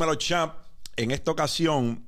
[0.00, 0.54] Dímelo, champ.
[0.96, 2.06] En esta ocasión,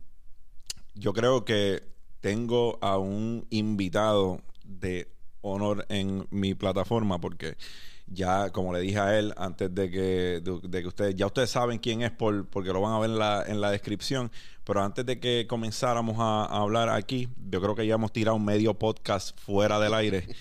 [0.95, 1.83] yo creo que
[2.23, 5.13] tengo a un invitado de
[5.43, 7.59] honor en mi plataforma porque
[8.07, 11.79] ya, como le dije a él antes de que, de, que ustedes, ya ustedes saben
[11.79, 14.33] quién es por, porque lo van a ver en la, en la descripción,
[14.65, 18.73] pero antes de que comenzáramos a, hablar aquí, yo creo que ya hemos tirado medio
[18.73, 20.27] podcast fuera del aire.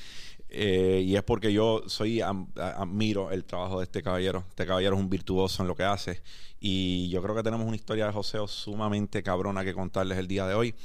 [0.54, 4.44] Eh, y es porque yo soy admiro el trabajo de este caballero.
[4.50, 6.22] Este caballero es un virtuoso en lo que hace.
[6.64, 10.46] Y yo creo que tenemos una historia de joseo sumamente cabrona que contarles el día
[10.46, 10.76] de hoy.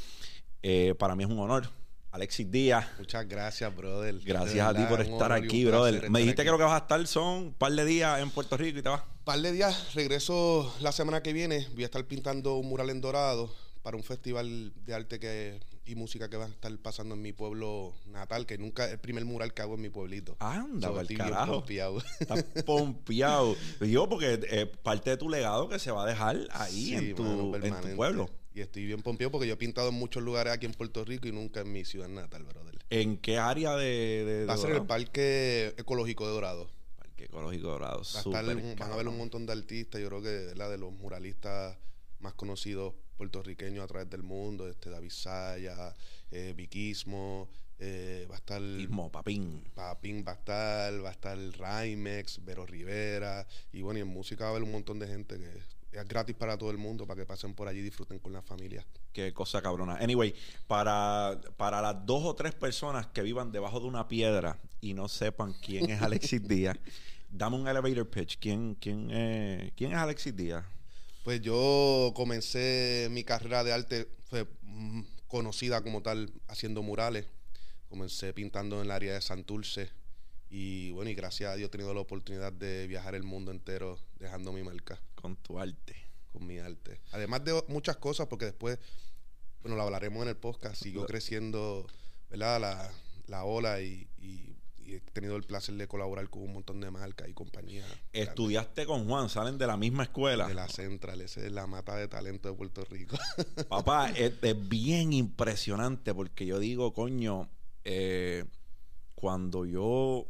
[0.62, 1.68] Eh, para mí es un honor.
[2.12, 2.86] Alexis Díaz.
[2.98, 4.18] Muchas gracias, brother.
[4.24, 6.08] Gracias a ti por estar aquí, brother.
[6.08, 8.56] Me dijiste que lo que vas a estar son un par de días en Puerto
[8.56, 9.02] Rico y te vas.
[9.02, 9.92] Un par de días.
[9.94, 11.68] Regreso la semana que viene.
[11.74, 13.54] Voy a estar pintando un mural en Dorado
[13.86, 17.32] para un festival de arte que y música que va a estar pasando en mi
[17.32, 20.36] pueblo natal, que nunca es el primer mural que hago en mi pueblito.
[20.40, 21.52] Anda, so, el carajo.
[21.60, 22.02] Pompeado.
[22.18, 23.54] Estás pompeado.
[23.80, 27.14] Yo, porque es eh, parte de tu legado que se va a dejar ahí en,
[27.14, 28.28] tu, en, tu, pueblo.
[28.52, 31.28] Y estoy bien pompeado porque yo he pintado en muchos lugares aquí en Puerto Rico
[31.28, 32.76] y nunca en mi ciudad natal, brother.
[32.90, 36.68] ¿En qué área de, de Va a ser el Parque Ecológico de Dorado.
[36.96, 38.02] Parque Ecológico de Dorado.
[38.34, 41.78] Va van a ver un montón de artistas, yo creo que la de los muralistas
[42.18, 45.94] más conocidos puertorriqueños a través del mundo, este David Saya,
[46.30, 49.64] eh, Viquismo, eh, va a estar Ismo, Papín.
[49.74, 54.44] Papín va a estar, va a estar Raimex, Vero Rivera, y bueno, y en música
[54.44, 57.20] va a haber un montón de gente que es gratis para todo el mundo, para
[57.20, 58.86] que pasen por allí y disfruten con la familia.
[59.12, 59.96] Qué cosa cabrona.
[59.96, 60.34] Anyway,
[60.66, 65.08] para, para las dos o tres personas que vivan debajo de una piedra y no
[65.08, 66.78] sepan quién es Alexis Díaz,
[67.30, 68.38] dame un elevator pitch.
[68.38, 70.64] ¿Quién, quién, eh, ¿Quién es Alexis Díaz?
[71.26, 77.26] Pues yo comencé mi carrera de arte, fue mm, conocida como tal, haciendo murales.
[77.88, 79.90] Comencé pintando en el área de Santurce.
[80.50, 83.98] Y bueno, y gracias a Dios he tenido la oportunidad de viajar el mundo entero
[84.20, 85.00] dejando mi marca.
[85.16, 85.96] Con tu arte.
[86.32, 87.00] Con mi arte.
[87.10, 88.78] Además de muchas cosas, porque después,
[89.62, 91.88] bueno, lo hablaremos en el podcast, siguió creciendo,
[92.30, 92.60] ¿verdad?
[92.60, 92.92] La,
[93.26, 94.55] la ola y, y
[94.86, 97.86] y he tenido el placer de colaborar con un montón de marcas y compañías.
[98.12, 100.46] Estudiaste con Juan, salen de la misma escuela.
[100.46, 103.16] De la Central, esa es la mata de talento de Puerto Rico.
[103.68, 104.32] Papá, es,
[104.68, 107.48] bien impresionante porque yo digo, coño,
[107.84, 108.44] eh,
[109.14, 110.26] cuando yo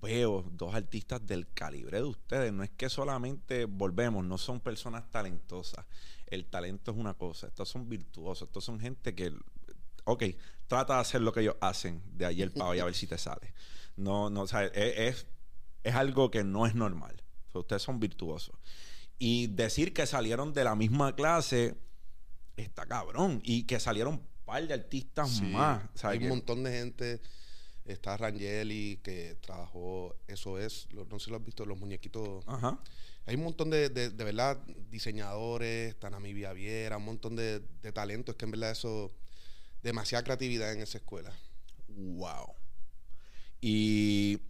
[0.00, 5.08] veo dos artistas del calibre de ustedes, no es que solamente volvemos, no son personas
[5.10, 5.86] talentosas.
[6.26, 9.32] El talento es una cosa, estos son virtuosos, estos son gente que
[10.08, 10.24] ok,
[10.66, 13.18] trata de hacer lo que ellos hacen de ayer para hoy a ver si te
[13.18, 13.52] sale.
[13.96, 15.26] No, no, o sea, es,
[15.82, 17.22] es, algo que no es normal.
[17.52, 18.56] ustedes son virtuosos.
[19.18, 21.76] Y decir que salieron de la misma clase
[22.56, 23.40] está cabrón.
[23.44, 25.82] Y que salieron un par de artistas más.
[26.04, 27.20] hay un montón de gente.
[27.84, 32.44] Está Rangeli, que trabajó, eso es, no sé si lo has visto, los muñequitos.
[32.46, 32.78] Ajá.
[33.24, 34.58] Hay un montón de, de, verdad,
[34.90, 39.10] diseñadores, está Nami Viera, un montón de, de talentos que en verdad eso
[39.82, 41.32] demasiada creatividad en esa escuela.
[41.88, 42.54] Wow.
[43.60, 44.40] Y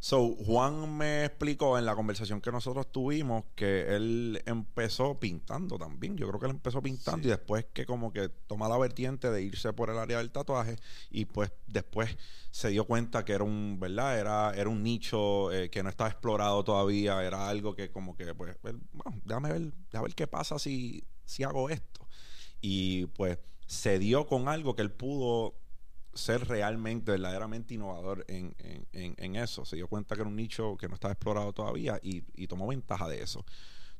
[0.00, 6.16] So, Juan me explicó en la conversación que nosotros tuvimos que él empezó pintando también.
[6.16, 9.42] Yo creo que él empezó pintando y después que como que toma la vertiente de
[9.42, 10.76] irse por el área del tatuaje
[11.10, 12.16] y pues después
[12.52, 14.20] se dio cuenta que era un, ¿verdad?
[14.20, 18.36] Era, era un nicho eh, que no estaba explorado todavía, era algo que como que,
[18.36, 18.80] pues, bueno,
[19.24, 22.06] déjame ver, déjame ver qué pasa si, si hago esto.
[22.60, 23.38] Y pues
[23.68, 25.54] se dio con algo que él pudo
[26.14, 28.56] ser realmente, verdaderamente innovador en,
[29.36, 29.64] eso.
[29.66, 33.06] Se dio cuenta que era un nicho que no estaba explorado todavía y, tomó ventaja
[33.08, 33.44] de eso.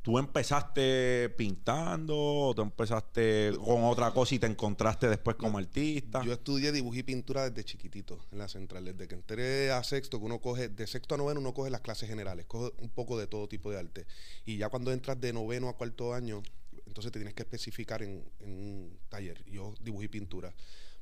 [0.00, 6.22] ¿Tú empezaste pintando tú empezaste con otra cosa y te encontraste después como artista?
[6.24, 8.86] Yo estudié dibujo y pintura desde chiquitito en la central.
[8.86, 11.82] Desde que entré a sexto, que uno coge, de sexto a noveno uno coge las
[11.82, 14.06] clases generales, coge un poco de todo tipo de arte.
[14.46, 16.42] Y ya cuando entras de noveno a cuarto año,
[16.88, 19.44] entonces te tienes que especificar en, un taller.
[19.44, 20.54] Yo dibujé pintura.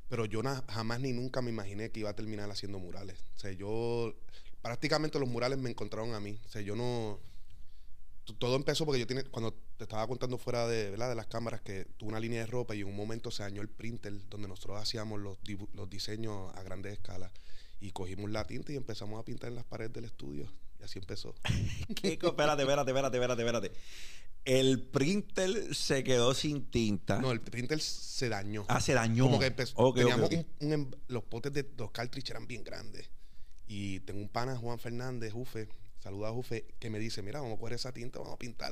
[0.09, 3.19] Pero yo jamás ni nunca me imaginé que iba a terminar haciendo murales.
[3.35, 4.15] O sea, yo
[4.61, 6.39] prácticamente los murales me encontraron a mí.
[6.45, 7.19] O sea, yo no
[8.39, 11.09] todo empezó porque yo tiene, cuando te estaba contando fuera de, ¿verdad?
[11.09, 13.61] de las cámaras que tuve una línea de ropa y en un momento se dañó
[13.61, 15.37] el printer donde nosotros hacíamos los,
[15.73, 17.31] los diseños a grandes escalas
[17.79, 20.99] y cogimos la tinta y empezamos a pintar en las paredes del estudio y así
[20.99, 21.35] empezó.
[21.95, 22.19] ¿Qué?
[22.21, 23.71] Espérate, espérate, espérate, espérate, espérate.
[24.45, 27.19] El printer se quedó sin tinta.
[27.19, 28.65] No, el printer se dañó.
[28.69, 29.25] Ah, se dañó.
[29.25, 29.93] Como que empezó.
[29.93, 33.09] teníamos Un, em, los potes de los cartridges eran bien grandes.
[33.67, 35.67] Y tengo un pana, Juan Fernández, Jufe,
[35.99, 38.71] saluda a Jufe, que me dice, mira, vamos a coger esa tinta, vamos a pintar.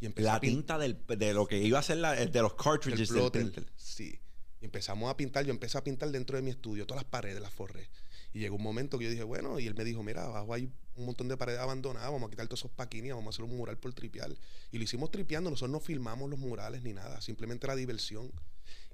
[0.00, 3.30] Y la tinta del, de lo que iba a ser la, de los cartridges del
[3.30, 3.66] printer.
[3.76, 4.20] Sí.
[4.60, 7.40] Y empezamos a pintar, yo empecé a pintar dentro de mi estudio, todas las paredes,
[7.40, 7.88] las forré.
[8.32, 10.70] Y llegó un momento que yo dije, bueno, y él me dijo, mira, abajo hay
[10.98, 13.56] un montón de paredes abandonadas, vamos a quitar todos esos paquines, vamos a hacer un
[13.56, 14.34] mural por tripear.
[14.72, 18.32] Y lo hicimos tripeando, nosotros no filmamos los murales ni nada, simplemente era diversión.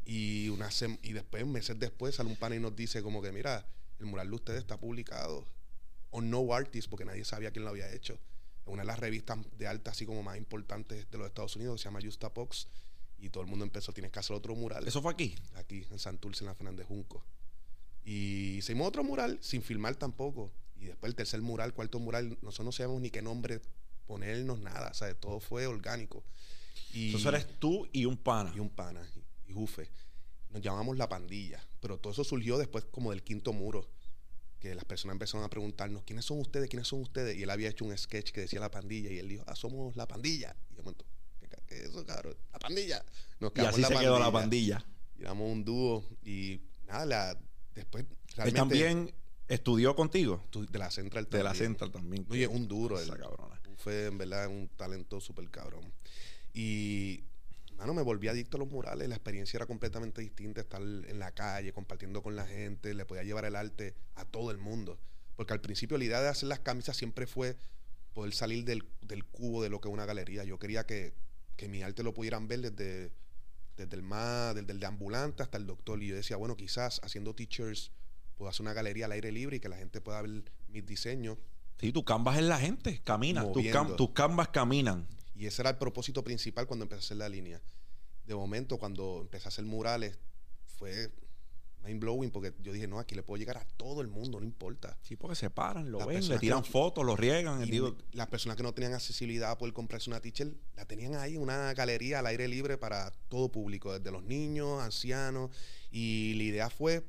[0.05, 0.69] Y, una
[1.03, 3.67] y después, meses después, sale un pan y nos dice como que, mira,
[3.99, 5.47] el mural de ustedes está publicado.
[6.11, 8.19] O no artist, porque nadie sabía quién lo había hecho.
[8.67, 11.81] En una de las revistas de arte así como más importantes de los Estados Unidos,
[11.81, 12.69] se llama Justapox.
[13.19, 14.87] Y todo el mundo empezó, tienes que hacer otro mural.
[14.87, 15.35] ¿Eso fue aquí?
[15.55, 17.25] Aquí, en Santurce, en la Fernández Junco.
[18.05, 20.53] Y hicimos otro mural sin filmar tampoco.
[20.77, 23.61] Y después el tercer mural, cuarto mural, nosotros no sabemos ni qué nombre
[24.07, 24.91] ponernos, nada.
[24.91, 26.25] O sea, todo fue orgánico.
[26.93, 28.53] Y, Entonces eres tú y un pana.
[28.55, 29.03] Y un pana,
[29.47, 29.89] y, y Jufe.
[30.51, 31.61] Nos llamamos La Pandilla.
[31.81, 33.89] Pero todo eso surgió después como del quinto muro.
[34.61, 36.69] Que las personas empezaron a preguntarnos, ¿quiénes son ustedes?
[36.69, 37.37] ¿Quiénes son ustedes?
[37.37, 39.11] Y él había hecho un sketch que decía La Pandilla.
[39.11, 40.57] Y él dijo, ah, somos La Pandilla.
[40.71, 40.93] Y yo me
[41.67, 42.37] ¿qué, es eso, cabrón?
[42.53, 43.05] La Pandilla.
[43.41, 44.85] Nos y así se quedó La Pandilla.
[45.19, 46.05] Y éramos un dúo.
[46.23, 47.39] Y nada, la,
[47.75, 48.05] después...
[48.37, 49.15] Realmente, también
[49.49, 50.43] ¿Estudió contigo?
[50.53, 51.39] De la Central también.
[51.39, 52.27] De la Central también.
[52.31, 52.99] Oye, un duro.
[52.99, 53.61] Esa cabrona.
[53.77, 55.93] Fue, en verdad, un talento súper cabrón.
[56.55, 57.25] Y,
[57.77, 59.09] mano, me volví adicto a los murales.
[59.09, 60.63] La experiencia era completamente distinta.
[60.63, 62.95] Estar en la calle, compartiendo con la gente.
[62.95, 64.99] Le podía llevar el arte a todo el mundo.
[65.37, 67.57] Porque al principio la idea de hacer las camisas siempre fue
[68.15, 68.85] poder salir del,
[69.27, 70.45] cubo de lo que es una galería.
[70.45, 71.13] Yo quería que,
[71.57, 73.13] que mi arte lo pudieran ver desde,
[73.77, 76.03] desde el más, desde el de ambulante hasta el doctor.
[76.03, 77.91] Y yo decía, bueno, quizás haciendo teachers
[78.37, 81.39] puedo hacer una galería al aire libre y que la gente pueda ver mis diseños.
[81.79, 83.65] Sí, tu canvas es la gente, camina, tus,
[83.97, 85.07] tus canvas caminan.
[85.35, 87.61] Y ese era el propósito principal cuando empecé a hacer la línea.
[88.25, 90.19] De momento, cuando empecé a hacer murales,
[90.67, 91.13] fue
[91.85, 94.47] mind blowing porque yo dije, no, aquí le puedo llegar a todo el mundo, no
[94.47, 94.97] importa.
[95.03, 97.63] Sí, porque se paran, lo ven, le tiran fotos, lo riegan.
[97.63, 97.81] Y
[98.13, 101.75] las personas que no tenían accesibilidad a poder comprarse una teacher, la tenían ahí, una
[101.75, 105.51] galería al aire libre para todo público, desde los niños, ancianos.
[105.91, 107.05] Y la idea fue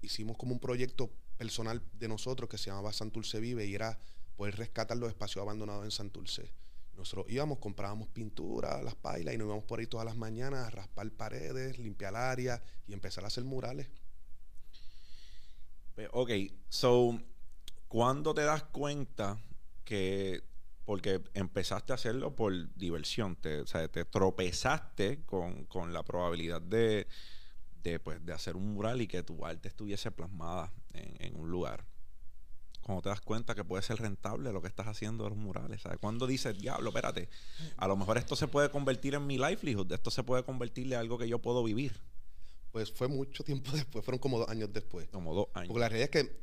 [0.00, 3.98] hicimos como un proyecto personal de nosotros que se llamaba Santurce Vive y era
[4.36, 6.52] poder rescatar los espacios abandonados en Santurce.
[6.96, 10.70] Nosotros íbamos, comprábamos pintura, las pailas y nos íbamos por ahí todas las mañanas a
[10.70, 13.88] raspar paredes, limpiar área y empezar a hacer murales.
[16.12, 16.30] Ok,
[16.68, 17.20] so,
[17.88, 19.40] ¿cuándo te das cuenta
[19.84, 20.42] que,
[20.84, 27.08] porque empezaste a hacerlo por diversión, o sea, te tropezaste con, con la probabilidad de,
[27.82, 31.84] de, pues, de hacer un mural y que tu arte estuviese plasmada en, un lugar.
[32.82, 35.82] Cuando te das cuenta que puede ser rentable lo que estás haciendo de los murales,
[35.82, 35.98] ¿sabes?
[35.98, 37.28] Cuando dices, diablo, espérate,
[37.76, 40.98] a lo mejor esto se puede convertir en mi livelihood, esto se puede convertir en
[40.98, 42.00] algo que yo puedo vivir.
[42.72, 45.08] Pues fue mucho tiempo después, fueron como dos años después.
[45.08, 45.68] Como dos años.
[45.68, 46.40] Porque la realidad es que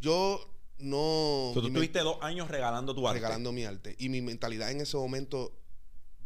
[0.00, 0.40] yo
[0.78, 1.52] no...
[1.54, 3.20] tú tuviste dos años regalando tu arte.
[3.20, 3.94] Regalando mi arte.
[3.98, 5.52] Y mi mentalidad en ese momento,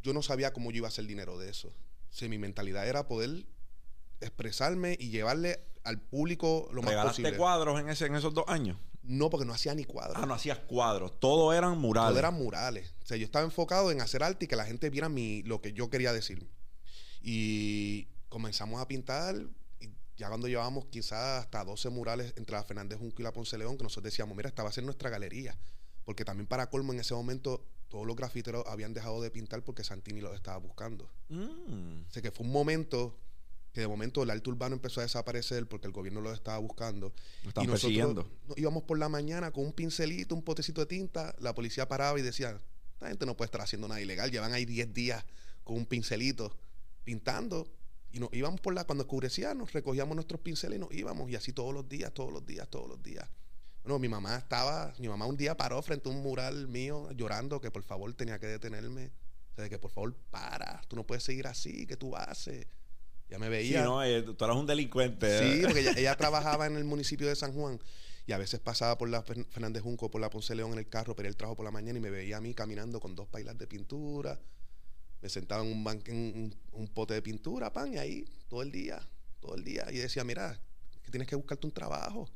[0.03, 1.69] yo no sabía cómo yo iba a hacer dinero de eso.
[1.69, 3.45] O mi mentalidad era poder
[4.21, 7.37] expresarme y llevarle al público lo más posible.
[7.37, 8.77] cuadros en, ese, en esos dos años?
[9.03, 10.17] No, porque no hacía ni cuadros.
[10.21, 11.21] Ah, no hacías cuadros.
[11.21, 12.11] Todo eran murales.
[12.11, 12.95] Todo eran murales.
[13.03, 15.61] O sea, yo estaba enfocado en hacer arte y que la gente viera mi, lo
[15.61, 16.49] que yo quería decir.
[17.23, 19.37] Y comenzamos a pintar.
[19.79, 23.57] Y ya cuando llevábamos quizás hasta 12 murales entre la Fernández Junco y la Ponce
[23.57, 25.57] León, que nosotros decíamos, mira, esta va a ser nuestra galería.
[26.05, 29.85] Porque también para colmo en ese momento todos los grafiteros habían dejado de pintar porque
[29.85, 31.09] Santini los estaba buscando.
[31.29, 32.07] Mm.
[32.09, 33.17] O sea que fue un momento
[33.77, 37.13] que de momento el arte urbano empezó a desaparecer porque el gobierno lo estaba buscando.
[37.63, 41.87] y nosotros íbamos por la mañana con un pincelito, un potecito de tinta, la policía
[41.87, 42.59] paraba y decía,
[43.01, 45.27] la gente no puede estar haciendo nada ilegal, llevan ahí 10 días
[45.63, 46.57] con un pincelito
[47.05, 47.71] pintando.
[48.13, 51.31] Y nos íbamos por la, cuando oscurecía, nos recogíamos nuestros pinceles y nos íbamos.
[51.31, 53.29] Y así todos los días, todos los días, todos los días.
[53.83, 57.61] Bueno, mi mamá estaba, mi mamá un día paró frente a un mural mío llorando
[57.61, 59.11] que por favor tenía que detenerme.
[59.53, 62.67] O sea, que por favor para, tú no puedes seguir así, que tú haces?
[63.29, 63.81] Ya me veía.
[63.81, 65.39] Sí, no, eh, tú eras un delincuente.
[65.39, 67.81] Sí, porque ella, trabajaba en el municipio de San Juan
[68.27, 71.15] y a veces pasaba por la Fernández Junco, por la Ponce León en el carro,
[71.15, 73.57] pero él trabajo por la mañana y me veía a mí caminando con dos pailas
[73.59, 74.41] de pintura.
[75.23, 78.71] Me sentaba en un banco, en un, pote de pintura, pan, y ahí todo el
[78.71, 79.01] día,
[79.41, 79.87] todo el día.
[79.91, 80.61] Y decía, mira,
[81.03, 82.29] que tienes que buscarte un trabajo.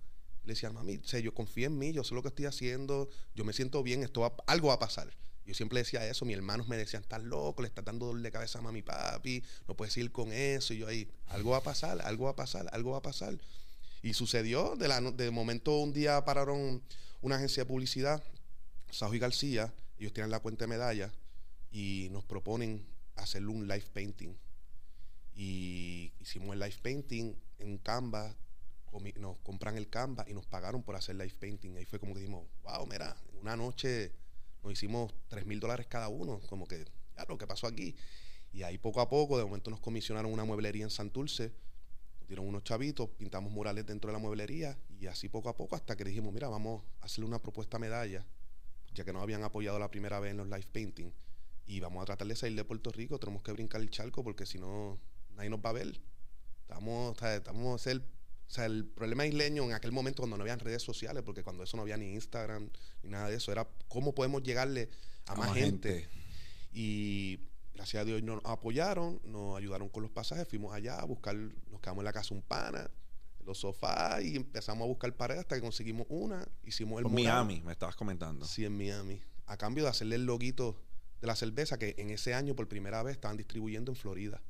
[0.45, 3.45] le decía, mami, sé, yo confío en mí, yo sé lo que estoy haciendo, yo
[3.45, 5.13] me siento bien, esto algo va a pasar.
[5.51, 8.31] Yo siempre decía eso, mis hermanos me decían, estás loco, le estás dando dolor de
[8.31, 10.73] cabeza a mami papi, no puedes ir con eso.
[10.75, 13.37] Y yo ahí, algo va a pasar, algo va a pasar, algo va a pasar.
[14.01, 16.81] Y sucedió, de, la, de momento un día pararon
[17.21, 18.23] una agencia de publicidad,
[18.93, 21.11] Sajo y García, ellos tienen la cuenta de medalla
[21.73, 24.37] y nos proponen hacerle un live painting.
[25.35, 28.37] Y hicimos el live painting en Canva,
[29.17, 31.77] nos compran el Canva y nos pagaron por hacer live painting.
[31.77, 34.13] Ahí fue como que dijimos, wow, mira, una noche
[34.63, 36.85] nos hicimos 3 mil dólares cada uno, como que,
[37.17, 37.95] ya lo que pasó aquí.
[38.53, 41.53] Y ahí poco a poco, de momento nos comisionaron una mueblería en Santurce,
[42.19, 45.77] nos dieron unos chavitos, pintamos murales dentro de la mueblería y así poco a poco
[45.77, 48.27] hasta que dijimos, mira, vamos a hacerle una propuesta medalla,
[48.93, 51.13] ya que nos habían apoyado la primera vez en los live painting
[51.71, 54.45] y vamos a tratar de salir de Puerto Rico, tenemos que brincar el charco porque
[54.45, 54.99] si no,
[55.37, 56.01] nadie nos va a ver.
[56.63, 58.03] Estamos, estamos el,
[58.51, 61.63] o sea, el problema isleño en aquel momento cuando no habían redes sociales, porque cuando
[61.63, 62.69] eso no había ni Instagram
[63.05, 64.91] ni nada de eso, era cómo podemos llegarle
[65.27, 66.09] a, más, gente.
[66.73, 67.39] Y
[67.75, 71.81] gracias a Dios nos apoyaron, nos ayudaron con los pasajes, fuimos allá a buscar, nos
[71.81, 72.91] quedamos en la casa un pana,
[73.39, 77.15] en los sofás y empezamos a buscar paredes hasta que conseguimos una, hicimos el En
[77.15, 78.47] Miami, me estabas comentando.
[78.47, 79.23] Sí, en Miami.
[79.47, 80.77] A cambio de hacerle el loguito
[81.21, 84.43] de la cerveza que en ese año por primera vez estaban distribuyendo en Florida.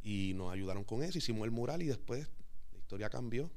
[0.00, 2.30] Y nos ayudaron con eso, hicimos el mural y después
[2.86, 3.50] historia cambió.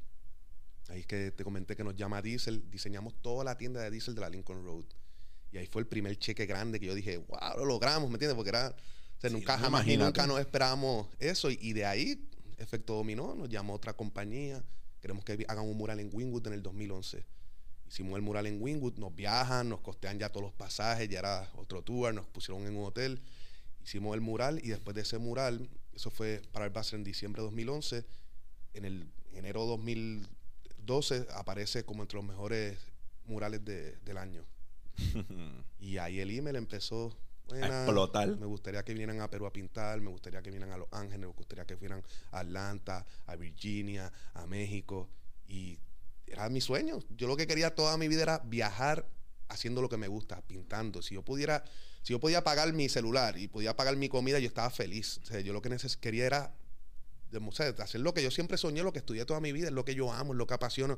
[0.87, 4.15] Ahí es que te comenté que nos llama Diesel, diseñamos toda la tienda de Diesel
[4.15, 4.85] de la Lincoln Road.
[5.51, 8.35] Y ahí fue el primer cheque grande que yo dije, wow, lo logramos, ¿me entiendes?
[8.35, 11.51] Porque era, o sea, Sí, nunca jamás y nunca nos esperábamos eso.
[11.51, 14.63] Y, y de ahí, efecto dominó, nos llamó otra compañía.
[14.99, 17.23] Queremos que hagan un mural en Wingwood en el 2011.
[17.87, 21.51] Hicimos el mural en Wingwood, nos viajan, nos costean ya todos los pasajes, ya era
[21.55, 23.21] otro tour, nos pusieron en un hotel.
[23.83, 27.41] Hicimos el mural y después de ese mural, eso fue para el Basel en diciembre
[27.41, 28.05] de 2011,
[28.73, 32.77] en el enero 2012 aparece como entre los mejores
[33.25, 34.45] murales de- del año.
[35.79, 37.15] Y ahí el email empezó
[37.47, 38.35] buena, explotar.
[38.37, 41.19] Me gustaría que vinieran a Perú a pintar, me gustaría que vinieran a Los Ángeles,
[41.19, 45.09] me gustaría que fueran a Atlanta, a Virginia, a México.
[45.47, 45.79] Y
[46.27, 46.99] era mi sueño.
[47.17, 49.07] Yo lo que quería toda mi vida era viajar
[49.47, 51.01] haciendo lo que me gusta, pintando.
[51.01, 51.63] Si yo pudiera,
[52.03, 55.19] si yo podía pagar mi celular y podía pagar mi comida, yo estaba feliz.
[55.23, 56.53] O sea, yo lo que quería era
[57.31, 59.67] de- o sea, hacer lo que yo siempre soñé, lo que estudié toda mi vida,
[59.67, 60.97] es lo que yo amo, es lo que apasiono.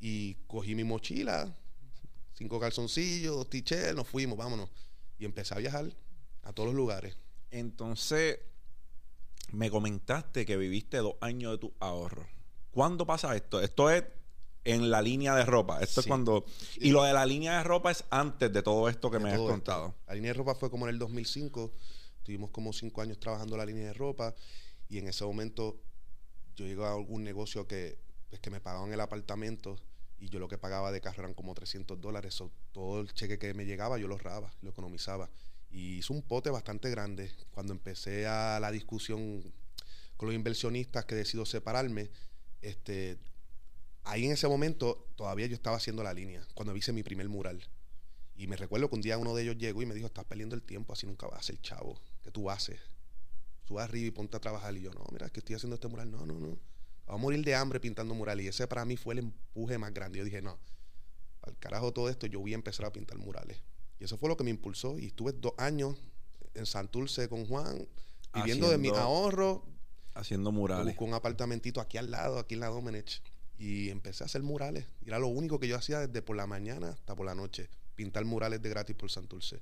[0.00, 1.54] Y cogí mi mochila,
[2.34, 4.70] cinco calzoncillos, dos t-shirts, nos fuimos, vámonos.
[5.18, 5.86] Y empecé a viajar
[6.42, 7.16] a todos los lugares.
[7.50, 8.38] Entonces,
[9.52, 12.26] me comentaste que viviste dos años de tu ahorro.
[12.72, 13.60] ¿Cuándo pasa esto?
[13.60, 14.04] Esto es
[14.64, 15.80] en la línea de ropa.
[15.80, 16.44] Esto es cuando...
[16.76, 19.28] Y lo de la línea de ropa es antes de todo esto que de me
[19.30, 19.46] has esto.
[19.46, 19.94] contado.
[20.08, 21.70] La línea de ropa fue como en el 2005.
[22.24, 24.34] Tuvimos como cinco años trabajando la línea de ropa.
[24.88, 25.80] Y en ese momento
[26.56, 27.98] yo llegué a algún negocio que,
[28.28, 29.76] pues, que me pagaban el apartamento.
[30.18, 32.34] Y yo lo que pagaba de carro eran como 300 dólares.
[32.34, 35.30] So, todo el cheque que me llegaba yo lo ahorraba, lo economizaba.
[35.70, 37.32] Y hice un pote bastante grande.
[37.50, 39.42] Cuando empecé a la discusión
[40.16, 42.10] con los inversionistas que decido separarme,
[42.62, 43.18] este,
[44.04, 47.62] ahí en ese momento todavía yo estaba haciendo la línea, cuando hice mi primer mural.
[48.36, 50.54] Y me recuerdo que un día uno de ellos llegó y me dijo, estás perdiendo
[50.54, 52.00] el tiempo, así nunca vas a ser chavo.
[52.22, 52.80] ¿Qué tú haces?
[53.66, 54.76] Sube arriba y ponte a trabajar.
[54.76, 56.10] Y yo, no, mira, es que estoy haciendo este mural.
[56.10, 56.58] No, no, no.
[57.06, 58.44] Vamos a morir de hambre pintando murales.
[58.44, 60.18] Y ese para mí fue el empuje más grande.
[60.18, 60.58] Yo dije, no,
[61.42, 63.58] al carajo todo esto, yo voy a empezar a pintar murales.
[63.98, 64.98] Y eso fue lo que me impulsó.
[64.98, 65.96] Y estuve dos años
[66.54, 67.86] en Santurce con Juan,
[68.34, 69.64] viviendo de mi ahorro.
[70.14, 70.86] Haciendo murales.
[70.86, 73.20] busqué un apartamentito aquí al lado, aquí en la Domenech.
[73.58, 74.86] Y empecé a hacer murales.
[75.04, 77.68] Y era lo único que yo hacía desde por la mañana hasta por la noche.
[77.94, 79.60] Pintar murales de gratis por Santurce.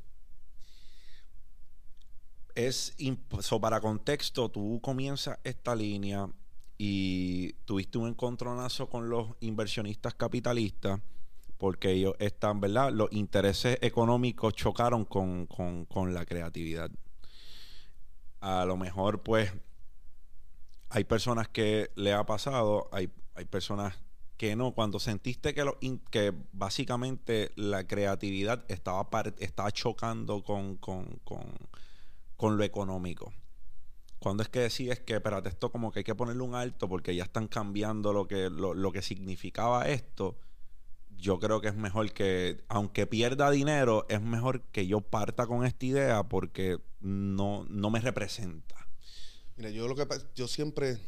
[2.54, 2.94] Es
[3.40, 6.28] so, para contexto, tú comienzas esta línea
[6.76, 11.00] y tuviste un encontronazo con los inversionistas capitalistas
[11.56, 12.92] porque ellos están, ¿verdad?
[12.92, 16.90] Los intereses económicos chocaron con, con- con la creatividad.
[18.40, 19.52] A lo mejor, pues,
[20.90, 23.94] hay personas que le ha pasado, hay, hay personas
[24.36, 24.72] que no.
[24.72, 25.78] Cuando sentiste que, lo
[26.10, 31.20] que básicamente la creatividad estaba, estaba chocando con, con,
[32.42, 33.32] con, lo económico.
[34.18, 37.14] Cuando es que decides que, espérate, esto como que hay que ponerle un alto porque
[37.14, 40.36] ya están cambiando lo que, lo, lo que significaba esto,
[41.16, 45.64] yo creo que es mejor que, aunque pierda dinero, es mejor que yo parta con
[45.64, 48.88] esta idea porque no, no me representa.
[49.56, 50.98] Mira, yo lo que yo siempre,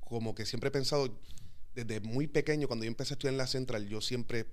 [0.00, 1.08] como que siempre he pensado,
[1.74, 4.46] desde muy pequeño, cuando yo empecé a estudiar en la central, yo siempre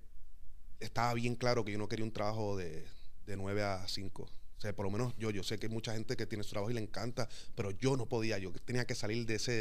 [0.80, 2.86] estaba bien claro que yo no quería un trabajo de,
[3.26, 4.39] de 9 a 5.
[4.60, 6.50] O sea, por lo menos yo, yo sé que hay mucha gente que tiene su
[6.50, 9.52] trabajo y le encanta, pero yo no podía, yo tenía que salir de ese,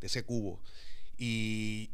[0.00, 0.60] de ese cubo.
[1.16, 1.90] Y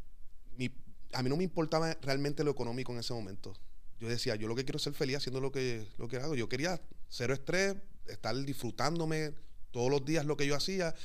[0.56, 0.72] mi-
[1.12, 3.54] a mí no me importaba realmente lo económico en ese momento.
[4.00, 6.34] Yo decía, yo lo que quiero es ser feliz haciendo lo que, lo que hago.
[6.34, 7.76] Yo quería cero estrés,
[8.08, 9.34] estar disfrutándome
[9.70, 10.96] todos los días lo que yo hacía.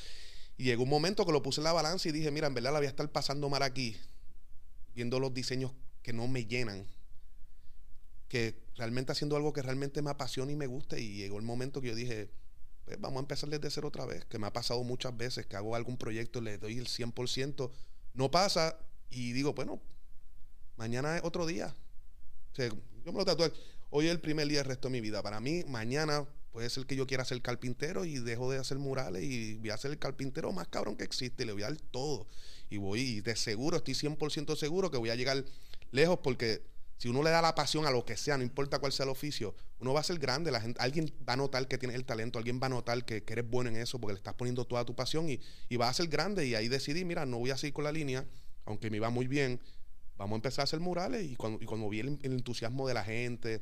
[0.57, 2.73] Y llegó un momento que lo puse en la balanza y dije, mira, en verdad
[2.73, 3.95] la voy a estar pasando mal aquí,
[4.95, 6.87] viendo los diseños que no me llenan,
[8.27, 10.97] que realmente haciendo algo que realmente me apasiona y me gusta.
[10.99, 12.29] Y llegó el momento que yo dije,
[12.85, 15.55] pues vamos a empezar desde cero otra vez, que me ha pasado muchas veces, que
[15.55, 17.69] hago algún proyecto, le doy el 100%,
[18.13, 18.77] no pasa
[19.09, 19.81] y digo, bueno,
[20.77, 21.75] mañana es otro día.
[22.55, 23.51] Yo me lo tatué.
[23.89, 25.21] Hoy es el primer día del resto de mi vida.
[25.21, 29.23] Para mí, mañana puede ser que yo quiera ser carpintero y dejo de hacer murales
[29.23, 31.45] y voy a ser el carpintero más cabrón que existe.
[31.45, 32.27] Le voy a dar todo.
[32.69, 35.45] Y voy, y de seguro, estoy 100% seguro que voy a llegar
[35.91, 36.63] lejos porque
[36.97, 39.11] si uno le da la pasión a lo que sea, no importa cuál sea el
[39.11, 40.51] oficio, uno va a ser grande.
[40.51, 43.23] La gente, alguien va a notar que tienes el talento, alguien va a notar que,
[43.27, 45.39] eres bueno en eso porque le estás poniendo toda tu pasión y,
[45.77, 46.47] va a ser grande.
[46.47, 48.25] Y ahí decidí, mira, no voy a seguir con la línea,
[48.65, 49.61] aunque me iba muy bien.
[50.17, 51.23] Vamos a empezar a hacer murales.
[51.23, 53.61] Y cuando, y cuando vi el, el entusiasmo de la gente,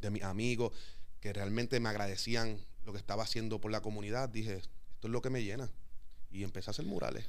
[0.00, 0.74] de mis amigos,
[1.20, 5.20] que realmente me agradecían lo que estaba haciendo por la comunidad, dije, esto es lo
[5.20, 5.70] que me llena.
[6.30, 7.26] Y empecé a hacer murales.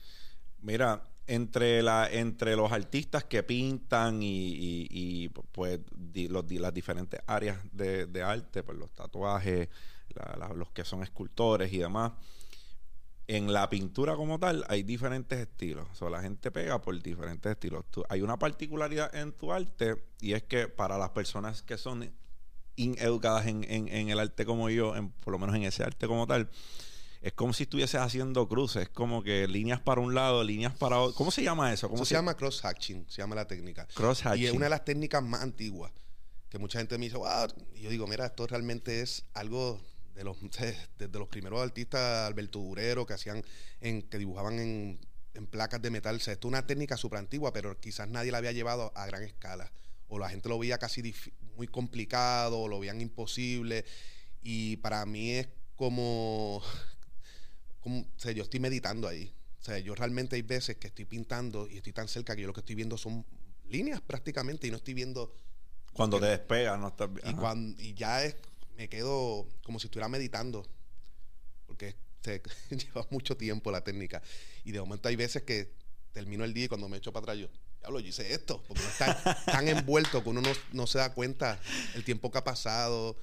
[0.61, 5.79] Mira, entre la entre los artistas que pintan y, pues
[6.11, 9.69] las diferentes áreas de, arte, pues los tatuajes,
[10.55, 12.11] los que son escultores y demás,
[13.27, 16.01] en la pintura como tal hay diferentes estilos.
[16.01, 17.85] O la gente pega por diferentes estilos.
[18.09, 22.11] hay una particularidad en tu arte y es que para las personas que son
[22.75, 26.07] ineducadas en, en, en el arte como yo, en, por lo menos en ese arte
[26.07, 26.49] como tal,
[27.23, 31.15] es como si estuvieses haciendo cruces, como que líneas para un lado, líneas para otro.
[31.15, 31.89] ¿Cómo se llama eso?
[31.89, 33.87] ¿Cómo se, llama cross-hatching, se llama la técnica.
[33.95, 34.43] Cross-hatching.
[34.43, 35.93] Y es una de las técnicas más antiguas,
[36.49, 39.79] que mucha gente me dice, wow, y yo digo, mira, esto realmente es algo
[40.15, 40.37] de los,
[40.97, 43.41] desde los primeros artistas, Alberto Durero, que hacían,
[43.79, 44.99] en, que dibujaban en,
[45.49, 46.17] placas de metal.
[46.17, 49.05] O sea, esto es una técnica súper antigua, pero quizás nadie la había llevado a
[49.05, 49.71] gran escala.
[50.09, 51.15] O la gente lo veía casi
[51.55, 53.85] muy complicado, o lo veían imposible.
[54.41, 56.61] Y para mí es como
[57.83, 59.33] como, o yo estoy meditando ahí.
[59.61, 62.47] O sea, yo realmente hay veces que estoy pintando y estoy tan cerca que yo
[62.47, 63.25] lo que estoy viendo son
[63.69, 65.35] líneas prácticamente y no estoy viendo...
[65.93, 67.09] Cuando te despegas, no estás...
[67.23, 68.35] Y, cuando, y ya es,
[68.75, 70.65] me quedo como si estuviera meditando,
[71.67, 74.21] porque se, lleva mucho tiempo la técnica.
[74.63, 75.71] Y de momento hay veces que
[76.11, 77.47] termino el día y cuando me echo para atrás yo,
[77.83, 81.13] hablo, yo hice esto, porque no está tan envuelto que uno no, no se da
[81.13, 81.59] cuenta
[81.95, 83.17] el tiempo que ha pasado.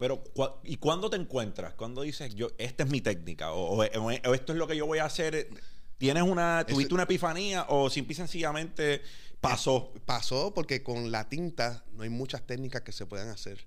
[0.00, 0.24] Pero,
[0.64, 1.74] ¿y cuándo te encuentras?
[1.74, 3.52] ¿Cuándo dices, yo, esta es mi técnica?
[3.52, 5.50] O, esto es lo que yo voy a hacer.
[5.98, 9.02] ¿Tienes una, tuviste una epifanía o simple y sencillamente
[9.42, 9.92] pasó?
[10.06, 13.66] Pasó porque con la tinta no hay muchas técnicas que se puedan hacer.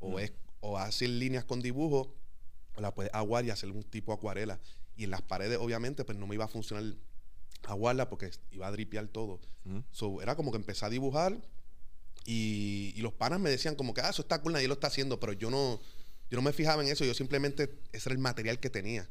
[0.00, 0.18] O mm.
[0.18, 2.16] es, o hacer líneas con dibujo,
[2.74, 4.58] o la puedes aguar y hacer un tipo acuarela.
[4.96, 6.82] Y en las paredes, obviamente, pues no me iba a funcionar
[7.62, 9.38] aguarla porque iba a dripear todo.
[9.62, 9.82] Mm.
[10.20, 11.38] era como que empecé a dibujar
[12.30, 15.18] y, los panas me decían como que, ah, eso está cool, nadie lo está haciendo,
[15.18, 15.80] pero yo no,
[16.30, 19.08] yo no me fijaba en eso, yo simplemente, ese era el material que tenía.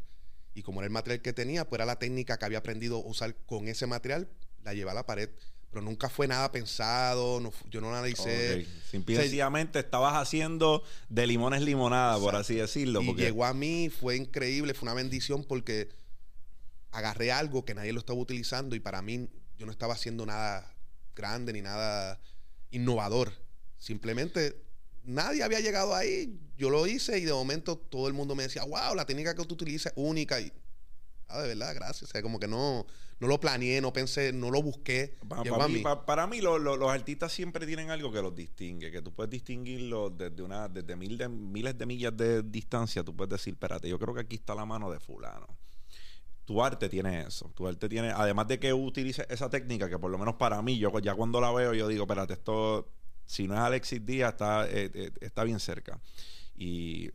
[0.54, 3.08] Y como era el material que tenía, pues era la técnica que había aprendido a
[3.08, 4.30] usar con ese material,
[4.64, 5.32] la llevé a la pared.
[5.72, 8.68] Pero nunca fue nada pensado, yo no analicé.
[8.92, 13.02] Simplemente estabas haciendo de limones limonada, por así decirlo.
[13.02, 15.90] Y llegó a mí, fue increíble, fue una bendición porque
[16.92, 19.28] agarré algo que nadie lo estaba utilizando y para mí
[19.58, 20.72] yo no estaba haciendo nada
[21.16, 22.20] grande ni nada
[22.72, 23.32] innovador.
[23.78, 24.64] Simplemente
[25.04, 26.40] nadie había llegado ahí.
[26.58, 29.46] Yo lo hice y de momento todo el mundo me decía, wow, la técnica que
[29.46, 30.40] tú utilizas es única.
[30.40, 30.52] Y,
[31.28, 32.04] ah, de verdad, gracias.
[32.10, 32.86] O sea, como que no,
[33.20, 35.16] no lo planeé, no pensé, no lo busqué.
[36.06, 40.42] Para, mí, los artistas siempre tienen algo que los distingue, que tú puedes distinguirlo desde
[40.42, 43.04] una desde mil de, miles de millas de distancia.
[43.04, 45.48] Tú puedes decir, espérate, yo creo que aquí está la mano de fulano
[46.48, 47.52] tu arte tiene eso.
[47.54, 50.78] Tu arte tiene, además de que utilice esa técnica, que por lo menos para mí,
[50.78, 52.88] yo ya cuando la veo, yo digo, espérate, esto,
[53.26, 56.00] si no es Alexis Díaz, está, eh, eh, está bien cerca.
[56.56, 57.10] Y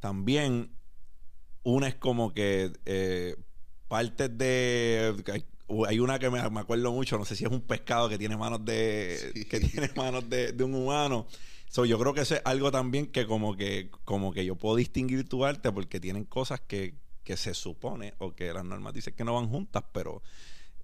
[0.00, 0.70] también
[1.64, 3.36] una es como que eh,
[3.88, 5.14] partes de
[5.86, 8.64] hay, una que me, acuerdo mucho, no sé si es un pescado que tiene manos
[8.64, 11.26] de que tiene manos de, un humano.
[11.68, 14.76] So, yo creo que eso es algo también que como que como que yo puedo
[14.76, 19.14] distinguir tu arte porque tienen cosas que, que se supone o que las normas dicen
[19.14, 20.22] que no van juntas, pero,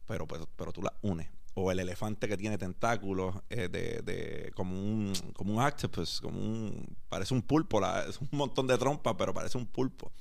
[0.06, 1.28] pero, pero, pues, pero tú las unes.
[1.54, 6.38] O el elefante que tiene tentáculos eh, de, de, como un como un octopus, como
[6.38, 10.12] un parece un pulpo, es un montón de trompas, pero parece un pulpo.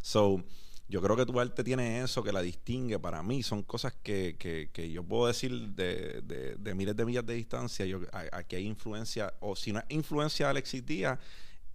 [0.00, 0.42] So,
[0.88, 3.42] yo creo que tu arte tiene eso que la distingue para mí.
[3.42, 7.34] Son cosas que, que, que yo puedo decir de, de, de, miles de millas de
[7.34, 7.84] distancia.
[7.84, 8.00] Yo,
[8.32, 11.18] aquí hay influencia, o si no es influencia de Alexis Díaz,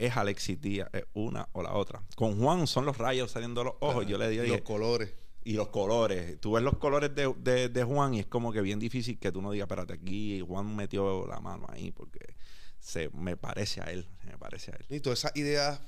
[0.01, 2.03] es Alexis Díaz, es una o la otra.
[2.15, 4.07] Con Juan son los rayos saliendo de los ojos.
[4.07, 4.43] yo le digo.
[4.43, 5.13] Y los colores.
[5.43, 6.39] Y los colores.
[6.39, 9.41] Tú ves los colores de, de, Juan y es como que bien difícil que tú
[9.41, 12.35] no digas, espérate, aquí Juan metió la mano ahí porque
[12.79, 14.09] se me parece a él.
[14.25, 14.85] Me parece a él.
[14.89, 15.81] Y todas esas ideas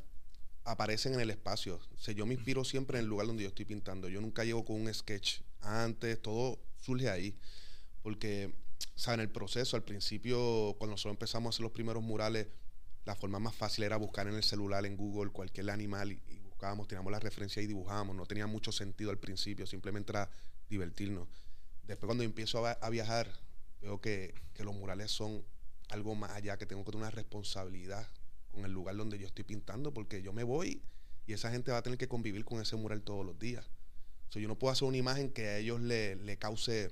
[0.63, 1.80] aparecen en el espacio.
[1.80, 4.10] O yo me inspiro siempre en el lugar donde yo estoy pintando.
[4.10, 7.36] Yo nunca llego con un sketch antes, todo surge ahí.
[8.04, 8.54] Porque,
[8.95, 12.47] o sea, en el proceso, al principio, cuando nosotros empezamos a hacer los primeros murales,
[13.06, 16.88] la forma más fácil era buscar en el celular, en Google, cualquier animal y, buscábamos,
[16.88, 18.16] teníamos la referencia y dibujábamos.
[18.16, 20.30] No tenía mucho sentido al principio, simplemente era
[20.70, 21.28] divertirnos.
[21.86, 23.30] Después cuando empiezo a, viajar,
[23.82, 25.44] veo que, los murales son
[25.89, 28.08] algo más allá, que tengo que tener una responsabilidad
[28.52, 30.82] con el lugar donde yo estoy pintando, porque yo me voy
[31.26, 33.66] y esa gente va a tener que convivir con ese mural todos los días.
[34.30, 36.92] So, yo no puedo hacer una imagen que a ellos le, le cause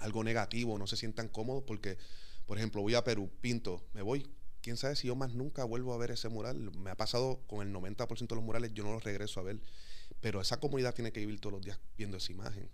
[0.00, 1.98] algo negativo, no se sientan cómodos, porque,
[2.46, 4.26] por ejemplo, voy a Perú, pinto, me voy.
[4.64, 6.56] Quién sabe si yo más nunca vuelvo a ver ese mural.
[6.78, 9.60] Me ha pasado con el 90% de los murales, yo no los regreso a ver.
[10.22, 12.70] Pero esa comunidad tiene que vivir todos los días viendo esa imagen.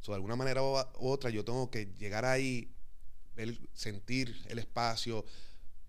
[0.00, 2.74] So, de alguna manera u otra, yo tengo que llegar ahí,
[3.36, 5.24] ver, sentir el espacio,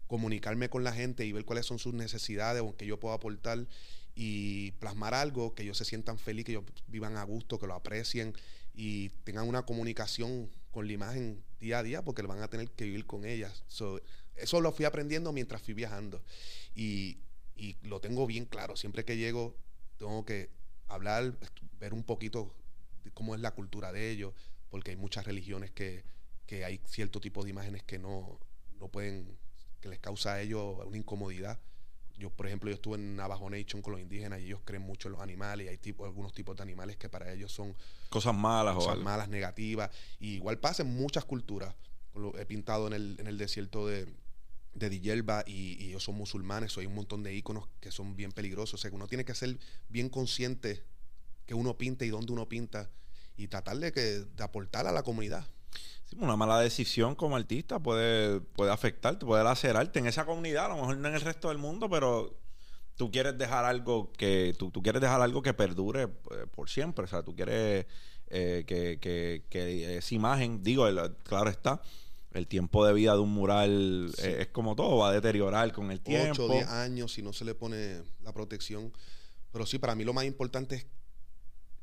[0.06, 3.68] comunicarme con la gente y ver cuáles son sus necesidades o que yo puedo aportar
[4.14, 7.74] y plasmar algo que ellos se sientan felices, que ellos vivan a gusto, que lo
[7.74, 8.36] aprecien
[8.76, 12.86] y tengan una comunicación con la imagen día a día porque van a tener que
[12.86, 13.64] vivir con ellas.
[14.36, 16.24] Eso lo fui aprendiendo mientras fui viajando
[16.76, 17.20] y,
[17.56, 18.76] y, lo tengo bien claro.
[18.76, 19.56] Siempre que llego
[19.98, 20.50] tengo que
[20.88, 21.38] hablar,
[21.80, 22.54] ver un poquito
[23.04, 24.34] de cómo es la cultura de ellos,
[24.70, 26.04] porque hay muchas religiones que,
[26.48, 28.40] que hay cierto tipo de imágenes que no,
[28.80, 29.38] no pueden,
[29.80, 31.60] que les causa a ellos una incomodidad
[32.22, 35.08] yo, por ejemplo, yo estuve en Navajo Nation con los indígenas y ellos creen mucho
[35.08, 37.76] en los animales y hay tipo, algunos tipos de animales que para ellos son
[38.10, 39.90] cosas malas cosas malas, negativas.
[40.20, 41.76] Y igual pasa en muchas culturas.
[42.16, 44.08] Lo he pintado en el, en el desierto de,
[44.74, 48.76] de Diyelba y, ellos son musulmanes, hay un montón de iconos que son bien peligrosos.
[48.76, 49.58] O sea, uno tiene que ser
[49.90, 50.84] bien consciente
[51.46, 52.90] que uno pinta y dónde uno pinta
[53.38, 55.48] y tratar de, que, de aportar a la comunidad
[56.18, 60.76] una mala decisión como artista puede, puede afectarte, puede lacerarte en esa comunidad, a lo
[60.76, 62.38] mejor no en el resto del mundo, pero
[62.96, 66.10] tú quieres dejar algo que tú, tú quieres dejar algo que perdure eh,
[66.54, 67.86] por siempre, o sea, tú quieres
[68.34, 70.86] eh, que, que, que, esa imagen, digo,
[71.24, 71.82] claro está,
[72.32, 75.92] el tiempo de vida de un mural eh, es como todo, va a deteriorar con
[75.92, 76.44] el tiempo.
[76.46, 78.94] 8 10 años si no se le pone la protección.
[79.52, 80.86] Pero sí, para mí lo más importante es,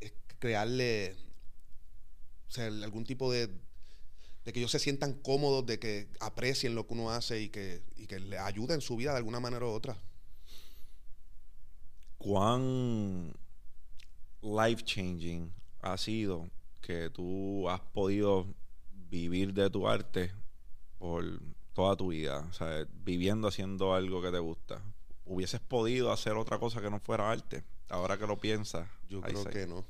[0.01, 1.17] es crearle
[2.49, 6.87] o sea, algún tipo de, de que ellos se sientan cómodos, de que aprecien lo
[6.87, 9.67] que uno hace y que, y que le ayude en su vida de alguna manera
[9.67, 9.99] u otra.
[12.17, 13.35] ¿Cuán
[14.41, 16.49] life changing ha sido
[16.81, 18.47] que tú has podido
[19.11, 20.33] vivir de tu arte
[20.99, 21.41] por
[21.73, 22.47] toda tu vida?
[22.51, 24.83] O sea, viviendo haciendo algo que te gusta.
[25.25, 27.63] ¿Hubieses podido hacer otra cosa que no fuera arte?
[27.89, 28.89] Ahora que lo piensas.
[29.09, 29.85] Yo creo que no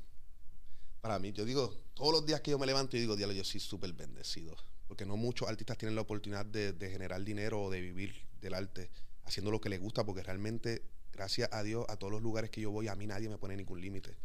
[1.01, 3.43] para mí, yo digo, todos los días que yo me levanto y digo, diablo, yo
[3.43, 4.55] soy súper bendecido.
[4.87, 8.89] Porque no muchos artistas tienen la oportunidad de, generar dinero o de vivir del arte
[9.23, 10.81] haciendo lo que les gusta, porque realmente,
[11.13, 13.55] gracias a Dios, a todos los lugares que yo voy, a mí nadie me pone
[13.55, 14.17] ningún límite.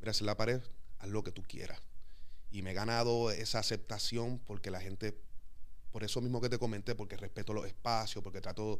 [0.00, 0.60] Mira, en la pared,
[1.08, 1.80] lo que tú quieras.
[2.50, 5.16] Y me he ganado esa aceptación porque la gente,
[5.90, 8.78] por eso mismo que te comenté, porque respeto los espacios, porque trato,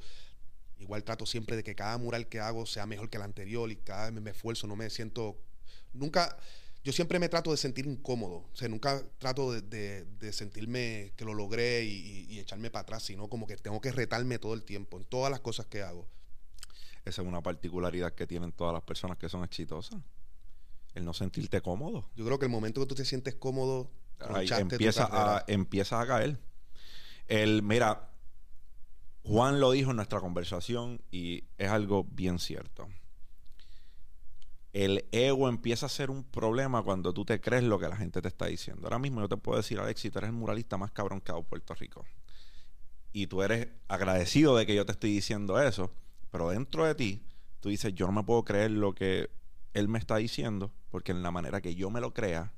[0.78, 3.76] igual trato siempre de que cada mural que hago sea mejor que el anterior y
[3.76, 5.36] cada vez me esfuerzo, no me siento,
[5.92, 6.36] nunca
[6.84, 8.44] yo siempre me trato de sentir incómodo.
[8.52, 13.46] O sea, nunca trato de, sentirme que lo logré y, echarme para atrás, sino como
[13.46, 16.06] que tengo que retarme todo el tiempo en todas las cosas que hago.
[17.06, 19.98] Esa es una particularidad que tienen todas las personas que son exitosas.
[20.94, 22.08] El no sentirte cómodo.
[22.14, 23.90] Yo creo que el momento que tú te sientes cómodo,
[24.58, 26.38] empieza, a, empieza a caer.
[27.26, 28.10] El, mira,
[29.24, 32.88] Juan lo dijo en nuestra conversación y es algo bien cierto
[34.74, 38.20] el ego empieza a ser un problema cuando tú te crees lo que la gente
[38.20, 38.82] te está diciendo.
[38.84, 41.34] Ahora mismo yo te puedo decir, Alexi, tú eres el muralista más cabrón que ha
[41.34, 42.04] dado Puerto Rico.
[43.12, 45.92] Y tú eres agradecido de que yo te estoy diciendo eso,
[46.32, 47.22] pero dentro de ti,
[47.60, 49.30] tú dices, yo no me puedo creer lo que
[49.74, 52.52] él me está diciendo, porque en la manera que yo me lo crea,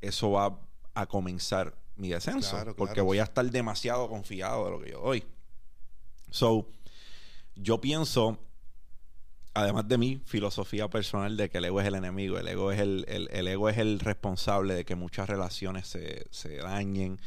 [0.00, 0.60] eso va
[0.92, 5.24] a comenzar mi descenso, porque voy a estar demasiado confiado de lo que yo doy.
[6.30, 6.68] So,
[7.54, 8.38] yo pienso
[9.54, 12.80] además de mi filosofía personal de que el ego es el enemigo, el ego es
[12.80, 17.20] el, el, ego es el responsable de que muchas relaciones se, se dañen,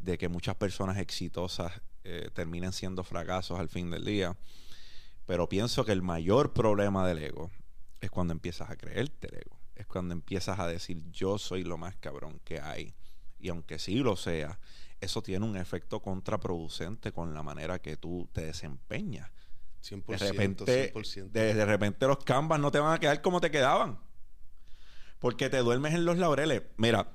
[0.00, 4.36] de que muchas personas exitosas eh, terminen siendo fracasos al fin del día.
[5.24, 7.50] Pero pienso que el mayor problema del ego
[8.00, 9.58] es cuando empiezas a creerte el ego.
[9.74, 12.94] Es cuando empiezas a decir yo soy lo más cabrón que hay.
[13.38, 14.58] Y aunque sí lo sea,
[15.00, 19.30] eso tiene un efecto contraproducente con la manera que tú te desempeñas
[19.82, 21.30] 100%, de repente, 100%.
[21.30, 23.98] De, repente los canvas no te van a quedar como te quedaban.
[25.18, 26.62] Porque te duermes en los laureles.
[26.76, 27.12] Mira,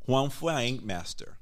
[0.00, 1.36] Juan fue a Ink Master.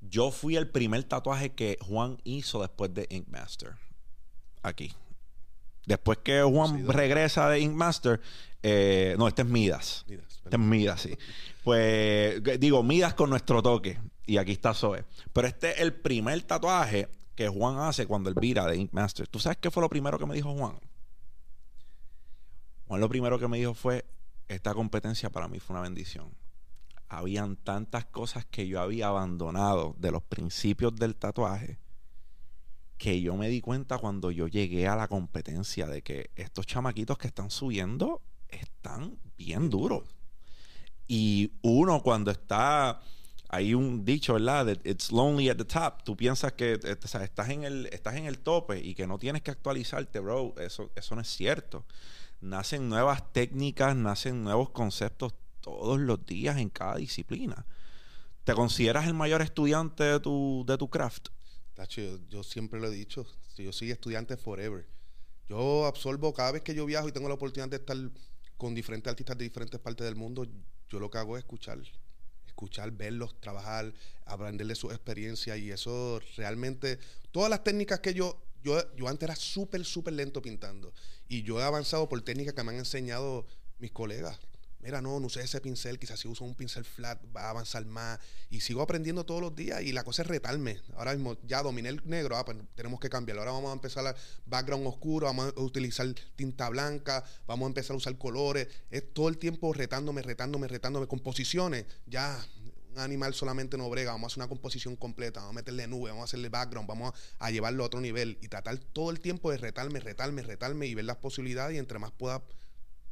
[0.00, 3.76] Yo fui el primer tatuaje que Juan hizo después de Ink Master.
[4.62, 4.94] Aquí.
[5.88, 8.20] Después que Juan regresa de Ink Master,
[8.62, 10.04] eh, no, este es Midas.
[10.06, 11.16] Midas este es Midas, sí.
[11.64, 13.98] pues digo, Midas con nuestro toque.
[14.26, 15.06] Y aquí está Zoe.
[15.32, 19.26] Pero este es el primer tatuaje que Juan hace cuando él vira de Ink Master.
[19.28, 20.78] ¿Tú sabes qué fue lo primero que me dijo Juan?
[22.86, 24.04] Juan lo primero que me dijo fue,
[24.46, 26.34] esta competencia para mí fue una bendición.
[27.08, 31.78] Habían tantas cosas que yo había abandonado de los principios del tatuaje
[32.98, 37.16] que yo me di cuenta cuando yo llegué a la competencia de que estos chamaquitos
[37.16, 40.04] que están subiendo están bien duros.
[41.06, 43.00] Y uno cuando está,
[43.48, 44.66] hay un dicho, ¿verdad?
[44.66, 46.02] That it's lonely at the top.
[46.04, 49.42] Tú piensas que eh, estás, en el, estás en el tope y que no tienes
[49.42, 50.54] que actualizarte, bro.
[50.58, 51.86] Eso, eso no es cierto.
[52.40, 57.64] Nacen nuevas técnicas, nacen nuevos conceptos todos los días en cada disciplina.
[58.44, 61.28] ¿Te consideras el mayor estudiante de tu, de tu craft?
[61.78, 63.24] Tacho, yo, siempre lo he dicho.
[63.56, 64.84] Yo soy estudiante forever.
[65.48, 67.96] Yo absorbo cada vez que yo viajo y tengo la oportunidad de estar
[68.56, 70.44] con diferentes artistas de diferentes partes del mundo.
[70.88, 71.78] Yo lo que hago es escuchar,
[72.48, 76.98] escuchar, verlos, trabajar, aprender de su experiencia y eso realmente,
[77.30, 80.92] todas las técnicas que yo, yo, yo antes era súper, súper lento pintando
[81.28, 83.46] y yo he avanzado por técnicas que me han enseñado
[83.78, 84.36] mis colegas.
[84.80, 87.84] Mira, no, no usé ese pincel, quizás si uso un pincel flat va a avanzar
[87.84, 90.80] más y sigo aprendiendo todos los días y la cosa es retarme.
[90.96, 93.42] Ahora mismo ya dominé el negro, ah, pues tenemos que cambiarlo.
[93.42, 94.14] Ahora vamos a empezar a
[94.46, 98.68] background oscuro, vamos a utilizar tinta blanca, vamos a empezar a usar colores.
[98.90, 101.08] Es todo el tiempo retándome, retándome, retándome.
[101.08, 102.40] Composiciones, ya
[102.92, 106.10] un animal solamente no brega, vamos a hacer una composición completa, vamos a meterle nube,
[106.10, 109.50] vamos a hacerle background, vamos a, llevarlo a otro nivel y tratar todo el tiempo
[109.50, 112.42] de retarme, retarme, retarme y ver las posibilidades y entre más pueda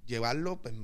[0.06, 0.74] llevarlo, pues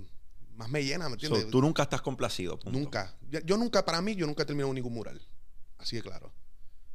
[0.54, 1.48] más me llena, ¿me entiendes?
[1.50, 2.58] tú nunca estás complacido.
[2.66, 3.16] Nunca.
[3.44, 5.20] Yo, nunca, para mí, yo nunca he terminado ningún mural.
[5.78, 6.32] Así de claro.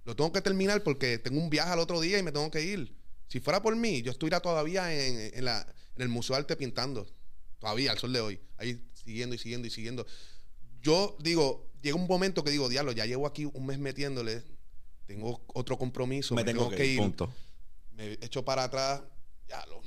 [0.06, 2.64] Lo tengo que terminar porque tengo un viaje al otro día y me tengo que
[2.64, 2.96] ir.
[3.28, 7.08] Si fuera por mí, yo estuviera todavía en, la, en el Museo de Arte pintando.
[7.60, 8.40] Todavía, al sol de hoy.
[8.58, 10.06] Ahí siguiendo y siguiendo y siguiendo.
[10.82, 14.44] Yo digo, llega un momento que digo, diablo, ya llevo aquí un mes metiéndole.
[15.08, 16.36] Tengo otro compromiso.
[16.36, 17.00] Me, tengo, que, ir.
[17.00, 17.34] Punto.
[17.92, 19.02] Me echo para atrás.
[19.50, 19.82] Ya lo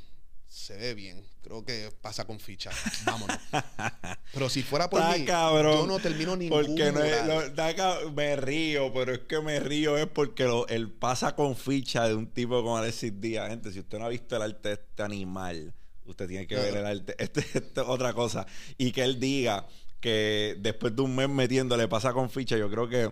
[0.61, 1.25] se ve bien.
[1.43, 2.71] Creo que pasa con ficha.
[3.05, 3.37] Vámonos.
[4.33, 9.21] pero si fuera por mí, yo no termino ningún porque no me río, pero es
[9.21, 13.19] que me río es porque lo, él pasa con ficha de un tipo como Alexis
[13.21, 13.49] Díaz.
[13.49, 15.73] Gente, si usted no ha visto el arte de este animal,
[16.05, 17.15] usted tiene que ver el arte.
[17.19, 18.47] Este, este, otra cosa.
[18.77, 19.67] Y que él diga
[19.99, 23.11] que después de un mes metiéndole pasa con ficha, yo creo que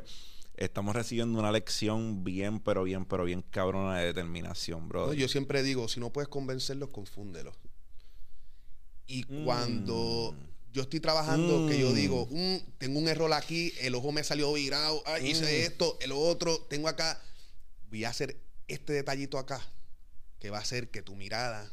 [0.59, 5.13] estamos recibiendo una lección bien, pero bien, pero bien cabrona de determinación, bro.
[5.15, 7.55] yo siempre digo, si no puedes convencerlos, confúndelos.
[9.07, 9.45] Y mm.
[9.45, 10.35] cuando
[10.73, 14.53] yo estoy trabajando, que yo digo, mm, tengo un error aquí, el ojo me salió
[14.53, 15.67] virado, hice mm.
[15.67, 17.21] esto, el otro, tengo acá,
[17.91, 19.61] voy a hacer este detallito acá,
[20.41, 21.73] que va a hacer que tu mirada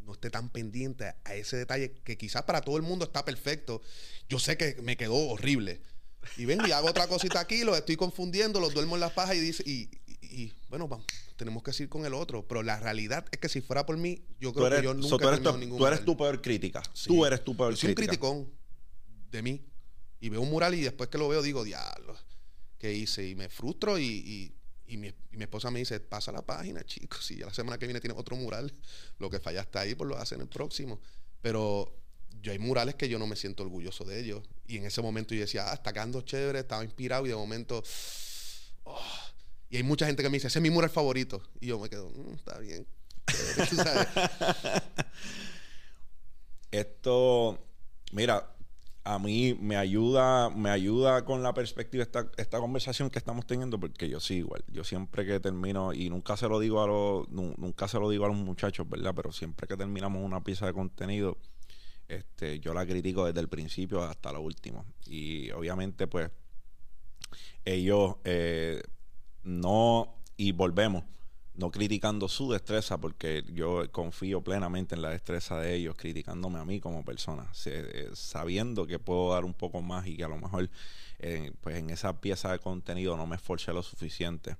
[0.00, 3.82] no esté tan pendiente a ese detalle que quizás para todo el mundo está perfecto.
[4.28, 5.80] Yo sé que me quedó horrible,
[6.36, 9.36] y vengo y hago otra cosita aquí, los estoy confundiendo, los duermo en las pajas
[9.36, 11.06] y dice, y, bueno, vamos,
[11.36, 12.46] tenemos que ir con el otro.
[12.46, 15.28] Pero la realidad es que si fuera por mí, yo creo que yo nunca tú
[15.28, 16.82] eres, tu, ningún Tú eres tu peor crítica.
[17.06, 18.50] Tú eres tu peor yo soy un criticón
[19.30, 19.64] de mí.
[20.20, 22.16] Y veo un mural y después que lo veo digo, diablo,
[22.78, 23.28] ¿qué hice?
[23.28, 24.54] Y me frustro y,
[24.86, 27.26] y, mi, esposa me dice, pasa la página, chicos.
[27.26, 28.72] Si ya la semana que viene tiene otro mural,
[29.18, 31.00] lo que fallaste ahí, pues lo hacen el próximo.
[31.40, 32.01] Pero
[32.42, 34.42] yo hay murales que yo no me siento orgulloso de ellos.
[34.66, 37.82] Y en ese momento yo decía, ah, está quedando chévere, estaba inspirado y de momento...
[38.84, 39.00] Oh".
[39.70, 41.40] Y hay mucha gente que me dice, ese es mi mural favorito.
[41.60, 42.86] Y yo me quedo, mm, está bien.
[46.70, 47.58] Esto,
[48.12, 48.54] mira,
[49.04, 53.78] a mí me ayuda, me ayuda con la perspectiva esta, esta conversación que estamos teniendo,
[53.78, 57.28] porque yo sí, igual, yo siempre que termino, y nunca se lo digo a los,
[57.30, 59.12] nunca se lo digo a los muchachos, ¿verdad?
[59.14, 61.38] Pero siempre que terminamos una pieza de contenido,
[62.16, 64.84] este, yo la critico desde el principio hasta lo último.
[65.06, 66.30] Y obviamente, pues,
[67.64, 68.82] ellos eh,
[69.42, 71.04] no, y volvemos,
[71.54, 76.64] no criticando su destreza, porque yo confío plenamente en la destreza de ellos, criticándome a
[76.64, 80.38] mí como persona, eh, sabiendo que puedo dar un poco más y que a lo
[80.38, 80.70] mejor
[81.18, 84.56] eh, pues en esa pieza de contenido no me esforce lo suficiente,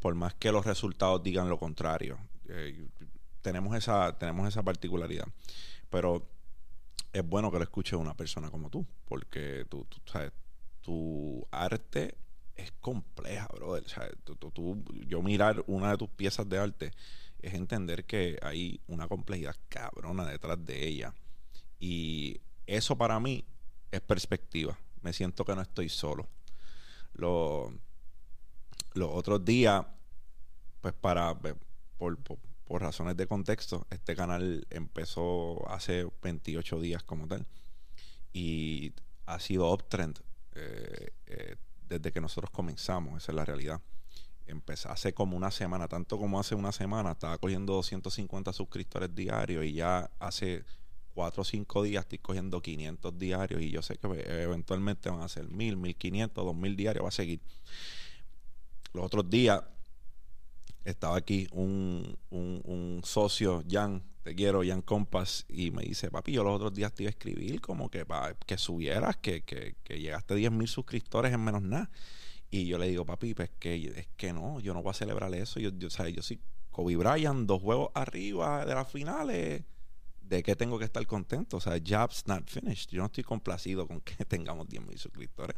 [0.00, 2.18] por más que los resultados digan lo contrario.
[3.42, 5.26] tenemos, esa, tenemos esa particularidad.
[5.90, 6.26] Pero
[7.12, 10.32] es bueno que lo escuche una persona como tú, porque tú, sabes,
[10.80, 12.16] tu arte
[12.54, 13.84] es compleja, brother.
[14.24, 16.92] Tú, yo mirar una de tus piezas de arte
[17.40, 21.14] es entender que hay una complejidad cabrona detrás de ella.
[21.78, 23.44] Y eso para mí
[23.90, 24.78] es perspectiva.
[25.02, 26.28] Me siento que no estoy solo.
[27.14, 27.72] Los,
[28.94, 29.84] los otros días,
[30.80, 31.34] pues para,
[31.98, 32.38] por, por
[32.72, 37.44] por razones de contexto, este canal empezó hace 28 días como tal
[38.32, 38.94] y
[39.26, 40.20] ha sido uptrend
[40.54, 41.56] eh, eh,
[41.86, 43.82] desde que nosotros comenzamos, esa es la realidad.
[44.46, 49.66] Empezó hace como una semana, tanto como hace una semana, estaba cogiendo 250 suscriptores diarios
[49.66, 50.64] y ya hace
[51.12, 54.06] 4 o 5 días estoy cogiendo 500 diarios y yo sé que
[54.44, 57.42] eventualmente van a ser 1000, 1500, 2000 diarios, va a seguir.
[58.94, 59.62] Los otros días
[60.84, 66.44] estaba aquí un, un, socio, Jan, te quiero, Jan Compass, y me dice, papi, yo
[66.44, 69.98] los otros días te iba a escribir como que para que subieras, que, que, que
[69.98, 71.90] llegaste a 10 mil suscriptores en menos nada.
[72.50, 75.34] Y yo le digo, papi, pues que es que no, yo no voy a celebrar
[75.34, 75.58] eso.
[75.58, 76.38] Yo, yo, o yo soy
[76.70, 79.64] Kobe Bryant, dos juegos arriba de las finales.
[80.22, 81.58] ¿De qué tengo que estar contento?
[81.58, 82.90] O sea, job's not finished.
[82.90, 85.56] Yo no estoy complacido con que tengamos 10 mil suscriptores.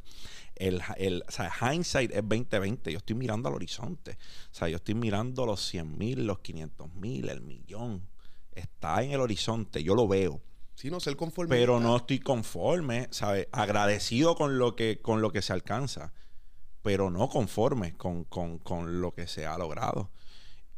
[0.55, 2.93] El, el, o sea, hindsight es 2020.
[2.93, 4.13] Yo estoy mirando al horizonte.
[4.51, 8.09] O sea, yo estoy mirando los 100 mil, los 500 mil, el millón.
[8.53, 9.83] Está en el horizonte.
[9.83, 10.41] Yo lo veo.
[10.75, 11.55] Sí, no ser conforme.
[11.55, 13.47] Pero no estoy conforme, ¿sabes?
[13.53, 16.13] Agradecido con lo que, con lo que se alcanza
[16.85, 20.11] pero no conforme con, lo que se ha logrado.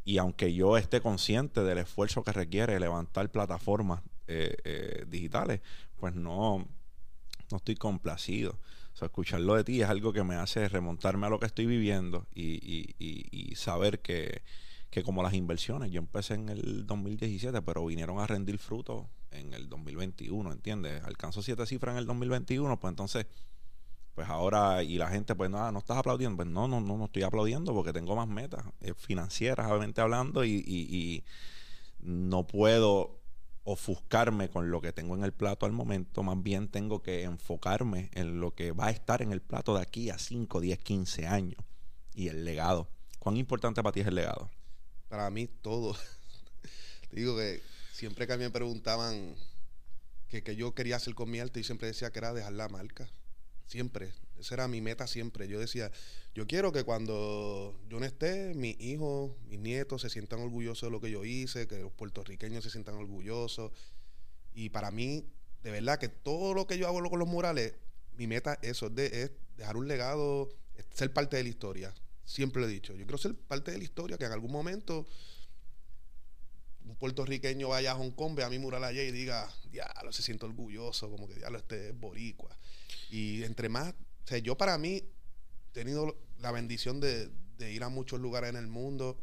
[0.07, 5.61] Y aunque yo esté consciente del esfuerzo que requiere levantar plataformas eh, eh, digitales,
[5.97, 6.69] pues no,
[7.51, 8.53] no estoy complacido.
[8.95, 11.67] O sea, escucharlo de ti es algo que me hace remontarme a lo que estoy
[11.67, 14.43] viviendo y, saber que,
[14.91, 19.55] que, como las inversiones, yo empecé en el 2017, pero vinieron a rendir frutos en
[19.55, 21.03] el 2021, ¿entiendes?
[21.03, 23.27] Alcanzó siete cifras en el 2021, pues entonces
[24.17, 26.37] pues ahora, y la gente, pues nada, no estás aplaudiendo.
[26.37, 30.43] Pues no, no, no, no estoy aplaudiendo porque tengo más metas eh, financieras, obviamente hablando,
[30.43, 31.23] y, y,
[32.01, 33.21] no puedo
[33.65, 36.23] ofuscarme con lo que tengo en el plato al momento.
[36.23, 39.83] Más bien tengo que enfocarme en lo que va a estar en el plato de
[39.83, 41.63] aquí a 5, 10, 15 años.
[42.15, 42.89] Y el legado.
[43.19, 44.49] ¿Cuán importante para ti es el legado?
[45.11, 45.95] Para mí, todo.
[47.13, 47.61] Digo que
[47.93, 49.35] siempre que a mí me preguntaban
[50.29, 52.71] qué que yo quería hacer con mi arte, y siempre decía que era dejar la
[52.71, 53.11] marca.
[53.67, 54.13] Siempre.
[54.39, 55.49] Esa era mi meta siempre.
[55.49, 55.91] Yo decía,
[56.35, 60.91] yo quiero que cuando yo no esté, mis hijos, mis nietos se sientan orgullosos de
[60.91, 63.73] lo que yo hice, que los puertorriqueños se sientan orgullosos.
[64.55, 65.25] Y para mí,
[65.63, 67.75] de verdad, que todo lo que yo hago con los murales,
[68.17, 70.49] mi meta eso, es, de, es dejar un legado,
[70.95, 71.95] ser parte de la historia.
[72.25, 72.93] Siempre lo he dicho.
[72.95, 75.07] Yo quiero ser parte de la historia, que en algún momento
[76.87, 80.47] un puertorriqueño vaya a Hong Kong, vea mi mural allá y diga, diablo, se siente
[80.47, 82.57] orgulloso, como que diablo, este es boricua.
[83.11, 85.05] Y entre más, o sea, yo para mí he
[85.73, 89.19] tenido la bendición de, ir a muchos lugares en el mundo,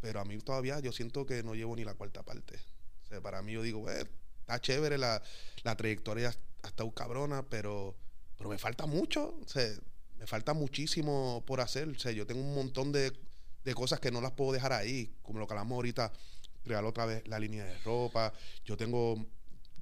[0.00, 2.58] pero a mí todavía yo siento que no llevo ni la cuarta parte.
[3.16, 4.04] O para mí yo digo, eh,
[4.40, 5.22] está chévere la,
[5.76, 7.94] trayectoria hasta un cabrona, pero,
[8.36, 9.60] pero me falta mucho, o
[10.18, 11.88] me falta muchísimo por hacer.
[11.88, 13.12] O yo tengo un montón de,
[13.64, 16.12] de cosas que no las puedo dejar ahí, como lo que hablamos ahorita,
[16.64, 18.32] crear otra vez la línea de ropa.
[18.64, 19.24] Yo tengo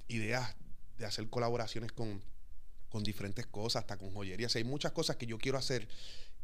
[0.07, 0.55] ideas
[0.97, 2.21] de hacer colaboraciones con
[2.93, 4.55] con diferentes cosas, hasta con joyerías.
[4.55, 5.87] hay muchas cosas que yo quiero hacer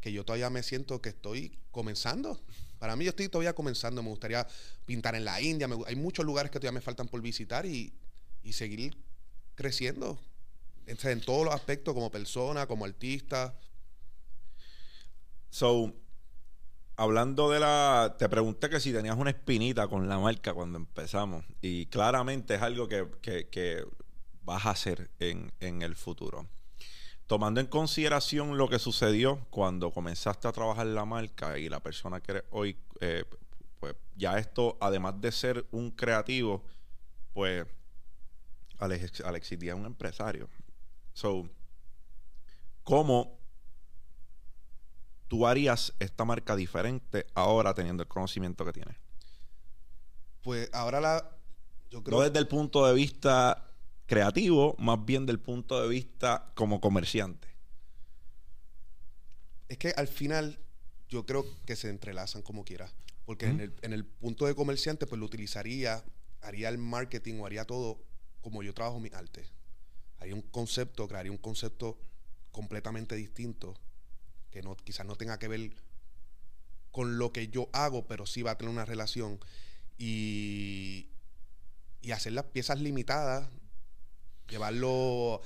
[0.02, 2.41] que yo todavía me siento que estoy comenzando.
[2.80, 4.02] Para mí yo estoy todavía comenzando.
[4.02, 4.47] Me gustaría
[4.84, 5.67] pintar en la India.
[5.86, 7.93] hay muchos lugares que todavía me faltan por visitar y,
[8.52, 8.97] seguir
[9.54, 10.19] creciendo
[10.88, 13.56] en, todos los aspectos, como persona, como artista.
[15.52, 15.93] So,
[17.00, 18.16] hablando de la.
[18.20, 21.46] Te pregunté que si tenías una espinita con la marca cuando empezamos.
[21.62, 23.86] Y claramente es algo que, que
[24.44, 26.48] vas a hacer en, el futuro.
[27.26, 31.80] Tomando en consideración lo que sucedió cuando comenzaste a trabajar en la marca y la
[31.80, 33.24] persona que eres hoy, eh,
[33.80, 36.64] pues ya esto, además de ser un creativo,
[37.34, 37.66] pues
[38.80, 40.50] Alex, Alexis Díaz es un empresario.
[41.14, 41.50] So,
[42.84, 43.38] ¿cómo
[45.30, 48.98] tú harías esta marca diferente ahora teniendo el conocimiento que tienes?
[50.42, 51.38] Pues ahora la.
[51.89, 52.18] Yo creo.
[52.18, 53.72] No desde el punto de vista
[54.06, 57.48] creativo, más bien del punto de vista como comerciante.
[59.70, 60.60] Es que al final
[61.08, 62.92] yo creo que se entrelazan como quiera.
[63.26, 66.04] Porque en, el, en, el, punto de comerciante, pues lo utilizaría,
[66.42, 68.04] haría el marketing o haría todo
[68.42, 69.46] como yo trabajo mi arte.
[70.18, 72.00] Haría un concepto, crearía un concepto
[72.52, 73.76] completamente distinto,
[74.52, 75.72] que no, quizás no tenga que ver
[76.92, 79.39] con lo que yo hago, pero sí va a tener una relación.
[79.97, 81.10] Y,
[82.02, 83.50] y hacer las piezas limitadas
[84.50, 85.41] llevarlo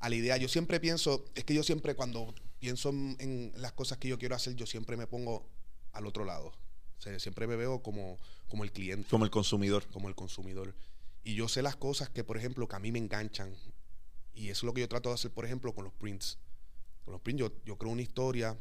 [0.00, 0.36] a la idea.
[0.36, 4.34] Yo siempre pienso, es que yo siempre cuando pienso en, las cosas que yo quiero
[4.34, 5.46] hacer, yo siempre me pongo
[5.92, 6.52] al otro lado.
[6.98, 9.08] O sea, siempre me veo como, como el cliente.
[9.10, 9.84] Como el consumidor.
[9.92, 10.74] Como el consumidor.
[11.22, 13.54] Y yo sé las cosas que, por ejemplo, que a mí me enganchan.
[14.34, 16.38] Y eso es lo que yo trato de hacer, por ejemplo, con los prints.
[17.04, 18.58] Con los prints yo, creo una historia,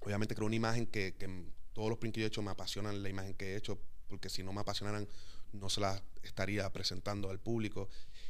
[0.00, 3.02] obviamente creo una imagen que, que todos los prints que yo he hecho me apasionan
[3.02, 3.78] la imagen que he hecho,
[4.08, 5.08] porque si no me apasionaran
[5.52, 7.88] no se la estaría presentando al público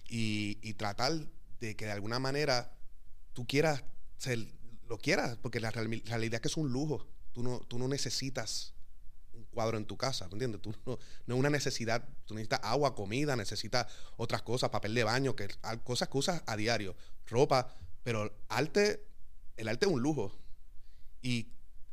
[0.08, 1.12] y, tratar
[1.60, 2.72] de que de alguna manera
[3.32, 3.84] tú quieras,
[4.18, 4.46] ser,
[4.88, 7.06] lo quieras, porque la realidad es que es un lujo.
[7.32, 8.74] Tú no, tú no necesitas
[9.32, 10.62] un cuadro en tu casa, ¿me entiendes?
[10.62, 13.86] Tú no, no, es una necesidad, tú necesitas agua, comida, necesitas
[14.16, 15.48] otras cosas, papel de baño, que
[15.82, 16.96] cosas que usas a diario,
[17.26, 19.04] ropa, pero arte,
[19.56, 20.32] el arte es un lujo
[21.22, 21.48] y,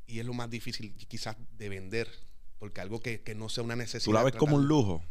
[0.07, 2.09] y es lo más difícil quizás de vender
[2.59, 4.05] Porque algo que, que no sea una necesidad.
[4.05, 5.03] ¿Tú la ves como un lujo?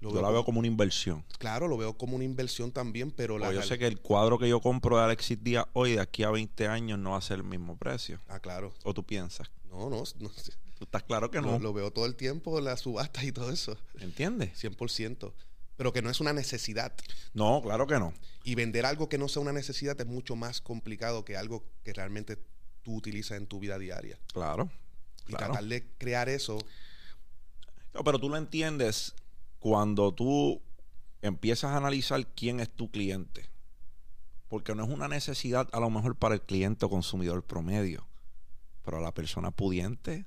[0.00, 1.24] lo Yo la veo como una inversión.
[1.38, 4.38] Claro, lo veo como una inversión también, pero la Porque yo sé que el cuadro
[4.38, 7.20] que yo compro de Alexis Díaz hoy, de aquí a 20 años, no va a
[7.20, 8.18] ser el mismo precio.
[8.28, 8.72] Ah, claro.
[8.82, 9.50] ¿O tú piensas?
[9.68, 10.30] No, no, no.
[10.78, 11.58] ¿Tú estás claro que Lo, no?
[11.58, 13.76] lo veo todo el tiempo, las subastas y todo eso.
[13.98, 14.52] ¿Entiendes?
[14.64, 15.32] 100%.
[15.80, 16.92] Pero que no es una necesidad.
[17.32, 18.12] No, claro que no.
[18.44, 21.94] Y vender algo que no sea una necesidad es mucho más complicado que algo que
[21.94, 22.36] realmente
[22.82, 24.18] tú utilizas en tu vida diaria.
[24.30, 24.70] Claro.
[25.26, 25.46] Y Claro.
[25.54, 26.58] tratar de crear eso,
[27.94, 29.14] No, pero tú lo entiendes
[29.58, 30.60] cuando tú
[31.22, 33.48] empiezas a analizar quién es tu cliente.
[34.48, 38.06] Porque no es una necesidad a lo mejor para el cliente o consumidor promedio.
[38.84, 40.26] Pero a la persona pudiente,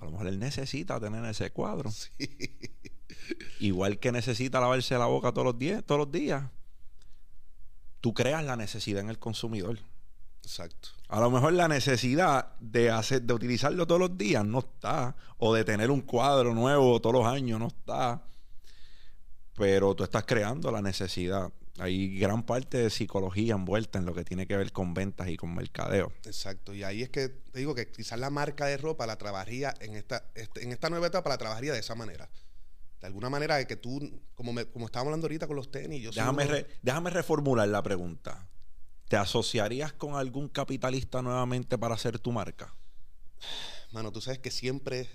[0.00, 1.92] a lo mejor él necesita tener ese cuadro.
[3.60, 6.44] Igual que necesita lavarse la boca todos los días, todos los días.
[8.00, 9.78] Tú creas la necesidad en el consumidor.
[10.42, 10.88] exacto.
[11.08, 15.16] A lo mejor la necesidad de hacer, de utilizarlo todos los días no está.
[15.38, 18.22] O de tener un cuadro nuevo todos los años no está.
[19.56, 21.52] Pero tú estás creando la necesidad.
[21.78, 25.36] Hay gran parte de psicología envuelta en lo que tiene que ver con ventas y
[25.36, 26.12] con mercadeo.
[26.24, 26.72] Exacto.
[26.74, 29.96] Y ahí es que te digo que quizás la marca de ropa la trabajaría en
[29.96, 32.28] esta, este- en esta nueva etapa, la trabajaría de esa manera.
[33.00, 36.10] De alguna manera que tú, como, me- como estábamos hablando ahorita con los tenis, yo
[36.10, 38.46] Déjame, uno- re- déjame reformular la pregunta.
[39.08, 42.74] ¿Te asociarías con algún capitalista nuevamente para hacer tu marca?
[43.92, 45.08] Mano, tú sabes que siempre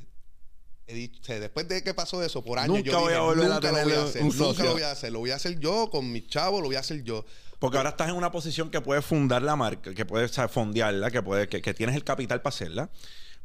[0.87, 3.45] he dicho, después de que pasó eso, por años Nunca yo voy dije, a volver
[3.45, 4.63] a nunca lo voy a hacer, un nunca socio".
[4.65, 6.79] lo voy a hacer, lo voy a hacer yo con mis chavos, lo voy a
[6.79, 7.23] hacer yo.
[7.59, 10.47] Porque ahora estás en una posición que puedes fundar la marca, que puedes o sea,
[10.49, 12.89] fondearla, que, puedes, que, que tienes el capital para hacerla.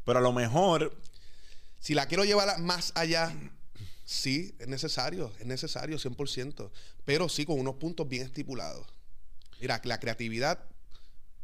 [0.05, 0.97] Pero a lo mejor
[1.79, 3.33] Si la quiero llevar más allá,
[4.11, 6.71] sí, es necesario, es necesario 100%,
[7.05, 8.85] pero sí con unos puntos bien estipulados.
[9.61, 10.59] Mira, la creatividad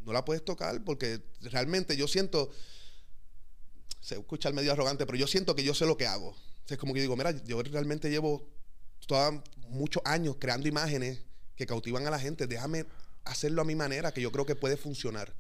[0.01, 2.51] no la puedes tocar porque realmente yo siento,
[4.01, 6.37] se escucha medio arrogante, pero yo siento que yo sé lo que hago.
[6.69, 8.49] Es como que digo, mira, yo realmente llevo
[9.07, 11.21] toda- muchos años creando imágenes
[11.55, 12.87] que cautivan a la gente, déjame
[13.25, 15.33] hacerlo a mi manera, que yo creo que puede funcionar.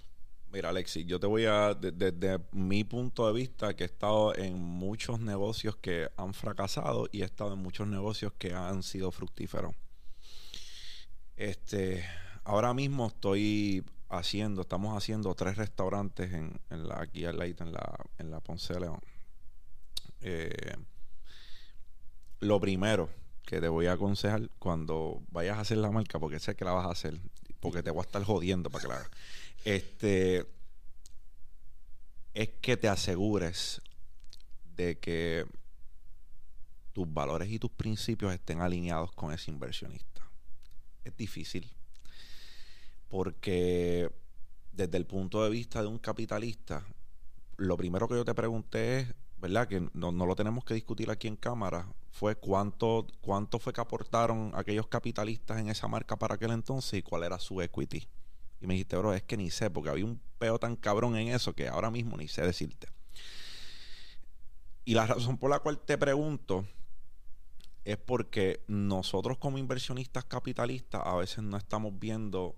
[0.53, 4.35] Mira, Alexis, yo te voy a, de- desde mi punto de vista, que he estado
[4.35, 9.11] en muchos negocios que han fracasado y he estado en muchos negocios que han sido
[9.11, 9.75] fructíferos.
[11.37, 12.05] Este,
[12.45, 18.05] ahora mismo estoy haciendo, estamos haciendo tres restaurantes en, en la, aquí al en la,
[18.19, 19.01] en la Ponce de León.
[20.23, 20.75] Eh,
[22.41, 23.11] lo primero
[23.45, 26.73] que te voy a aconsejar cuando vayas a hacer la marca, porque sé que la
[26.73, 27.21] vas a hacer,
[27.61, 29.11] porque te voy a estar jodiendo para que la hagas.
[29.67, 30.47] Este
[32.35, 33.83] es que te asegures
[34.77, 35.45] de que
[36.93, 40.23] tus valores y tus principios estén alineados con ese inversionista.
[41.03, 41.69] Es difícil.
[43.09, 44.09] Porque
[44.71, 46.87] desde el punto de vista de un capitalista,
[47.57, 49.67] lo primero que yo te pregunté es, ¿verdad?
[49.67, 53.81] Que no, no lo tenemos que discutir aquí en cámara, fue cuánto, cuánto fue que
[53.81, 58.07] aportaron aquellos capitalistas en esa marca para aquel entonces y cuál era su equity.
[58.61, 61.29] Y me dijiste, bro, es que ni sé, porque había un peo tan cabrón en
[61.29, 62.89] eso que ahora mismo ni sé decirte.
[64.85, 66.65] Y la razón por la cual te pregunto
[67.85, 72.57] es porque nosotros como inversionistas capitalistas a veces no estamos viendo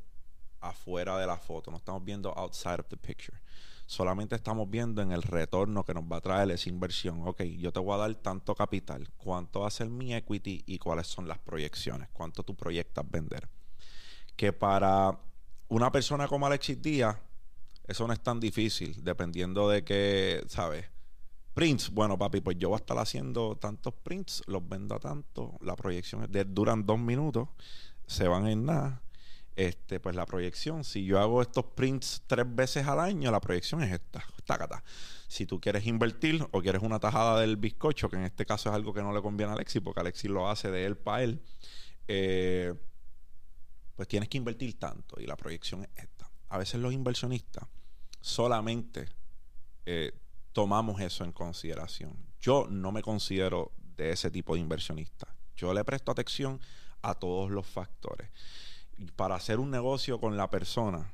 [0.61, 3.39] afuera de la foto, no estamos viendo outside of the picture.
[3.87, 7.27] Solamente estamos viendo en el retorno que nos va a traer esa inversión.
[7.27, 10.79] Ok, yo te voy a dar tanto capital, cuánto va a ser mi equity y
[10.79, 13.49] cuáles son las proyecciones, cuánto tú proyectas vender.
[14.37, 15.19] Que para
[15.69, 17.17] una persona como Alexis Díaz,
[17.87, 20.87] eso no es tan difícil, dependiendo de que, ¿sabes?
[21.55, 25.59] Prints, bueno, papi, pues yo voy a estar haciendo tantos prints, los vendo a tanto,
[25.61, 27.49] la proyección de- duran dos minutos,
[28.07, 29.03] se van en nada.
[29.57, 33.83] Este, pues la proyección, si yo hago estos prints tres veces al año, la proyección
[33.83, 34.85] es esta, tácata.
[35.27, 38.75] Si tú quieres invertir o quieres una tajada del bizcocho, que en este caso es
[38.77, 41.43] algo que no le conviene a Alexis, porque Alexis lo hace de él para él,
[42.07, 42.73] eh,
[43.99, 46.31] pues tienes que invertir tanto y la proyección es esta.
[46.51, 47.67] A veces los inversionistas
[48.21, 49.09] solamente
[49.87, 50.13] eh,
[50.53, 52.17] tomamos eso en consideración.
[52.41, 55.35] Yo no me considero de ese tipo de inversionista.
[55.57, 56.61] Yo le presto atención
[57.03, 58.31] a todos los factores.
[58.99, 61.13] Y para hacer un negocio con la persona,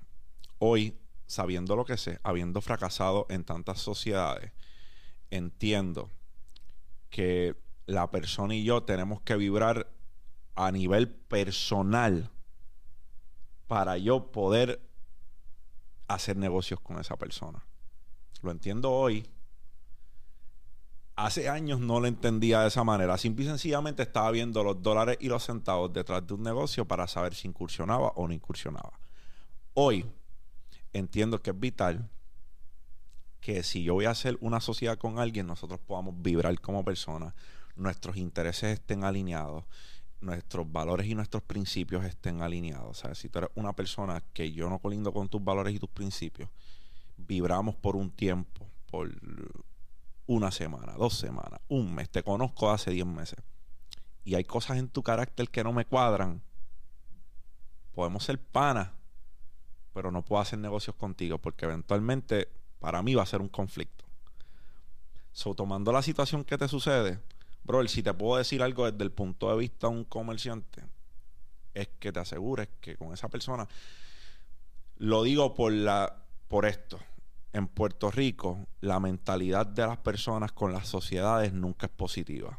[0.59, 4.53] hoy, sabiendo lo que sé, habiendo fracasado en tantas sociedades,
[5.31, 6.11] entiendo
[7.09, 7.57] que
[7.87, 9.91] la persona y yo tenemos que vibrar
[10.55, 12.31] a nivel personal
[13.67, 14.81] para yo poder
[16.09, 17.65] hacer negocios con esa persona.
[18.43, 19.27] Lo entiendo hoy.
[21.17, 23.17] Hace años no lo entendía de esa manera.
[23.17, 27.07] Simple y sencillamente estaba viendo los dólares y los centavos detrás de un negocio para
[27.07, 28.99] saber si incursionaba o no incursionaba.
[29.75, 30.05] Hoy
[30.93, 32.11] entiendo que es vital
[33.41, 37.35] que si yo voy a hacer una sociedad con alguien, nosotros podamos vibrar como personas,
[37.77, 39.65] nuestros intereses estén alineados,
[40.21, 43.05] nuestros valores y nuestros principios estén alineados.
[43.05, 45.91] O si tú eres una persona que yo no colindo con tus valores y tus
[45.91, 46.49] principios,
[47.17, 49.11] vibramos por un tiempo, por
[50.27, 53.39] una semana, dos semanas, un mes, te conozco hace diez meses,
[54.25, 56.41] y hay cosas en tu carácter que no me cuadran,
[57.95, 58.91] podemos ser panas,
[59.93, 62.49] pero no puedo hacer negocios contigo porque eventualmente
[62.81, 64.05] para mí va a ser un conflicto.
[65.33, 67.21] So, tomando la situación que te sucede,
[67.65, 70.85] bro, si te puedo decir algo desde el punto de vista de un comerciante,
[71.73, 73.67] es que te asegures que con esa persona,
[74.99, 76.99] lo digo por, la, por esto,
[77.53, 82.59] en Puerto Rico la mentalidad de las personas con las sociedades nunca es positiva.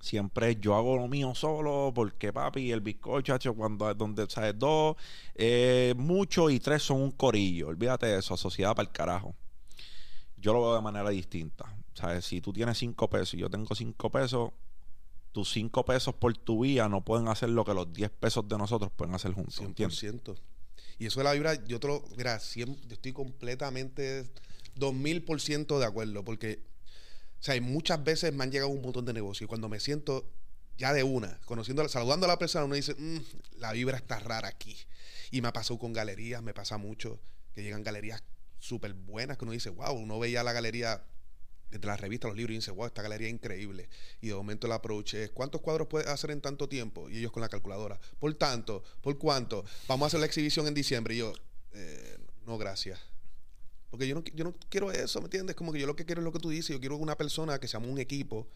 [0.00, 4.96] Siempre yo hago lo mío solo porque papi, el bizcocho, cuando donde sabes dos,
[5.34, 7.68] eh, mucho y tres son un corillo.
[7.68, 9.34] Olvídate de eso, sociedad para el carajo.
[10.36, 11.64] Yo lo veo de manera distinta.
[12.20, 14.50] Si tú tienes cinco pesos y yo tengo cinco pesos,
[15.32, 18.58] tus cinco pesos por tu vía no pueden hacer lo que los diez pesos de
[18.58, 19.58] nosotros pueden hacer juntos.
[19.58, 20.36] 100%.
[20.98, 24.26] Y eso de la vibra, yo te lo, mira, siempre, yo estoy completamente
[24.76, 26.60] 2000% de acuerdo, porque,
[27.40, 30.28] o sea, muchas veces me han llegado un montón de negocios y cuando me siento
[30.76, 33.18] ya de una, conociendo, saludando a la persona, uno dice, mm,
[33.58, 34.76] la vibra está rara aquí.
[35.30, 37.20] Y me ha pasado con galerías, me pasa mucho,
[37.54, 38.22] que llegan galerías
[38.58, 41.04] súper buenas, que uno dice, wow, uno veía la galería
[41.70, 43.88] desde la revista, los libros, y dice, wow, esta galería es increíble.
[44.20, 47.08] Y de momento el approach es, ¿cuántos cuadros puedes hacer en tanto tiempo?
[47.10, 50.74] Y ellos con la calculadora, por tanto, por cuánto, vamos a hacer la exhibición en
[50.74, 51.14] diciembre.
[51.14, 51.32] Y yo,
[51.72, 52.98] eh, no, gracias.
[53.90, 55.56] Porque yo no, yo no quiero eso, ¿me entiendes?
[55.56, 57.58] Como que yo lo que quiero es lo que tú dices, yo quiero una persona
[57.58, 58.46] que seamos un equipo,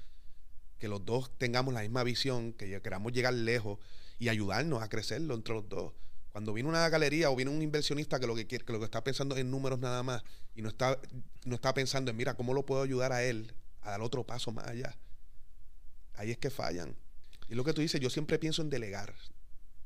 [0.79, 3.79] que los dos tengamos la misma visión, que queramos llegar lejos
[4.19, 5.93] y ayudarnos a crecerlo entre los dos.
[6.33, 8.87] Cuando viene una galería o viene un inversionista que lo que quiere, que lo que
[8.87, 10.23] está pensando es en números nada más
[10.55, 10.99] y no está,
[11.45, 14.51] no está pensando en, mira, ¿cómo lo puedo ayudar a él a dar otro paso
[14.51, 14.97] más allá?
[16.15, 16.97] Ahí es que fallan.
[17.49, 19.15] Y lo que tú dices, yo siempre pienso en delegar.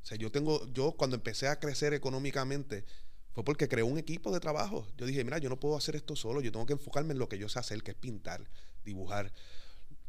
[0.01, 2.85] O sea, yo tengo, yo cuando empecé a crecer económicamente,
[3.33, 4.87] fue porque creé un equipo de trabajo.
[4.97, 7.27] Yo dije, mira, yo no puedo hacer esto solo, yo tengo que enfocarme en lo
[7.27, 8.49] que yo sé hacer, que es pintar,
[8.85, 9.33] dibujar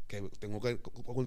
[0.08, 0.80] que tengo que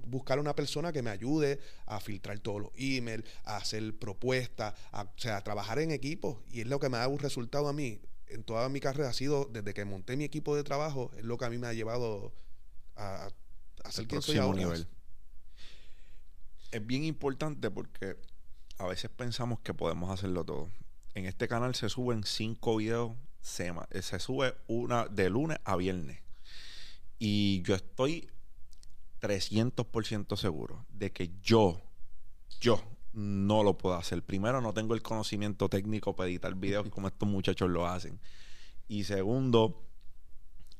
[0.07, 5.03] buscar una persona que me ayude a filtrar todos los emails, a hacer propuestas, a,
[5.03, 6.43] o sea, a trabajar en equipo.
[6.51, 8.01] Y es lo que me ha dado un resultado a mí.
[8.27, 11.38] En toda mi carrera ha sido, desde que monté mi equipo de trabajo, es lo
[11.38, 12.34] que a mí me ha llevado
[12.95, 13.29] a,
[13.84, 14.57] a ser quien soy ahora.
[14.57, 14.88] Nivel.
[16.71, 18.17] Es bien importante porque
[18.77, 20.69] a veces pensamos que podemos hacerlo todo.
[21.13, 23.11] En este canal se suben cinco videos,
[23.41, 23.71] se,
[24.01, 26.19] se sube una de lunes a viernes.
[27.19, 28.29] Y yo estoy
[29.22, 31.82] 300% seguro de que yo,
[32.59, 32.82] yo
[33.13, 34.24] no lo puedo hacer.
[34.24, 38.19] Primero, no tengo el conocimiento técnico para editar videos como estos muchachos lo hacen.
[38.88, 39.82] Y segundo,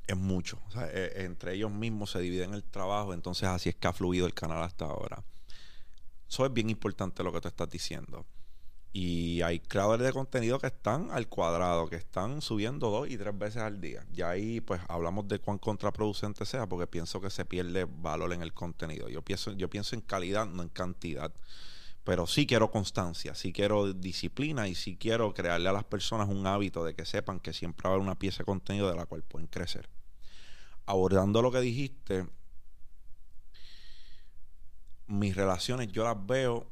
[0.06, 0.60] es mucho.
[0.76, 4.34] E, entre ellos mismos se dividen el trabajo, entonces así es que ha fluido el
[4.34, 5.22] canal hasta ahora.
[6.28, 8.26] Eso es bien importante lo que tú estás diciendo.
[8.94, 13.36] Y hay creadores de contenido que están al cuadrado, que están subiendo dos y tres
[13.38, 14.04] veces al día.
[14.14, 18.42] Y ahí pues hablamos de cuán contraproducente sea, porque pienso que se pierde valor en
[18.42, 19.08] el contenido.
[19.08, 21.32] Yo pienso, yo pienso en calidad, no en cantidad.
[22.04, 26.46] Pero sí quiero constancia, sí quiero disciplina y sí quiero crearle a las personas un
[26.46, 29.06] hábito de que sepan que siempre va a haber una pieza de contenido de la
[29.06, 29.88] cual pueden crecer.
[30.84, 32.26] Abordando lo que dijiste,
[35.06, 36.66] mis relaciones yo las veo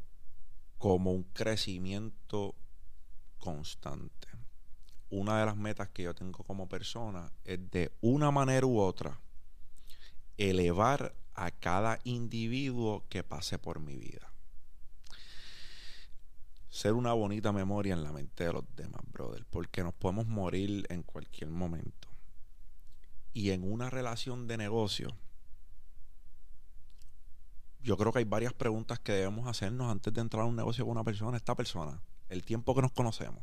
[0.80, 2.54] como un crecimiento
[3.38, 4.28] constante.
[5.10, 9.20] Una de las metas que yo tengo como persona es de una manera u otra
[10.38, 14.32] elevar a cada individuo que pase por mi vida.
[16.70, 20.86] Ser una bonita memoria en la mente de los demás, brother, porque nos podemos morir
[20.88, 22.08] en cualquier momento.
[23.34, 25.14] Y en una relación de negocio,
[27.82, 30.84] yo creo que hay varias preguntas que debemos hacernos antes de entrar a un negocio
[30.84, 31.36] con una persona.
[31.36, 33.42] Esta persona, el tiempo que nos conocemos,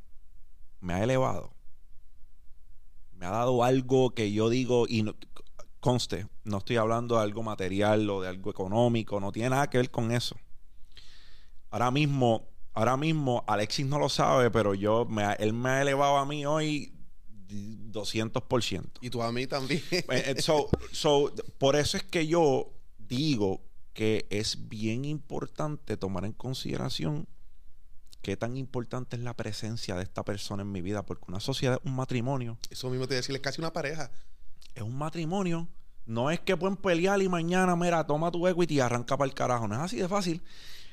[0.79, 1.51] me ha elevado.
[3.13, 5.03] Me ha dado algo que yo digo, y
[5.79, 9.77] conste, no estoy hablando de algo material o de algo económico, no tiene nada que
[9.77, 10.35] ver con eso.
[11.71, 16.17] Ahora mismo, ahora mismo, Alexis no lo sabe, pero yo, me, él me ha elevado
[16.17, 16.93] a mí hoy
[17.49, 18.83] 200%.
[19.01, 19.81] Y tú a mí también.
[19.91, 20.35] Eh, eh,
[21.57, 23.66] por eso es que yo digo
[23.98, 27.28] que es bien importante tomar en consideración
[28.22, 31.80] qué tan importante es la presencia de esta persona en mi vida, porque una sociedad
[31.82, 32.60] es un matrimonio.
[32.70, 34.12] Eso mismo te decía, es casi una pareja.
[34.76, 35.68] Es un matrimonio.
[36.06, 39.34] No es que pueden pelear y mañana, mira, toma tu equity y arranca para el
[39.34, 39.68] carajo.
[39.68, 40.43] No es así de fácil.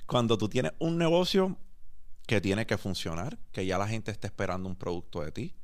[0.07, 1.59] Cuando tú tienes un negocio
[2.27, 5.55] que tiene que funcionar, que ya la gente está esperando un producto de ti.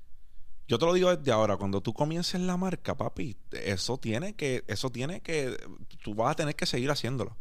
[0.70, 4.62] Yo te lo digo desde ahora, cuando tú comiences la marca, papi, eso tiene que,
[4.68, 5.56] eso tiene que,
[6.04, 7.36] tú vas a tener que seguir haciéndolo.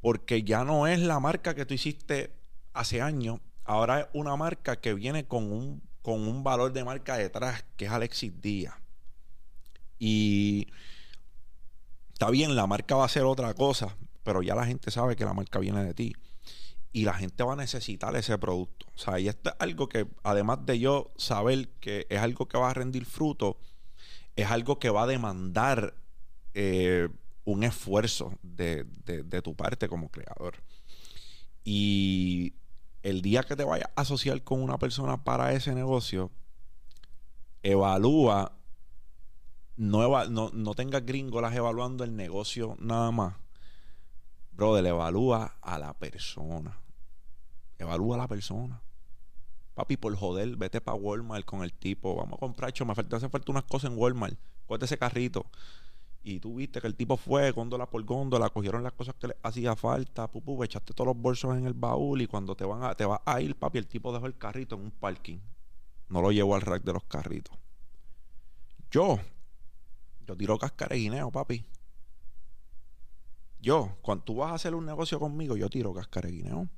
[0.00, 2.32] Porque ya no es la marca que tú hiciste
[2.72, 7.18] hace años, ahora es una marca que viene con un, con un valor de marca
[7.18, 8.76] detrás, que es Alexis Díaz.
[9.98, 10.68] Y
[12.14, 15.26] está bien, la marca va a ser otra cosa, pero ya la gente sabe que
[15.26, 16.16] la marca viene de ti.
[16.98, 18.86] Y la gente va a necesitar ese producto.
[18.92, 22.58] O sea, y esto es algo que, además de yo saber que es algo que
[22.58, 23.56] va a rendir fruto,
[24.34, 25.94] es algo que va a demandar
[26.54, 27.08] eh,
[27.44, 30.56] un esfuerzo de, de tu parte como creador.
[31.62, 32.54] Y
[33.04, 36.32] el día que te vayas a asociar con una persona para ese negocio,
[37.62, 38.58] evalúa,
[39.76, 43.36] no, no, no tengas gringolas evaluando el negocio nada más.
[44.50, 46.76] Brother, evalúa a la persona.
[47.78, 48.82] Evalúa a la persona.
[49.74, 52.16] Papi, por joder, vete para Walmart con el tipo.
[52.16, 54.36] Vamos a comprar, hecho, me falta, falta unas cosas en Walmart.
[54.66, 55.46] Cuéntate ese carrito.
[56.22, 59.36] Y tú viste que el tipo fue góndola por góndola, cogieron las cosas que le
[59.42, 62.94] hacía falta, pupu, echaste todos los bolsos en el baúl y cuando te van a,
[62.94, 65.38] te vas a ir, papi, el tipo dejó el carrito en un parking.
[66.08, 67.56] No lo llevó al rack de los carritos.
[68.90, 69.18] Yo,
[70.26, 71.64] yo tiro cascareguineo, papi.
[73.60, 76.68] Yo, cuando tú vas a hacer un negocio conmigo, yo tiro cascareguineo.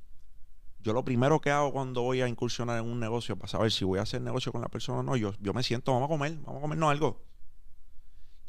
[0.82, 3.84] Yo lo primero que hago cuando voy a incursionar en un negocio para saber si
[3.84, 6.08] voy a hacer negocio con la persona o no, yo, yo me siento, vamos a
[6.08, 7.30] comer, vamos a comernos algo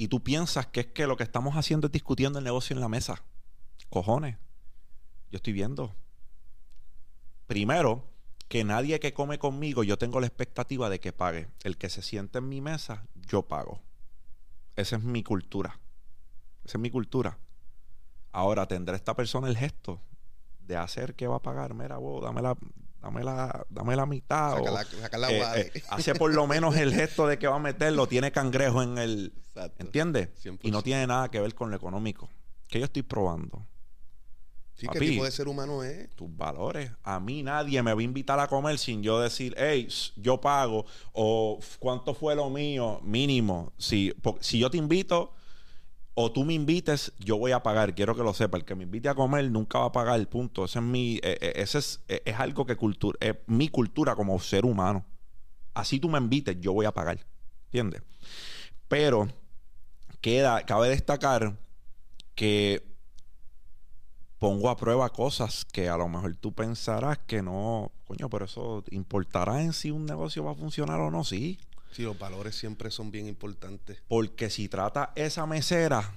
[0.02, 2.82] y tú piensas que es que lo que estamos haciendo es discutiendo el negocio en
[2.82, 3.24] la mesa.
[3.90, 4.36] Cojones.
[5.30, 5.96] Yo estoy viendo.
[7.46, 8.10] Primero,
[8.48, 11.50] que nadie que come conmigo, yo tengo la expectativa de que pague.
[11.64, 13.80] El que se siente en mi mesa, yo pago.
[14.76, 15.80] Esa es mi cultura.
[16.64, 17.38] Esa es mi cultura.
[18.32, 20.02] Ahora, ¿tendrá esta persona el gesto
[20.68, 21.74] de hacer que va a pagar?
[21.74, 22.58] Mira, vos, dame la,
[23.02, 24.60] dame la, dame la mitad.
[25.30, 28.82] Eh, eh, hace por lo menos el gesto de que va a meterlo, tiene cangrejo
[28.82, 29.34] en el...
[29.80, 30.30] ¿Entiendes?
[30.62, 32.30] Y no tiene nada que ver con lo económico.
[32.68, 33.68] Que yo estoy probando.
[34.76, 36.10] Sí, ¿qué tipo de ser humano es?
[36.16, 36.92] Tus valores.
[37.04, 40.86] A mí nadie me va a invitar a comer sin yo decir, hey, yo pago,
[41.12, 43.74] o cuánto fue lo mío, mínimo.
[43.78, 45.34] Si, si yo te invito,
[46.22, 47.96] o tú me invites, yo voy a pagar.
[47.96, 48.58] Quiero que lo sepa.
[48.58, 50.66] El que me invite a comer nunca va a pagar punto.
[50.66, 54.16] Ese es mi, eh, eh, ese es, eh, es, algo que cultura, es mi cultura
[54.16, 55.06] como ser humano.
[55.74, 57.20] Así tú me invites, yo voy a pagar.
[57.66, 58.04] ¿Entiendes?
[58.88, 59.30] Pero
[60.20, 61.58] queda, cabe destacar
[62.36, 62.86] que
[64.38, 68.84] pongo a prueba cosas que a lo mejor tú pensarás que no, coño, pero eso
[68.90, 71.60] importará en si un negocio va a funcionar o no, sí.
[71.92, 74.02] Sí, los valores siempre son bien importantes.
[74.08, 76.16] Porque si trata esa mesera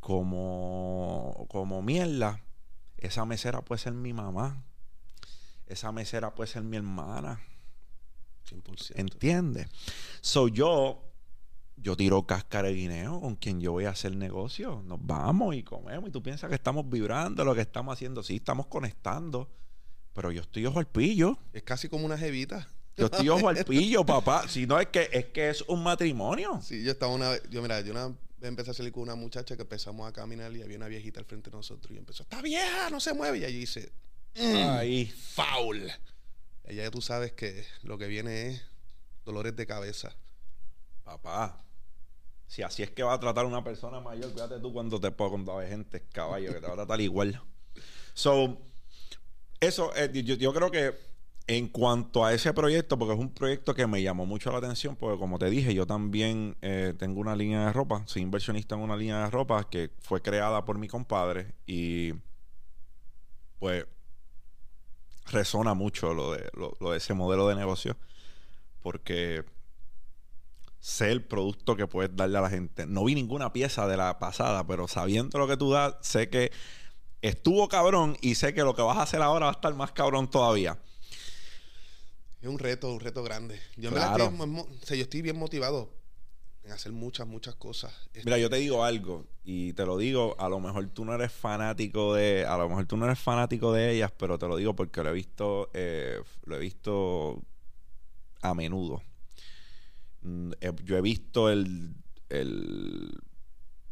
[0.00, 2.40] como, como mierda,
[2.96, 4.62] esa mesera puede ser mi mamá.
[5.66, 7.40] Esa mesera puede ser mi hermana.
[8.48, 8.92] 100%.
[8.94, 9.68] ¿Entiendes?
[10.20, 11.02] Soy yo,
[11.76, 14.82] yo tiro cáscara de guineo con quien yo voy a hacer negocio.
[14.86, 16.08] Nos vamos y comemos.
[16.08, 18.22] Y tú piensas que estamos vibrando lo que estamos haciendo.
[18.22, 19.50] Sí, estamos conectando.
[20.14, 21.36] Pero yo estoy ojo al pillo.
[21.52, 22.68] Es casi como una jevita.
[22.96, 24.48] Yo estoy ojo al pillo, papá.
[24.48, 26.60] Si no es que es que es un matrimonio.
[26.62, 29.14] Sí, yo estaba una vez, yo mira, yo una vez empecé a salir con una
[29.14, 32.22] muchacha que empezamos a caminar y había una viejita al frente de nosotros y empezó,
[32.22, 33.38] está vieja, no se mueve.
[33.38, 33.92] Y allí dice,
[34.34, 35.90] mm, ahí, foul.
[36.64, 38.62] Ella ya tú sabes que lo que viene es
[39.24, 40.16] dolores de cabeza.
[41.04, 41.62] Papá,
[42.46, 45.58] si así es que va a tratar una persona mayor, cuídate tú cuando te cuando
[45.58, 47.40] hay gente, caballo, que te va a tratar igual.
[48.14, 48.58] So,
[49.60, 51.05] eso, eh, yo creo que
[51.48, 54.96] en cuanto a ese proyecto, porque es un proyecto que me llamó mucho la atención,
[54.96, 58.80] porque como te dije, yo también eh, tengo una línea de ropa, soy inversionista en
[58.80, 62.14] una línea de ropa que fue creada por mi compadre y
[63.60, 63.86] pues
[65.26, 67.96] resona mucho lo de, lo, de ese modelo de negocio,
[68.82, 69.44] porque
[70.80, 72.86] sé el producto que puedes darle a la gente.
[72.86, 76.50] No vi ninguna pieza de la pasada, pero sabiendo lo que tú das, sé que
[77.22, 79.92] estuvo cabrón y sé que lo que vas a hacer ahora va a estar más
[79.92, 80.78] cabrón todavía.
[82.46, 83.58] Es un reto, un reto grande.
[83.76, 85.90] Yo, estoy, yo estoy bien motivado
[86.62, 87.92] en hacer muchas, muchas cosas.
[88.24, 91.32] Mira, yo te digo algo y te lo digo, a lo mejor tú no eres
[91.32, 94.76] fanático de, a lo mejor tú no eres fanático de ellas, pero te lo digo
[94.76, 97.42] porque lo he visto, eh, lo he visto
[98.42, 99.02] a menudo.
[100.22, 101.96] Mm, eh, yo he visto el,
[102.28, 103.10] el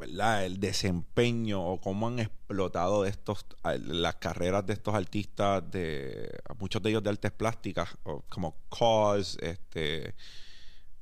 [0.06, 0.44] ¿verdad?
[0.44, 6.82] El desempeño o cómo han explotado de estos las carreras de estos artistas de muchos
[6.82, 7.88] de ellos de artes plásticas
[8.28, 10.14] como Cause, este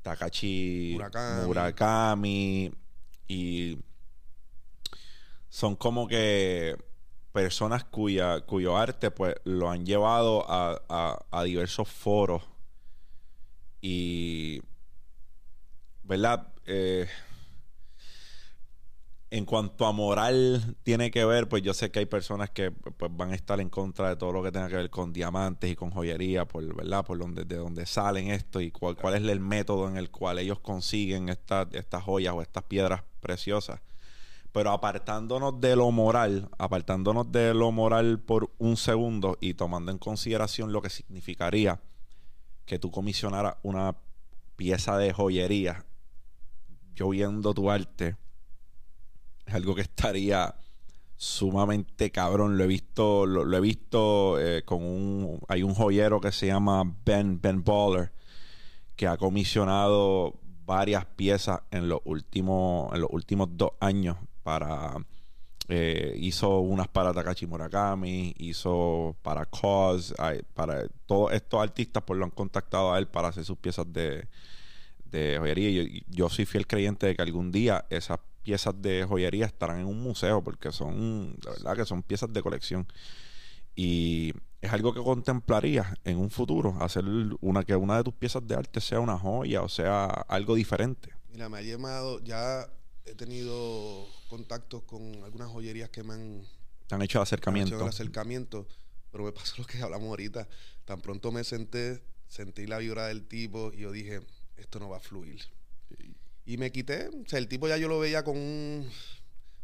[0.03, 0.99] Takashi
[1.47, 2.73] Murakami.
[3.29, 3.79] y
[5.49, 6.77] son como que
[7.33, 12.43] personas cuya cuyo arte pues lo han llevado a, a diversos foros
[13.81, 14.63] y
[16.05, 16.49] ¿verdad?
[16.67, 17.09] Eh,
[19.33, 23.11] en cuanto a moral tiene que ver, pues yo sé que hay personas que pues,
[23.17, 25.75] van a estar en contra de todo lo que tenga que ver con diamantes y
[25.75, 27.03] con joyería, por, ¿verdad?
[27.03, 30.39] Por donde, de dónde salen esto y cuál, cuál es el método en el cual
[30.39, 33.81] ellos consiguen estas estas joyas o estas piedras preciosas.
[34.53, 39.97] Pero apartándonos de lo moral, apartándonos de lo moral por un segundo y tomando en
[39.97, 41.81] consideración lo que significaría
[42.67, 43.97] que tú comisionaras una
[44.57, 45.87] pieza de joyería,
[46.95, 48.17] yo viendo tu arte,
[49.47, 50.55] es algo que estaría
[51.23, 52.59] sumamente cabrón.
[52.59, 55.41] Lo he visto, lo, he visto eh, con un.
[55.49, 58.13] Hay un joyero que se llama Ben, Ben Baller,
[58.97, 60.35] que ha comisionado
[60.65, 64.97] varias piezas en los últimos, en los últimos dos años para.
[65.69, 70.13] Eh, hizo unas para Takashi Murakami, hizo para Cause,
[70.55, 74.27] para todos estos artistas pues lo han contactado a él para hacer sus piezas de,
[75.05, 75.85] de joyería.
[75.85, 79.87] Yo, yo soy fiel creyente de que algún día esas piezas de joyería estarán en
[79.87, 82.87] un museo porque son, de verdad que son piezas de colección.
[83.75, 87.05] Y es algo que contemplarías en un futuro, hacer
[87.41, 91.15] una que una de tus piezas de arte sea una joya o sea algo diferente.
[91.31, 92.69] Mira, me ha llamado, ya
[93.05, 96.43] he tenido contactos con algunas joyerías que me han,
[96.91, 97.81] han hecho acercamiento.
[97.81, 98.67] el acercamiento,
[99.11, 100.49] pero me pasó lo que hablamos ahorita.
[100.85, 104.21] Tan pronto me senté, sentí la vibra del tipo y yo dije,
[104.57, 105.43] esto no va a fluir.
[106.45, 107.09] Y me quité.
[107.09, 108.89] O sea, el tipo ya yo lo veía con,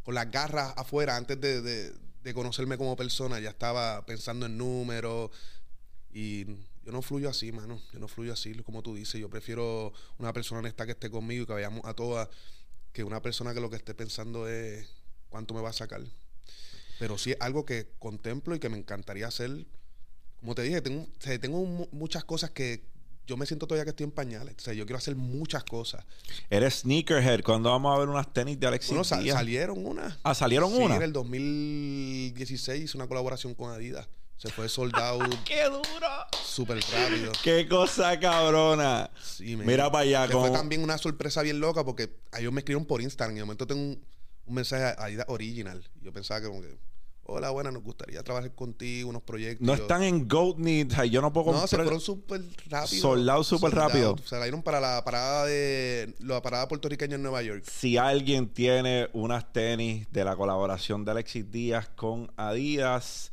[0.04, 3.40] con las garras afuera antes de, de, conocerme como persona.
[3.40, 5.30] Ya estaba pensando en números.
[6.12, 6.44] Y
[6.84, 7.80] yo no fluyo así, mano.
[7.92, 9.20] Yo no fluyo así, como tú dices.
[9.20, 12.28] Yo prefiero una persona honesta que esté conmigo y que vayamos a todas,
[12.92, 14.88] que una persona que lo que esté pensando es
[15.28, 16.02] cuánto me va a sacar.
[16.98, 19.66] Pero sí es algo que contemplo y que me encantaría hacer.
[20.40, 21.08] Como te dije, tengo,
[21.40, 22.84] tengo muchas cosas que,
[23.28, 24.54] yo me siento todavía que estoy en pañales.
[24.56, 26.02] O sea, yo quiero hacer muchas cosas.
[26.48, 27.42] Eres sneakerhead.
[27.42, 30.18] ¿Cuándo vamos a ver unas tenis de Alexis bueno, salieron unas.
[30.22, 30.96] Ah, ¿salieron una?
[30.96, 34.08] en el 2016 hice una colaboración con Adidas.
[34.38, 35.18] Se fue soldado.
[35.44, 36.08] ¡Qué duro!
[36.42, 37.32] Súper rápido.
[37.42, 39.10] ¡Qué cosa cabrona!
[39.40, 40.28] Mira para allá.
[40.28, 43.66] Fue también una sorpresa bien loca porque ellos me escribieron por Instagram y de momento
[43.66, 44.02] tengo un,
[44.46, 45.86] un mensaje Adidas original.
[46.00, 46.78] Yo pensaba que como que
[47.30, 49.66] hola, buena, nos gustaría trabajar contigo, unos proyectos.
[49.66, 51.62] No están en Goatney, o sea, yo no puedo comprar.
[51.62, 53.02] No, se fueron súper rápido.
[53.02, 54.16] Soldados súper rápido.
[54.24, 57.64] Se la dieron para la parada de la parada puertorriqueña en Nueva York.
[57.70, 63.30] Si alguien tiene unas tenis de la colaboración de Alexis Díaz con Adidas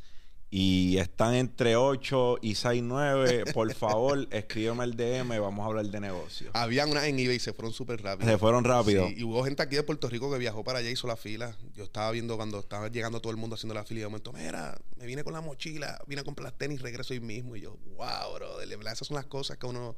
[0.48, 5.86] y están entre 8 y 6, 9, por favor, escríbeme el DM, vamos a hablar
[5.86, 6.50] de negocio.
[6.54, 8.30] Habían unas en eBay y se fueron súper rápido.
[8.30, 9.08] Se fueron rápido.
[9.08, 11.56] y hubo gente aquí de Puerto Rico que viajó para allá y hizo la fila.
[11.74, 14.32] Yo estaba viendo cuando estaba llegando todo el mundo haciendo la fila y de momento,
[14.32, 17.56] mira, me vine con la mochila, vine a comprar las tenis, regreso hoy mismo.
[17.56, 19.96] Y yo, wow, bro, de verdad, esas son las cosas que a uno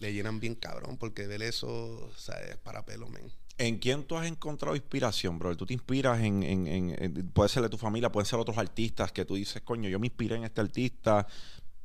[0.00, 3.32] le llenan bien cabrón, porque ver eso, o sea, es para pelo, men.
[3.58, 5.56] ¿En quién tú has encontrado inspiración, bro?
[5.56, 9.10] Tú te inspiras en, en, en, puede ser de tu familia, pueden ser otros artistas
[9.10, 11.26] que tú dices, coño, yo me inspiré en este artista.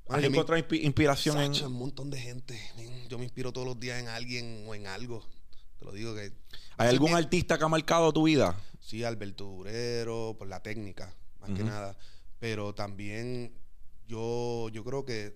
[0.07, 2.59] ¿Has encontrado inspiración en un montón de gente?
[3.09, 5.25] Yo me inspiro todos los días en alguien o en algo.
[5.79, 6.31] Te lo digo que
[6.77, 8.55] ¿Hay algún artista que ha marcado tu vida?
[8.79, 11.97] Sí, Alberto Durero, por la técnica, más que nada.
[12.39, 13.51] Pero también
[14.07, 15.33] yo, yo creo que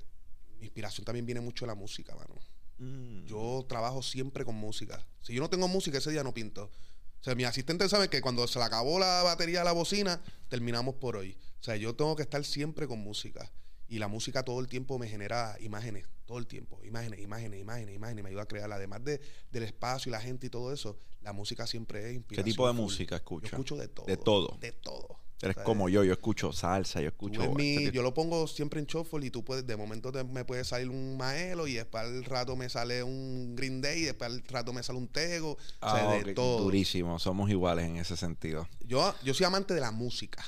[0.60, 2.36] mi inspiración también viene mucho de la música, mano.
[2.78, 3.26] Mm.
[3.26, 5.06] Yo trabajo siempre con música.
[5.22, 6.72] Si yo no tengo música, ese día no pinto.
[7.20, 10.22] O sea, mi asistente sabe que cuando se le acabó la batería de la bocina,
[10.50, 11.38] terminamos por hoy.
[11.60, 13.52] O sea, yo tengo que estar siempre con música.
[13.90, 16.84] Y la música todo el tiempo me genera imágenes, todo el tiempo.
[16.84, 18.24] Imágenes, imágenes, imágenes, imágenes.
[18.24, 18.72] Me ayuda a crear.
[18.72, 22.46] Además de, del espacio y la gente y todo eso, la música siempre es inspiración.
[22.46, 23.52] ¿Qué tipo de música escuchas?
[23.52, 24.06] escucho de todo.
[24.06, 24.58] De todo.
[24.60, 25.20] De todo.
[25.40, 27.44] Eres como yo, yo escucho salsa, yo escucho.
[27.44, 30.90] Este yo lo pongo siempre en shuffle y tú puedes, de momento me puede salir
[30.90, 34.74] un Maelo y después al rato me sale un Green Day y después al rato
[34.74, 35.52] me sale un Tego.
[35.52, 36.64] o sea, ah, de todo.
[36.64, 38.68] Durísimo, somos iguales en ese sentido.
[38.88, 40.44] Yo, yo soy amante de la música,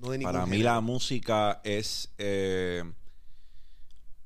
[0.00, 2.10] no de Para mí la música es.
[2.18, 2.82] Eh,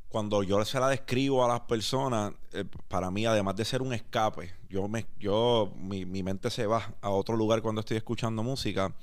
[0.08, 3.92] cuando yo se la describo a las personas, eh, para mí, además de ser un
[3.92, 8.42] escape, yo me, yo, mi, mi mente se va a otro lugar cuando estoy escuchando
[8.42, 8.94] música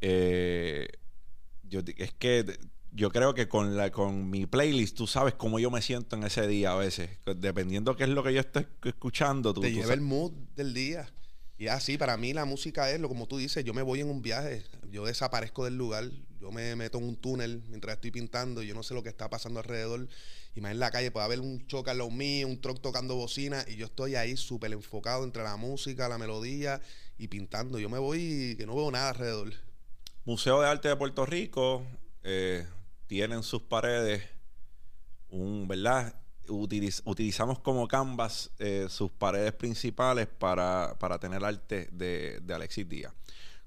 [0.00, 0.88] eh,
[1.62, 2.58] yo, es que
[2.92, 6.24] yo creo que con, la, con mi playlist tú sabes cómo yo me siento en
[6.24, 7.10] ese día a veces.
[7.36, 9.54] Dependiendo qué es lo que yo estoy escuchando.
[9.54, 11.08] Tú, Te lleva el mood del día.
[11.56, 14.08] Y así, para mí la música es lo como tú dices, yo me voy en
[14.08, 18.62] un viaje, yo desaparezco del lugar, yo me meto en un túnel mientras estoy pintando,
[18.62, 20.08] yo no sé lo que está pasando alrededor.
[20.54, 23.62] Y más en la calle puede haber un choque al mío, un truck tocando bocina,
[23.68, 26.80] y yo estoy ahí súper enfocado entre la música, la melodía
[27.18, 27.78] y pintando.
[27.78, 29.52] Yo me voy y que no veo nada alrededor.
[30.24, 31.84] Museo de Arte de Puerto Rico
[32.22, 32.66] eh,
[33.06, 34.22] tiene en sus paredes
[35.28, 36.14] un, ¿verdad?
[36.46, 42.88] utiliz- utilizamos como canvas eh, sus paredes principales para, para tener arte de, de Alexis
[42.88, 43.12] Díaz.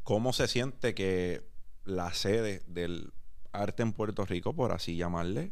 [0.03, 1.47] ¿Cómo se siente que
[1.85, 3.11] la sede del
[3.51, 5.51] arte en Puerto Rico, por así llamarle,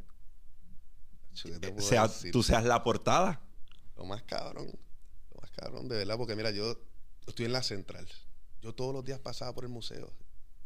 [1.41, 3.41] ¿Qué te eh, puedo sea, tú seas la portada?
[3.95, 4.67] Lo más cabrón.
[5.33, 6.75] Lo más cabrón, de verdad, porque mira, yo
[7.25, 8.05] estoy en la central.
[8.61, 10.11] Yo todos los días pasaba por el museo.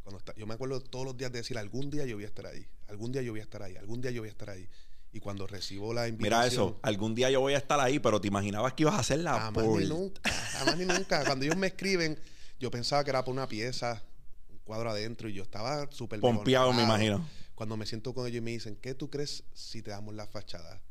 [0.06, 2.28] Cuando está- yo me acuerdo todos los días de decir, algún día yo voy a
[2.28, 4.51] estar ahí, algún día yo voy a estar ahí, algún día yo voy a estar
[4.51, 4.70] ahí.
[5.12, 6.41] Y cuando recibo la invitación...
[6.41, 8.99] Mira eso, algún día yo voy a estar ahí, pero te imaginabas que ibas a
[8.99, 11.26] hacer la Jamás ni nunca, jamás ni nunca.
[11.26, 12.20] Cuando ellos me escriben,
[12.60, 14.03] yo pensaba que era por una pieza,
[14.49, 17.28] un cuadro adentro, y yo estaba súper pompeado, me imagino.
[17.56, 20.28] Cuando me siento con ellos y me dicen, ¿qué tú crees si te damos la
[20.28, 20.84] fachada?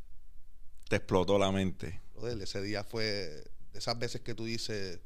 [0.88, 2.00] Te explotó la mente.
[2.14, 4.98] Brother, ese día fue de esas veces que tú dices,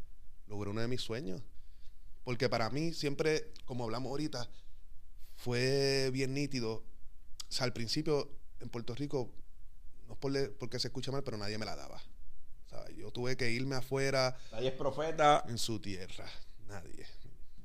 [0.46, 1.42] logré uno de mis sueños.
[2.28, 4.50] Porque para mí siempre, como hablamos ahorita,
[5.36, 6.74] fue bien nítido.
[6.74, 6.84] O
[7.48, 9.32] sea, al principio en Puerto Rico,
[10.06, 11.96] no es por le- porque se escucha mal, pero nadie me la daba.
[11.96, 15.42] O sea, yo tuve que irme afuera Nadie es profeta.
[15.48, 16.26] en su tierra.
[16.66, 17.06] Nadie.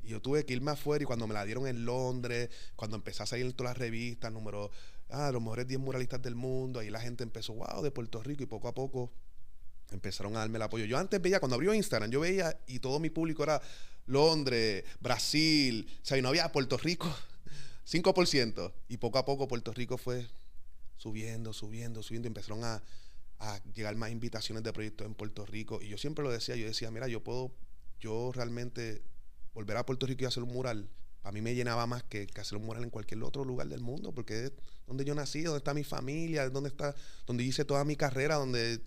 [0.01, 3.23] Y yo tuve que irme afuera y cuando me la dieron en Londres, cuando empecé
[3.23, 4.71] a salir en todas las revistas, número,
[5.09, 8.43] ah, los mejores 10 muralistas del mundo, ahí la gente empezó, wow, de Puerto Rico
[8.43, 9.11] y poco a poco
[9.91, 10.85] empezaron a darme el apoyo.
[10.85, 13.61] Yo antes veía, cuando abrió Instagram, yo veía y todo mi público era
[14.05, 17.13] Londres, Brasil, o sea, y no había Puerto Rico,
[17.89, 18.73] 5%.
[18.89, 20.27] Y poco a poco Puerto Rico fue
[20.97, 22.81] subiendo, subiendo, subiendo, empezaron a,
[23.75, 25.81] llegar más invitaciones de proyectos en Puerto Rico.
[25.81, 27.51] Y yo siempre lo decía, yo decía, mira, yo puedo,
[27.99, 29.01] yo realmente
[29.53, 30.89] volver a Puerto Rico y hacer un mural,
[31.23, 34.13] a mí me llenaba más que, hacer un mural en cualquier otro lugar del mundo,
[34.13, 34.51] porque es
[34.87, 36.95] donde yo nací, donde está mi familia, donde está,
[37.25, 38.81] donde hice toda mi carrera, donde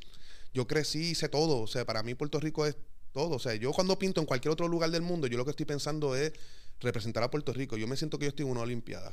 [0.55, 1.61] yo crecí, hice todo.
[1.61, 2.77] O sea, para mí Puerto Rico es
[3.17, 3.37] todo.
[3.37, 5.65] O sea, yo cuando pinto en cualquier otro lugar del mundo, yo lo que estoy
[5.65, 6.35] pensando es
[6.81, 7.79] representar a Puerto Rico.
[7.79, 9.09] Yo me siento que yo estoy en una Olimpiada.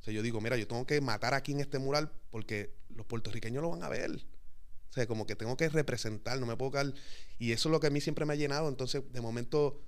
[0.00, 3.04] O sea, yo digo, mira, yo tengo que matar aquí en este mural porque los
[3.04, 4.12] puertorriqueños lo van a ver.
[4.12, 6.94] O sea, como que tengo que representar, no me puedo quedar.
[7.40, 8.68] Y eso es lo que a mí siempre me ha llenado.
[8.68, 9.82] Entonces, de momento,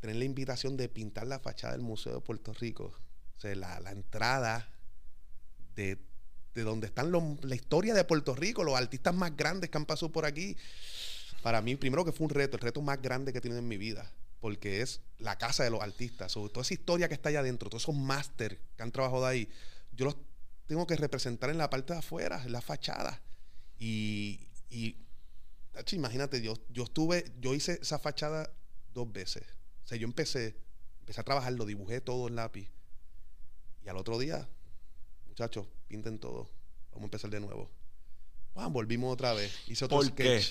[0.00, 2.92] tener la invitación de pintar la fachada del Museo de Puerto Rico.
[3.38, 4.68] O sea, la, la entrada
[5.74, 5.98] de,
[6.54, 10.12] de donde están la historia de Puerto Rico, los artistas más grandes que han pasado
[10.12, 10.54] por aquí.
[11.44, 13.68] Para mí, primero que fue un reto, el reto más grande que he tenido en
[13.68, 14.10] mi vida.
[14.40, 16.32] Porque es la casa de los artistas.
[16.32, 19.50] Sobre toda esa historia que está allá adentro, todos esos máster que han trabajado ahí,
[19.92, 20.16] yo los
[20.66, 23.20] tengo que representar en la parte de afuera, en la fachada.
[23.78, 24.96] Y, y
[25.72, 28.50] tacho, imagínate, yo, yo estuve, yo hice esa fachada
[28.94, 29.42] dos veces.
[29.84, 30.56] O sea, yo empecé,
[31.00, 32.70] empecé a trabajar, lo dibujé todo en lápiz.
[33.84, 34.48] Y al otro día,
[35.28, 36.50] muchachos, pinten todo.
[36.92, 37.70] Vamos a empezar de nuevo.
[38.54, 39.52] Wow, volvimos otra vez.
[39.66, 40.42] Hice otro ¿Por qué?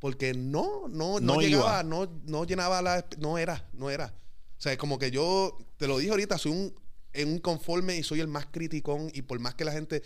[0.00, 4.14] Porque no, no, no, No llegaba, no, no llenaba la, no era, no era.
[4.58, 6.74] O sea, como que yo, te lo dije ahorita, soy un,
[7.12, 10.02] en un conforme y soy el más criticón y por más que la gente,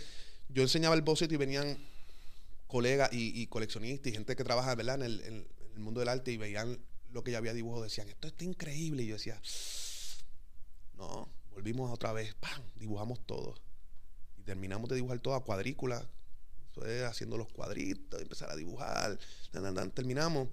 [0.48, 1.78] yo enseñaba el boceto y venían
[2.66, 4.96] colegas y, y coleccionistas y gente que trabaja, ¿verdad?
[4.96, 6.78] En el, en el mundo del arte y veían
[7.10, 9.04] lo que yo había dibujado, decían, esto está increíble.
[9.04, 9.40] Y yo decía,
[10.94, 12.62] no, volvimos otra vez, ¡pam!
[12.74, 13.54] Dibujamos todo.
[14.36, 16.08] Y terminamos de dibujar todo a cuadrícula.
[16.74, 19.16] Eso es haciendo los cuadritos, empezar a dibujar.
[19.52, 19.90] Tan, tan.
[19.92, 20.48] Terminamos.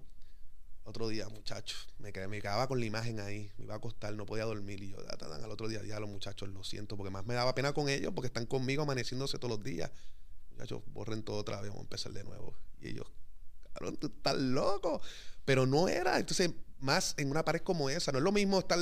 [0.83, 4.45] Otro día, muchachos, me, quedaba con la imagen ahí, me iba a acostar, no podía
[4.45, 4.81] dormir.
[4.83, 5.43] Y yo, tan, tan.
[5.43, 8.11] al otro día, ya los muchachos, lo siento, porque más me daba pena con ellos,
[8.15, 9.91] porque están conmigo amaneciéndose todos los días.
[10.51, 12.55] Muchachos, borren todo otra vez, vamos a empezar de nuevo.
[12.81, 13.07] Y ellos,
[13.73, 15.01] cabrón, tú estás loco.
[15.45, 16.19] Pero no era.
[16.19, 18.79] Entonces, más en una pared como esa, no es lo mismo estar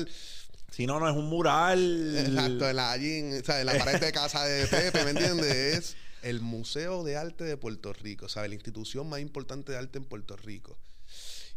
[0.72, 2.18] Si no, no es un mural.
[2.18, 5.12] Exacto, en la, allí en, o sea, en la pared de casa de Pepe, ¿me
[5.12, 5.96] entiendes?
[6.22, 8.50] El Museo de Arte de Puerto Rico, ¿sabes?
[8.50, 10.78] La institución más importante de arte en Puerto Rico.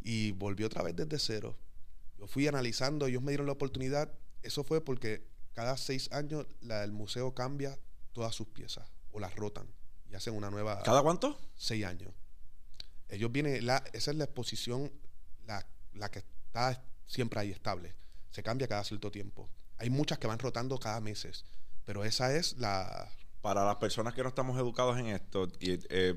[0.00, 1.56] Y volvió otra vez desde cero.
[2.18, 4.12] Yo fui analizando, ellos me dieron la oportunidad.
[4.42, 7.78] Eso fue porque cada seis años la- el museo cambia
[8.12, 9.66] todas sus piezas o las rotan
[10.10, 11.38] y hacen una nueva ¿Cada cuánto?
[11.56, 12.12] seis años.
[13.08, 14.90] Ellos vienen, la, esa es la exposición,
[15.46, 17.94] la, la que está siempre ahí estable.
[18.30, 19.48] Se cambia cada cierto tiempo.
[19.78, 21.44] Hay muchas que van rotando cada meses,
[21.84, 23.10] pero esa es la...
[23.42, 26.14] Para las personas que no estamos educados en esto, eh,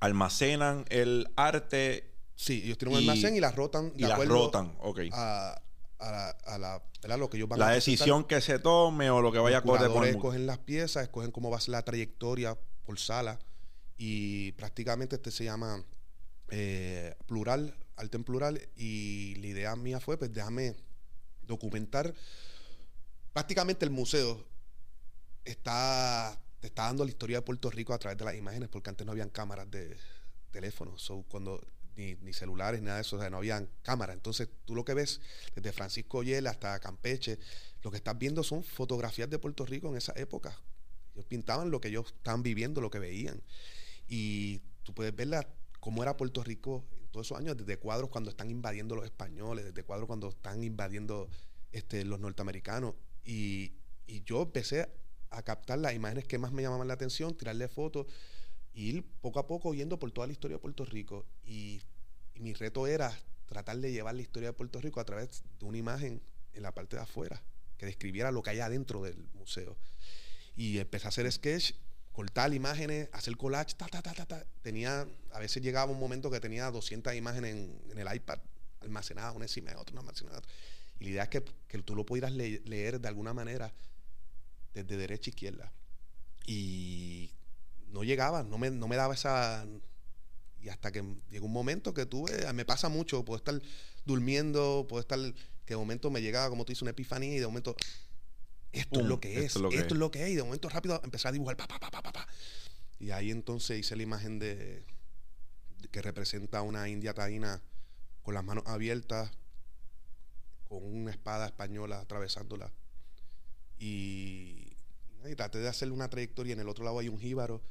[0.00, 4.76] almacenan el arte Sí, ellos tienen un Y- almacén y las rotan y las rotan.
[4.80, 5.00] Ok.
[5.10, 5.58] a,
[5.98, 7.18] a la, a la- ¿verdad?
[7.18, 7.92] lo que ellos van La a presentar.
[7.98, 11.30] decisión que se tome o lo que vaya a correr con escogen las piezas, escogen
[11.30, 13.38] cómo va a ser la trayectoria por sala
[13.96, 15.82] y prácticamente este se llama
[16.50, 20.76] eh, plural, arte en plural y la idea mía fue pues déjame
[21.40, 22.12] documentar
[23.32, 24.44] prácticamente el museo
[25.46, 28.90] está te está dando la historia de Puerto Rico a través de las imágenes porque
[28.90, 29.96] antes no habían cámaras de
[30.50, 31.64] teléfono so, cuando
[31.94, 34.14] ni, ni celulares ni nada de eso o sea no habían cámaras.
[34.16, 35.20] Entonces tú lo que ves
[35.54, 37.38] desde Francisco Yel hasta Campeche
[37.82, 40.58] lo que estás viendo son fotografías de Puerto Rico en esa época.
[41.14, 43.40] Ellos pintaban lo que ellos estaban viviendo lo que veían.
[44.08, 45.48] Y tú puedes ver la-
[45.78, 49.64] cómo era Puerto Rico en todos esos años, desde cuadros cuando están invadiendo los españoles,
[49.64, 51.28] desde cuadros cuando están invadiendo
[51.70, 52.94] este, los norteamericanos.
[53.24, 53.72] Y,
[54.08, 54.88] y yo empecé
[55.36, 58.06] a captar las imágenes que más me llamaban la atención, tirarle fotos,
[58.74, 61.24] e ir poco a poco yendo por toda la historia de Puerto Rico.
[61.44, 61.82] Y,
[62.34, 63.16] y mi reto era
[63.46, 66.20] tratar de llevar la historia de Puerto Rico a través de una imagen
[66.52, 67.42] en la parte de afuera,
[67.78, 69.76] que describiera lo que hay adentro del museo.
[70.56, 71.72] Y empecé a hacer sketch,
[72.12, 74.46] cortar imágenes, hacer collage, ta, ta, ta, ta, ta.
[74.62, 78.38] Tenía, a veces llegaba un momento que tenía 200 imágenes en, el iPad,
[78.80, 80.42] almacenadas una encima de otra, una almacenadas.
[80.98, 83.70] Y la idea es que, que tú lo pudieras le- leer de alguna manera
[84.82, 85.72] desde derecha a izquierda.
[86.46, 87.30] Y
[87.88, 89.66] no llegaba, no me, no me daba esa...
[90.60, 93.60] Y hasta que llegó un momento que tuve, me pasa mucho, puedo estar
[94.04, 95.18] durmiendo, puedo estar,
[95.64, 97.76] que de momento me llegaba, como tú dices, una epifanía y de momento,
[98.72, 99.92] esto es lo que es, esto es lo que esto es.
[99.92, 102.02] es lo que es, y de momento rápido empecé a dibujar, pa, pa, pa, pa,
[102.02, 102.26] pa, pa.
[102.98, 104.84] Y ahí entonces hice la imagen de, de-
[105.92, 107.62] que representa a una india taína
[108.22, 109.30] con las manos abiertas,
[110.68, 112.72] con una espada española atravesándola.
[113.78, 114.65] Y,
[115.30, 116.52] y traté de hacerle una trayectoria.
[116.52, 117.62] En el otro lado hay un jíbaro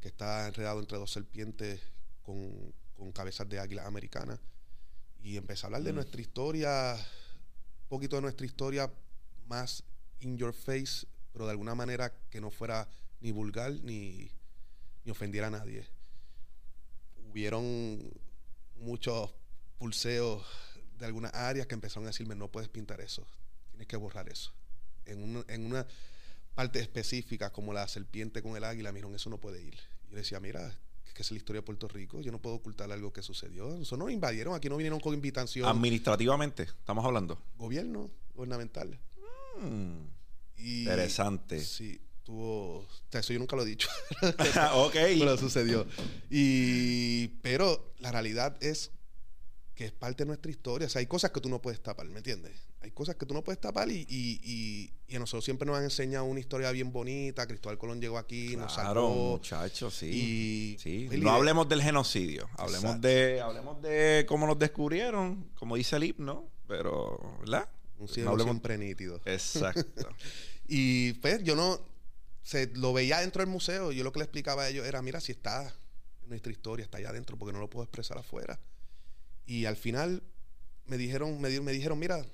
[0.00, 1.80] que está enredado entre dos serpientes
[2.22, 4.38] con, con cabezas de águila americana.
[5.22, 5.96] Y empecé a hablar de Mm.
[5.96, 8.90] nuestra historia, un poquito de nuestra historia
[9.46, 9.84] más
[10.20, 12.88] in your face, pero de alguna manera que no fuera
[13.20, 14.30] ni vulgar ni,
[15.04, 15.86] ni ofendiera a nadie.
[17.30, 18.12] Hubieron
[18.76, 19.30] muchos
[19.78, 20.44] pulseos
[20.98, 23.26] de algunas áreas que empezaron a decirme, no puedes pintar eso,
[23.70, 24.52] tienes que borrar eso.
[25.06, 25.86] En una, en una
[26.54, 29.74] parte específica como la serpiente con el águila, dijeron, eso no puede ir.
[30.08, 30.78] Y yo decía, mira,
[31.14, 33.68] que es la historia de Puerto Rico, yo no puedo ocultar algo que sucedió.
[33.68, 35.68] Nosotros no invadieron, aquí no vinieron con invitación.
[35.68, 37.38] Administrativamente, estamos hablando.
[37.56, 38.98] Gobierno gubernamental.
[39.60, 40.04] Mm,
[40.56, 41.60] Y, Interesante.
[41.60, 42.78] Sí, tuvo...
[42.80, 43.88] o sea, eso yo nunca lo he dicho.
[44.74, 44.92] ok.
[45.18, 45.86] pero sucedió.
[46.30, 48.90] Y, pero la realidad es
[49.74, 50.86] que es parte de nuestra historia.
[50.86, 52.52] O sea, hay cosas que tú no puedes tapar, ¿me entiendes?
[52.82, 55.76] Hay cosas que tú no puedes tapar y, y, y, y a nosotros siempre nos
[55.78, 57.46] han enseñado una historia bien bonita.
[57.46, 59.30] Cristóbal Colón llegó aquí, nos Claro, salvó.
[59.32, 60.06] muchachos, sí.
[60.10, 63.08] Y, Sí, no hablemos del genocidio, hablemos Exacto.
[63.08, 67.68] de, hablemos de cómo nos descubrieron, como dice el himno, pero, ¿verdad?
[67.98, 69.20] Un No cielo hablemos- siempre nítido.
[69.24, 70.08] Exacto.
[70.74, 71.78] Y pues yo no,
[72.42, 73.92] se, lo veía dentro del museo.
[73.92, 75.74] Yo lo que le explicaba a ellos era, mira, si está
[76.28, 78.58] nuestra historia, está allá adentro, porque no lo puedo expresar afuera.
[79.44, 80.22] Y al final
[80.86, 82.24] me dijeron, me, di- me dijeron, mira,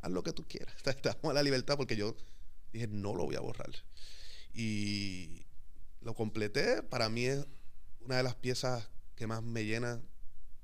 [0.00, 0.74] haz lo que tú quieras.
[0.84, 2.16] Estamos a la libertad porque yo
[2.72, 3.70] dije, no lo voy a borrar.
[4.54, 5.46] Y
[6.00, 6.82] lo completé.
[6.82, 7.46] Para mí es
[8.00, 10.00] una de las piezas que más me llena,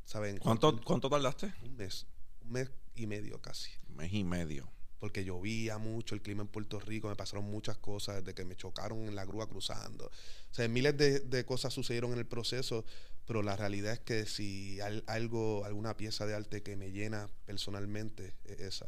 [0.05, 0.39] ¿saben?
[0.39, 1.53] ¿Cuánto, ¿Cuánto tardaste?
[1.63, 2.07] Un mes,
[2.43, 4.71] un mes y medio casi Un mes y medio.
[5.01, 8.57] porque llovía mucho el clima en Puerto Rico, me pasaron muchas cosas desde que me
[8.57, 10.07] chocaron en la grúa cruzando.
[10.07, 12.85] O sea, miles de, de cosas sucedieron en el proceso,
[13.27, 17.29] pero la realidad es que si hay algo, alguna pieza de arte que me llena
[17.45, 18.87] personalmente, es esa.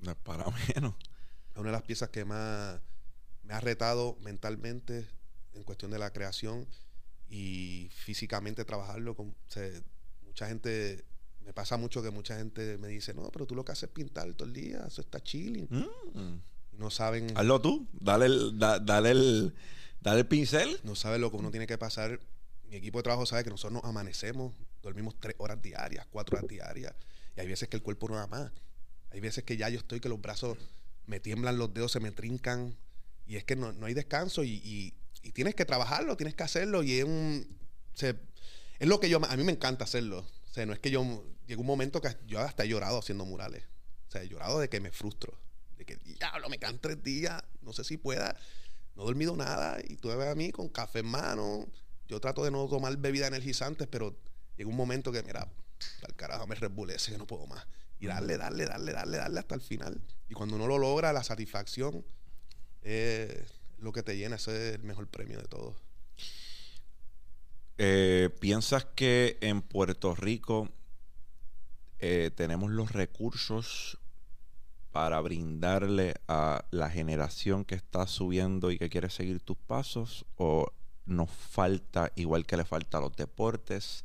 [0.00, 0.94] No es para menos.
[1.52, 2.80] Es una de las piezas que más
[3.42, 5.06] me ha retado mentalmente
[5.54, 6.66] en cuestión de la creación
[7.28, 9.14] y físicamente trabajarlo.
[9.14, 9.68] Con, o sea,
[10.24, 11.04] mucha gente,
[11.44, 13.90] me pasa mucho que mucha gente me dice, no, pero tú lo que haces es
[13.90, 15.68] pintar todo el día, eso está chilling.
[15.70, 16.38] Mm.
[16.78, 17.36] No saben...
[17.36, 19.54] Hazlo tú, dale el, da- dale el,
[20.00, 20.80] dale el pincel.
[20.82, 22.18] no sabe lo que uno tiene que pasar.
[22.68, 26.48] Mi equipo de trabajo sabe que nosotros nos amanecemos, dormimos tres horas diarias, cuatro horas
[26.48, 26.92] diarias,
[27.36, 28.50] y hay veces que el cuerpo no da más.
[29.14, 30.58] Hay veces que ya yo estoy que los brazos
[31.06, 32.76] me tiemblan, los dedos se me trincan,
[33.26, 34.50] y es que no, no hay descanso, y,
[35.22, 37.46] y- tienes que trabajarlo, tienes que hacerlo, y es un.
[37.94, 38.16] se-
[38.80, 39.24] es lo que yo.
[39.24, 40.18] A mí me encanta hacerlo.
[40.18, 41.24] O sea, no es que yo.
[41.46, 43.62] Llegó un momento que yo hasta he llorado haciendo murales.
[44.08, 45.38] O sea, he llorado de que me frustro.
[45.78, 48.36] De que, diablo, me quedan tres días, no sé si pueda.
[48.96, 51.66] No he dormido nada y tú ves a mí con café en mano.
[52.08, 54.16] Yo trato de no tomar bebidas energizantes, pero
[54.56, 55.48] llega un momento que, mira,
[56.06, 57.66] al carajo me rebulece que no puedo más.
[58.04, 59.98] Y darle, darle, darle, darle, darle hasta el final.
[60.28, 62.04] Y cuando uno lo logra, la satisfacción
[62.82, 64.36] es lo que te llena.
[64.36, 65.74] Ese es el mejor premio de todos.
[67.78, 70.68] Eh, ¿Piensas que en Puerto Rico
[71.98, 73.98] eh, tenemos los recursos
[74.92, 80.26] para brindarle a la generación que está subiendo y que quiere seguir tus pasos?
[80.36, 80.70] ¿O
[81.06, 84.04] nos falta, igual que le falta a los deportes,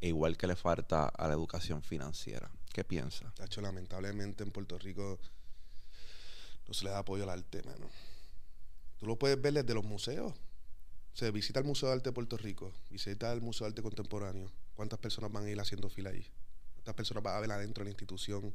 [0.00, 2.50] e igual que le falta a la educación financiera?
[2.76, 3.34] ¿Qué piensas?
[3.34, 5.18] Tacho, lamentablemente en Puerto Rico
[6.68, 7.88] no se le da apoyo al arte, mano.
[8.98, 10.34] Tú lo puedes ver desde los museos.
[11.22, 14.52] O visita el Museo de Arte de Puerto Rico, visita el Museo de Arte Contemporáneo.
[14.74, 16.30] ¿Cuántas personas van a ir haciendo fila ahí?
[16.74, 18.54] ¿Cuántas personas van a ver adentro de la institución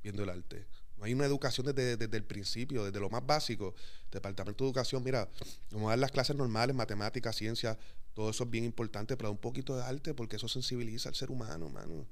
[0.00, 0.64] viendo el arte?
[0.96, 3.74] No hay una educación desde, desde el principio, desde lo más básico.
[4.12, 5.28] Departamento de Educación, mira,
[5.72, 7.76] vamos a dar las clases normales, matemáticas, ciencias,
[8.14, 11.32] Todo eso es bien importante, pero un poquito de arte porque eso sensibiliza al ser
[11.32, 12.06] humano, mano.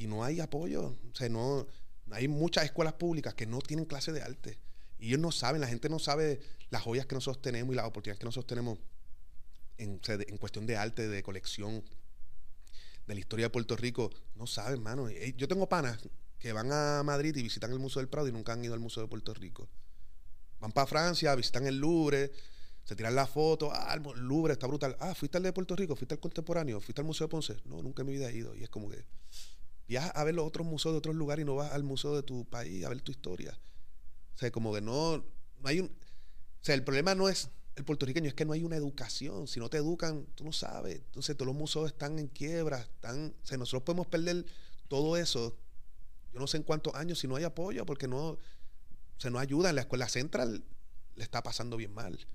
[0.00, 0.96] Y no hay apoyo.
[1.12, 1.66] O sea, no,
[2.10, 4.58] hay muchas escuelas públicas que no tienen clase de arte.
[4.98, 6.40] Y ellos no saben, la gente no sabe
[6.70, 8.78] las joyas que nosotros tenemos y las oportunidades que nosotros tenemos
[9.76, 11.84] en, en cuestión de arte, de colección,
[13.06, 14.10] de la historia de Puerto Rico.
[14.36, 15.10] No saben, mano.
[15.10, 15.98] Yo tengo panas
[16.38, 18.80] que van a Madrid y visitan el Museo del Prado y nunca han ido al
[18.80, 19.68] Museo de Puerto Rico.
[20.60, 22.32] Van para Francia, visitan el Louvre,
[22.84, 24.96] se tiran la foto, ah, el Louvre está brutal.
[24.98, 27.56] Ah, fuiste al de Puerto Rico, fuiste al contemporáneo, fuiste al Museo de Ponce.
[27.66, 28.56] No, nunca en mi vida he ido.
[28.56, 29.04] Y es como que
[29.90, 32.22] viajas a ver los otros museos de otros lugares y no vas al museo de
[32.22, 33.58] tu país a ver tu historia.
[34.36, 35.86] O sea, como que no, no hay un...
[35.86, 39.48] O sea, el problema no es el puertorriqueño, es que no hay una educación.
[39.48, 40.94] Si no te educan, tú no sabes.
[41.06, 42.78] Entonces todos los museos están en quiebra.
[42.78, 44.46] Están, o sea, nosotros podemos perder
[44.86, 45.56] todo eso,
[46.32, 48.38] yo no sé en cuántos años, si no hay apoyo, porque no
[49.18, 49.70] se nos ayuda.
[49.70, 50.62] En la escuela central
[51.16, 52.26] le está pasando bien mal.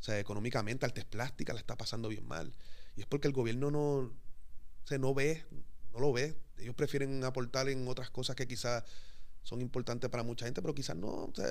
[0.00, 2.54] O sea, económicamente, artes plásticas le está pasando bien mal.
[2.96, 4.12] Y es porque el gobierno no,
[4.84, 5.44] se no ve,
[5.96, 6.36] no lo ve.
[6.58, 8.84] Ellos prefieren aportar en otras cosas que quizás
[9.42, 11.08] son importantes para mucha gente, pero quizás no.
[11.08, 11.46] O sea,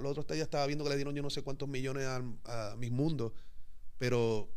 [0.00, 2.76] los otros días estaba viendo que le dieron yo no sé cuántos millones a, a
[2.76, 2.90] Mis
[3.98, 4.48] pero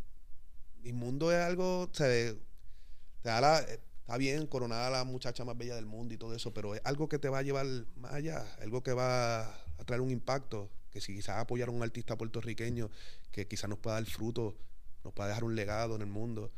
[0.82, 6.14] Mis Mundo es algo, o sea, está bien coronada la muchacha más bella del mundo
[6.14, 7.66] y todo eso, pero es algo que te va a llevar
[7.98, 11.84] más allá, algo que va a traer un impacto que si quizás apoyar a un
[11.84, 12.90] artista puertorriqueño
[13.32, 14.56] que quizás nos pueda dar fruto,
[15.04, 16.52] nos pueda dejar un legado en el mundo,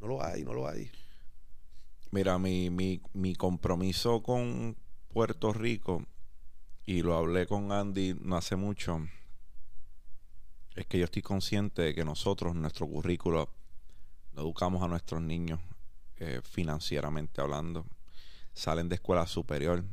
[0.00, 0.90] no lo hay, no lo hay.
[2.16, 4.74] Mira, mi, mi, mi compromiso con
[5.12, 6.02] Puerto Rico,
[6.86, 9.06] y lo hablé con Andy no hace mucho,
[10.74, 13.50] es que yo estoy consciente de que nosotros, nuestro currículo,
[14.32, 15.60] no educamos a nuestros niños
[16.16, 17.84] eh, financieramente hablando.
[18.54, 19.84] Salen de escuela superior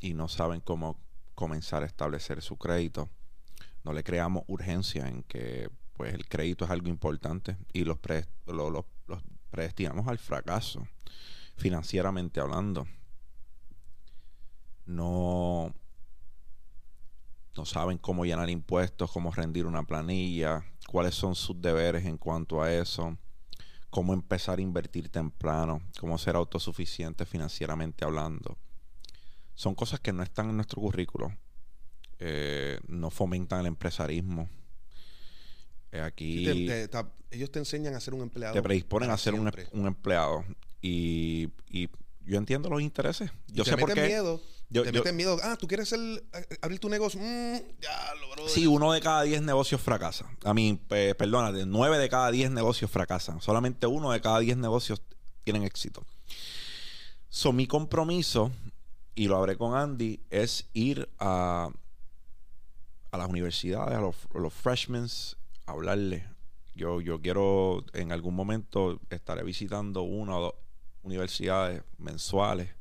[0.00, 0.98] y no saben cómo
[1.36, 3.08] comenzar a establecer su crédito
[3.84, 7.98] no le creamos urgencia en que pues el crédito es algo importante y los,
[8.46, 8.84] los,
[9.50, 10.86] predestinamos al fracaso,
[11.58, 12.86] financieramente hablando.
[14.86, 15.74] No,
[17.56, 22.62] no saben cómo llenar impuestos, cómo rendir una planilla, cuáles son sus deberes en cuanto
[22.62, 23.18] a eso,
[23.90, 28.56] cómo empezar a invertir temprano, cómo ser autosuficiente financieramente hablando.
[29.54, 31.32] Son cosas que no están en nuestro currículo
[32.20, 34.48] eh, no fomentan el empresarismo.
[35.92, 36.46] Eh, aquí
[37.30, 38.54] ellos te enseñan a ser un empleado.
[38.54, 40.44] Te predisponen a ser un, empleado.
[40.80, 41.48] Y,
[42.24, 43.30] yo entiendo los intereses.
[43.48, 44.06] Yo sé por qué.
[44.06, 45.38] Miedo, te meten miedo.
[45.42, 45.94] Ah, tú quieres
[46.60, 47.18] abrir tu negocio.
[47.20, 50.30] Mm, ya, lo, Sí, uno de cada diez negocios fracasa.
[50.44, 53.40] A mí, perdónate, nueve de cada diez negocios fracasan.
[53.40, 55.00] Solamente uno de cada diez negocios
[55.44, 56.04] tienen éxito.
[57.30, 58.52] So, mi compromiso,
[59.14, 61.70] y lo hablé con Andy, es ir a
[63.10, 65.06] a las universidades, a los, los freshmen,
[65.66, 66.24] hablarles.
[66.74, 70.54] Yo, yo quiero en algún momento estaré visitando una o dos
[71.02, 72.78] universidades mensuales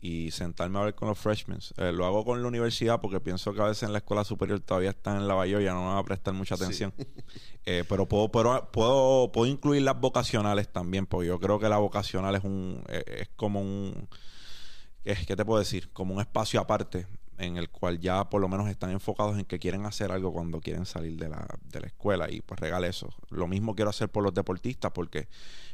[0.00, 1.58] y sentarme a ver con los freshmen.
[1.76, 4.58] Eh, lo hago con la universidad porque pienso que a veces en la escuela superior
[4.60, 6.92] todavía están en la ya no me va a prestar mucha atención.
[7.66, 12.34] Eh, pero puedo, puedo, puedo, incluir las vocacionales también, porque yo creo que la vocacional
[12.34, 14.08] es un eh, es como un
[15.04, 15.92] es, ¿qué te puedo decir?
[15.92, 17.06] Como un espacio aparte
[17.36, 20.60] en el cual ya por lo menos están enfocados en que quieren hacer algo cuando
[20.60, 23.08] quieren salir de la, de la escuela y pues regale eso.
[23.28, 25.28] Lo mismo quiero hacer por los deportistas porque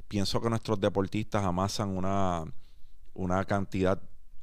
[0.09, 2.45] pienso que nuestros deportistas amasan una,
[3.15, 4.01] una cantidad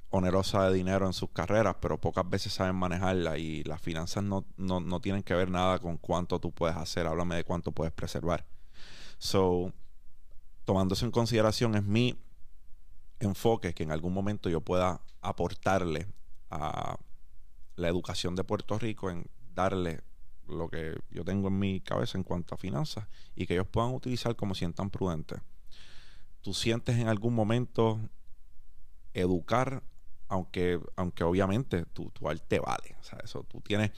[0.09, 4.45] onerosa de dinero en sus carreras, pero pocas veces saben manejarla y las finanzas no,
[4.57, 7.91] no, no tienen que ver nada con cuánto tú puedes hacer, háblame de cuánto puedes
[7.93, 8.45] preservar.
[9.17, 9.73] So,
[10.65, 12.15] tomando eso en consideración, es mi
[13.19, 16.07] enfoque que en algún momento yo pueda aportarle
[16.51, 16.97] a
[17.75, 19.25] la educación de Puerto Rico en
[19.55, 20.01] darle
[20.47, 23.93] lo que yo tengo en mi cabeza en cuanto a finanzas y que ellos puedan
[23.93, 25.39] utilizar como sientan prudentes.
[26.43, 27.99] Tú sientes en algún momento
[29.15, 29.81] educar,
[30.27, 32.95] aunque, aunque obviamente tu, tu arte vale.
[32.99, 33.91] O sea, eso tú tienes.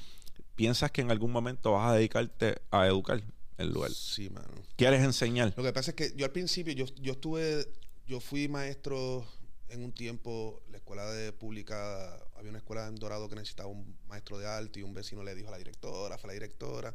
[0.56, 3.22] Piensas que en algún momento vas a dedicarte a educar
[3.58, 3.92] el lugar.
[3.92, 4.48] Sí, mano.
[4.78, 5.54] ¿Quieres enseñar?
[5.58, 7.68] Lo que pasa es que yo al principio, yo, yo estuve,
[8.06, 9.26] yo fui maestro
[9.70, 13.98] en un tiempo, la escuela de pública, había una escuela en Dorado que necesitaba un
[14.08, 16.94] maestro de arte y un vecino le dijo a la directora, fue la directora,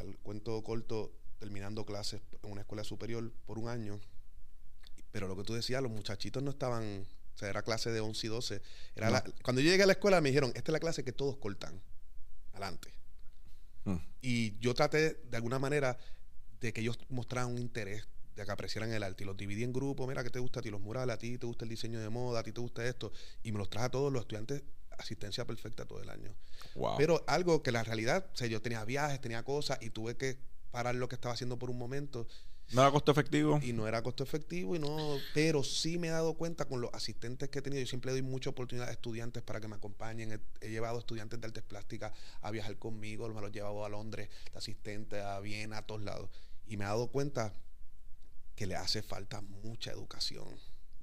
[0.00, 3.98] el cuento corto, terminando clases en una escuela superior por un año.
[5.10, 8.26] Pero lo que tú decías, los muchachitos no estaban, o sea, era clase de 11
[8.26, 8.62] y 12.
[8.94, 11.36] Era cuando yo llegué a la escuela me dijeron, esta es la clase que todos
[11.38, 11.80] cortan,
[12.52, 12.92] adelante.
[13.84, 13.96] Mm.
[14.20, 15.98] Y yo traté de alguna manera
[16.60, 18.06] de que ellos mostraran un interés
[18.36, 19.24] de que apreciaran el arte.
[19.24, 20.70] Y los dividí en grupos, mira, ¿qué te gusta a ti?
[20.70, 23.10] Los murales, a ti te gusta el diseño de moda, a ti te gusta esto.
[23.42, 24.62] Y me los traje a todos los estudiantes
[25.00, 26.34] asistencia perfecta todo el año.
[26.98, 30.38] Pero algo que la realidad, o sea, yo tenía viajes, tenía cosas y tuve que
[30.70, 32.26] parar lo que estaba haciendo por un momento.
[32.72, 33.58] ¿No era costo efectivo?
[33.62, 36.92] Y no era costo efectivo, y no, pero sí me he dado cuenta con los
[36.94, 37.80] asistentes que he tenido.
[37.80, 40.32] Yo siempre doy mucha oportunidad a estudiantes para que me acompañen.
[40.32, 43.88] He, he llevado estudiantes de artes plásticas a viajar conmigo, me los he llevado a
[43.88, 46.30] Londres, de asistente, a Viena, a todos lados.
[46.66, 47.52] Y me he dado cuenta
[48.54, 50.46] que le hace falta mucha educación,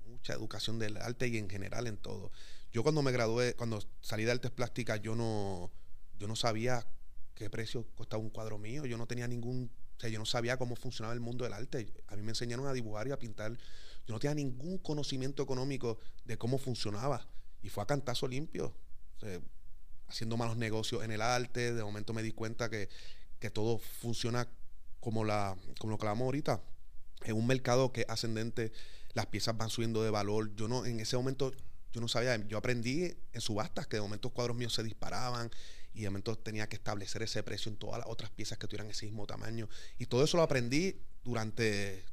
[0.05, 2.31] mucha educación del arte y en general en todo.
[2.71, 5.71] Yo cuando me gradué, cuando salí de artes plásticas, yo no,
[6.17, 6.87] yo no sabía
[7.37, 10.57] qué precio costaba un cuadro mío, yo no tenía ningún, o sea, yo no sabía
[10.57, 11.93] cómo funcionaba el mundo del arte.
[12.07, 13.51] A mí me enseñaron a dibujar y a pintar.
[14.07, 17.27] Yo no tenía ningún conocimiento económico de cómo funcionaba.
[17.61, 18.73] Y fue a cantazo limpio,
[20.07, 21.73] haciendo malos negocios en el arte.
[21.73, 22.89] De momento me di cuenta que,
[23.39, 24.47] que todo funciona
[24.99, 26.61] como, la, como lo que hablamos ahorita.
[27.23, 28.71] En un mercado que es ascendente,
[29.13, 30.55] las piezas van subiendo de valor.
[30.55, 31.51] Yo no, en ese momento,
[31.91, 35.51] yo no sabía, yo aprendí en subastas que de momento cuadros míos se disparaban
[35.97, 38.87] y de momento tenía que establecer ese precio en todas las otras piezas que tuvieran
[38.87, 39.67] ese mismo tamaño.
[39.97, 42.05] Y todo eso lo aprendí durante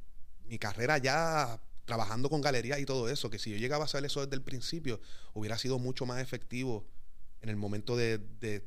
[0.47, 4.05] mi carrera ya trabajando con galerías y todo eso, que si yo llegaba a saber
[4.05, 4.99] eso desde el principio,
[5.33, 6.83] hubiera sido mucho más efectivo
[7.43, 8.17] en el momento de,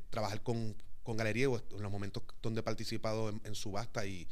[0.09, 4.25] trabajar con, con galerías o en los momentos donde he participado en, subasta y,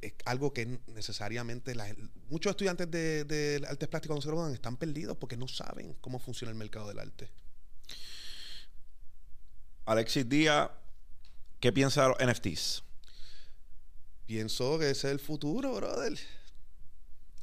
[0.00, 1.74] es algo que necesariamente
[2.28, 6.20] muchos estudiantes de, de artes plásticas cuando se gradúan están perdidos porque no saben cómo
[6.20, 7.30] funciona el mercado del arte.
[9.84, 10.70] Alexis Díaz,
[11.60, 12.82] ¿qué piensa de los NFTs?
[14.26, 16.18] Pienso que ese es el futuro, brother.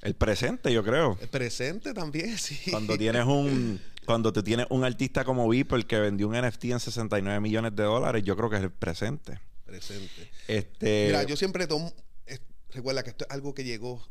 [0.01, 1.17] El presente, yo creo.
[1.21, 2.71] El presente también, sí.
[2.71, 6.79] Cuando tienes un cuando tú tienes un artista como Beeple que vendió un NFT en
[6.79, 9.39] 69 millones de dólares, yo creo que es el presente.
[9.65, 10.31] Presente.
[10.47, 11.93] Este, Mira, yo siempre tomo.
[12.25, 12.41] es-
[12.71, 14.03] recuerda que esto es algo que llegó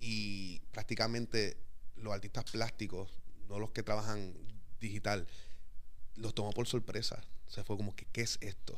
[0.00, 1.58] y prácticamente
[1.96, 3.10] los artistas plásticos,
[3.48, 4.32] no los que trabajan
[4.80, 5.26] digital,
[6.16, 7.22] los tomó por sorpresa.
[7.46, 8.76] Se fue como que, ¿qué es esto?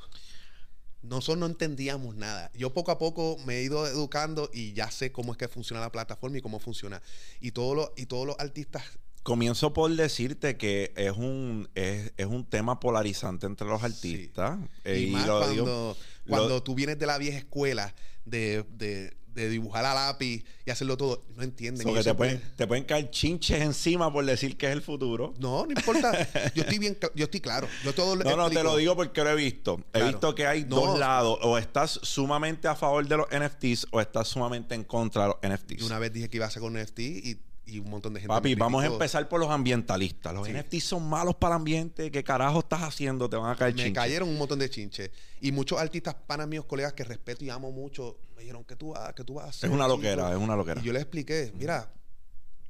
[1.02, 2.50] Nosotros no entendíamos nada.
[2.54, 5.80] Yo poco a poco me he ido educando y ya sé cómo es que funciona
[5.80, 7.00] la plataforma y cómo funciona.
[7.40, 8.82] Y todos los, y todos los artistas
[9.22, 14.58] comienzo por decirte que es un es, es un tema polarizante entre los artistas.
[14.84, 15.96] Eh, Y, más lo cuando, digo-
[16.26, 17.94] cuando lo- tú vienes de la vieja escuela
[18.24, 21.82] de, de- de dibujar a lápiz y hacerlo todo, no entienden.
[21.84, 24.72] so Y que te, puede- pueden, te pueden caer chinches encima por decir que es
[24.72, 25.32] el futuro.
[25.38, 26.12] No, no importa.
[26.54, 27.68] Yo estoy bien, yo estoy claro.
[27.84, 29.80] Yo todo le No, no, te lo digo porque lo he visto.
[29.92, 30.76] He visto que hay No.
[30.76, 31.38] dos lados.
[31.42, 35.36] O estás sumamente a favor de los NFTs o estás sumamente en contra de los
[35.42, 35.82] Y NFTs.
[35.84, 38.28] una vez dije que iba a hacer con NFT y, y un montón de gente.
[38.34, 40.32] Papi, vamos a empezar por los ambientalistas.
[40.34, 40.52] Los Sí.
[40.52, 42.10] NFTs son malos para el ambiente.
[42.10, 43.28] ¿Qué carajo estás haciendo?
[43.28, 43.94] Te van a caer Me chinches.
[43.94, 45.10] cayeron un montón de chinches.
[45.40, 48.90] Y muchos artistas panas míos, colegas que respeto y amo mucho, me dijeron, ¿qué tú
[48.90, 49.68] vas, qué tú vas a hacer?
[49.70, 50.80] Es una chico?" loquera, es una loquera.
[50.80, 51.92] Y yo les expliqué, mira,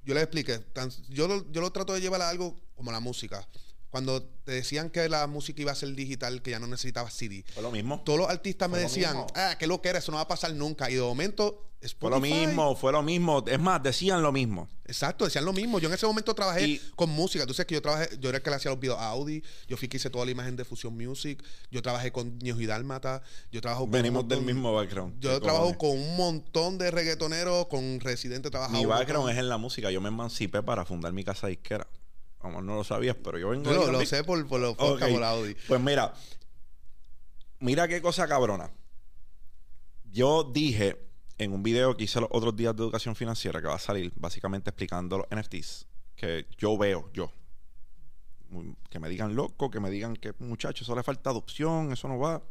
[0.05, 3.01] yo les expliqué, tan- yo, lo, yo lo trato de llevar a algo como la
[3.01, 3.47] música.
[3.91, 7.45] Cuando te decían que la música iba a ser digital, que ya no necesitaba CD,
[7.55, 8.03] Fue lo mismo.
[8.05, 9.27] todos los artistas me decían, mismo.
[9.35, 10.91] ah, qué lo que era, eso no va a pasar nunca.
[10.91, 11.65] Y de momento,
[12.01, 13.45] Fue lo mismo, fue lo mismo.
[13.47, 14.69] Es más, decían lo mismo.
[14.85, 15.79] Exacto, decían lo mismo.
[15.79, 17.47] Yo en ese momento trabajé Y- con música.
[17.47, 19.45] Tú sabes que yo trabajé, yo era el que le hacía los videos a Audi.
[19.69, 21.41] Yo fui que hice toda la imagen de Fusion Music.
[21.71, 23.23] Yo trabajé con Ñejo y Dálmata.
[23.53, 25.21] Yo trabajo con Venimos del mismo background.
[25.21, 28.77] Yo ¿Qué trabajo con un montón de reggaetoneros, con Residente trabajado.
[28.77, 29.91] Mi un background es en la música.
[29.93, 31.87] Yo me emancipé para fundar mi casa disquera.
[32.39, 34.79] Como no lo sabías, pero yo vengo de lo, lo sé por, por los Ok.
[34.79, 35.57] podcasts, por Audi.
[35.67, 36.15] Pues mira,
[37.59, 38.71] mira qué cosa cabrona.
[40.05, 41.05] Yo dije
[41.39, 44.13] en un video que hice los otros días de educación financiera que va a salir
[44.17, 45.87] básicamente explicando los NFTs
[46.17, 47.31] que yo veo, yo.
[48.51, 52.09] Muy- Que me digan loco, que me digan que muchachos, eso le falta adopción, eso
[52.09, 52.43] no va.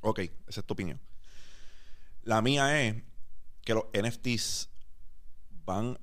[0.00, 1.00] Ok, esa es tu opinión.
[2.22, 3.02] La mía es
[3.62, 4.68] que los NFTs
[5.64, 5.98] van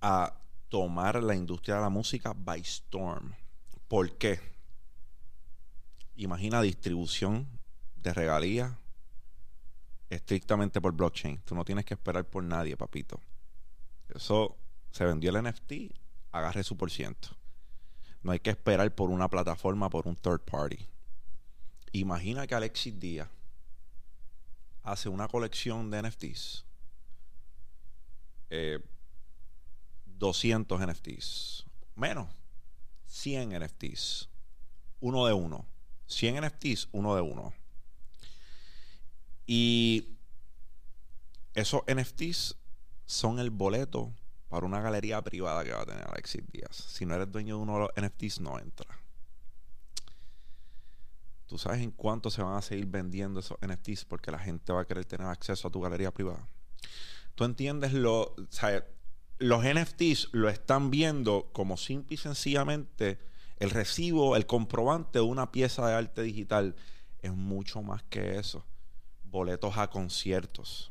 [0.00, 0.39] a
[0.70, 3.34] tomar la industria de la música by storm.
[3.88, 4.40] ¿Por qué?
[6.16, 7.48] Imagina distribución
[7.96, 8.72] de regalías
[10.08, 11.42] estrictamente por blockchain.
[11.44, 13.20] Tú no tienes que esperar por nadie, papito.
[14.14, 14.56] Eso
[14.90, 15.72] se vendió el NFT,
[16.32, 17.28] agarre su por ciento.
[18.22, 20.86] No hay que esperar por una plataforma, por un third party.
[21.92, 23.28] Imagina que Alexis Díaz
[24.82, 26.64] hace una colección de NFTs.
[28.50, 28.80] Eh,
[30.20, 31.64] 200 NFTs.
[31.96, 32.28] Menos.
[33.06, 34.28] 100 NFTs.
[35.00, 35.66] Uno de uno.
[36.06, 37.52] 100 NFTs, uno de uno.
[39.46, 40.18] Y
[41.54, 42.56] esos NFTs
[43.06, 44.12] son el boleto
[44.48, 46.76] para una galería privada que va a tener Alexis Díaz.
[46.76, 48.86] Si no eres dueño de uno de los NFTs, no entra.
[51.46, 54.04] ¿Tú sabes en cuánto se van a seguir vendiendo esos NFTs?
[54.04, 56.46] Porque la gente va a querer tener acceso a tu galería privada.
[57.34, 58.34] Tú entiendes lo.
[59.40, 63.18] Los NFTs lo están viendo como simple y sencillamente
[63.56, 66.76] el recibo, el comprobante de una pieza de arte digital.
[67.20, 68.64] Es mucho más que eso.
[69.24, 70.90] boletos a conciertos,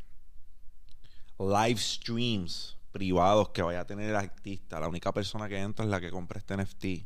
[1.37, 4.79] live streams privados que vaya a tener el artista.
[4.79, 7.05] La única persona que entra es la que compra este NFT.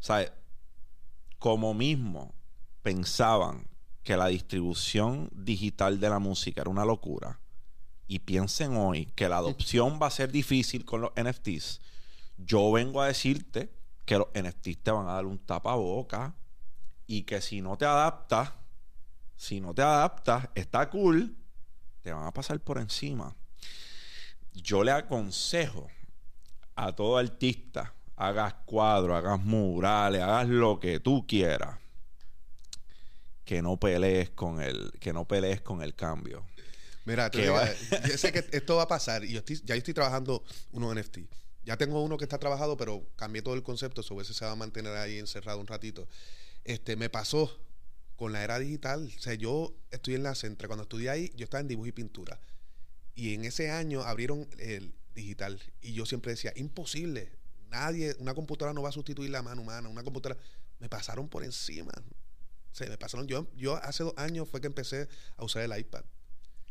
[0.00, 0.32] ¿Sabes?
[1.38, 2.34] Como mismo
[2.82, 3.68] pensaban
[4.02, 7.40] que la distribución digital de la música era una locura
[8.06, 11.80] y piensen hoy que la adopción va a ser difícil con los NFTs,
[12.38, 13.70] yo vengo a decirte
[14.04, 16.34] que los NFTs te van a dar un tapaboca
[17.06, 18.52] y que si no te adaptas,
[19.36, 21.36] si no te adaptas, está cool,
[22.02, 23.34] te van a pasar por encima.
[24.52, 25.88] Yo le aconsejo
[26.76, 31.78] a todo artista, hagas cuadros, hagas murales, hagas lo que tú quieras,
[33.44, 36.44] que no pelees con el, que no pelees con el cambio.
[37.04, 40.94] Mira, yo sé que esto va a pasar y yo estoy, ya estoy trabajando unos
[40.96, 41.18] NFT.
[41.64, 44.52] Ya tengo uno que está trabajado, pero cambié todo el concepto, sobre ese se va
[44.52, 46.08] a mantener ahí encerrado un ratito.
[46.64, 47.58] Este, me pasó
[48.16, 49.10] con la era digital.
[49.16, 50.68] O sea, yo estoy en la centra.
[50.68, 52.38] Cuando estudié ahí, yo estaba en dibujo y pintura.
[53.14, 55.60] Y en ese año abrieron el digital.
[55.80, 57.32] Y yo siempre decía, imposible.
[57.70, 59.88] Nadie, una computadora no va a sustituir la mano humana.
[59.88, 60.40] Una computadora.
[60.78, 61.92] Me pasaron por encima.
[61.96, 63.26] O me pasaron.
[63.26, 66.04] Yo, yo hace dos años fue que empecé a usar el iPad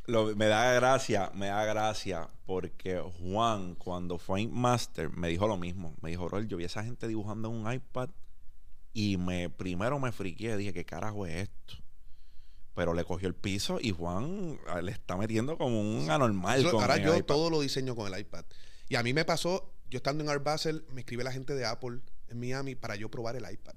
[0.08, 5.58] me da gracia, me da gracia porque Juan, cuando fue en Master, me dijo lo
[5.58, 5.96] mismo.
[6.02, 8.10] Me dijo, Rol, yo vi a esa gente dibujando en un iPad
[8.94, 11.76] y me primero me friqué, dije, ¿qué carajo es esto?
[12.76, 16.66] Pero le cogió el piso y Juan ah, le está metiendo como un anormal.
[16.66, 18.46] ahora yo todo lo diseño con el iPad.
[18.90, 21.66] Y a mí me pasó, yo estando en Art Basel, me escribe la gente de
[21.66, 23.76] Apple en Miami para yo probar el iPad.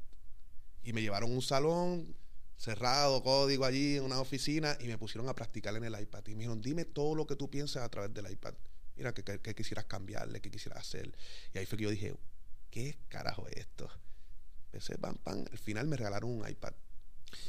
[0.82, 2.16] Y me llevaron a un salón,
[2.56, 6.26] cerrado, código allí en una oficina y me pusieron a practicar en el iPad.
[6.26, 8.54] Y me dijeron, dime todo lo que tú piensas a través del iPad.
[8.96, 11.14] Mira, que, quisieras cambiarle, qué quisieras hacer.
[11.52, 12.14] Y ahí fue que yo dije,
[12.70, 13.90] ¿qué carajo es esto?
[14.66, 15.44] Empecé, pam, pam.
[15.50, 16.72] Al final me regalaron un iPad.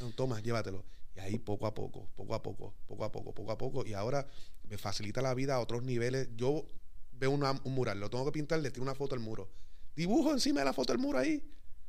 [0.00, 0.84] No, toma, llévatelo.
[1.16, 3.86] Y ahí poco a poco, poco a poco, poco a poco, poco a poco.
[3.86, 4.26] Y ahora
[4.68, 6.28] me facilita la vida a otros niveles.
[6.36, 6.66] Yo
[7.12, 9.48] veo un mural, lo tengo que pintar, le tiro una foto al muro.
[9.96, 11.42] Dibujo encima de la foto del muro ahí.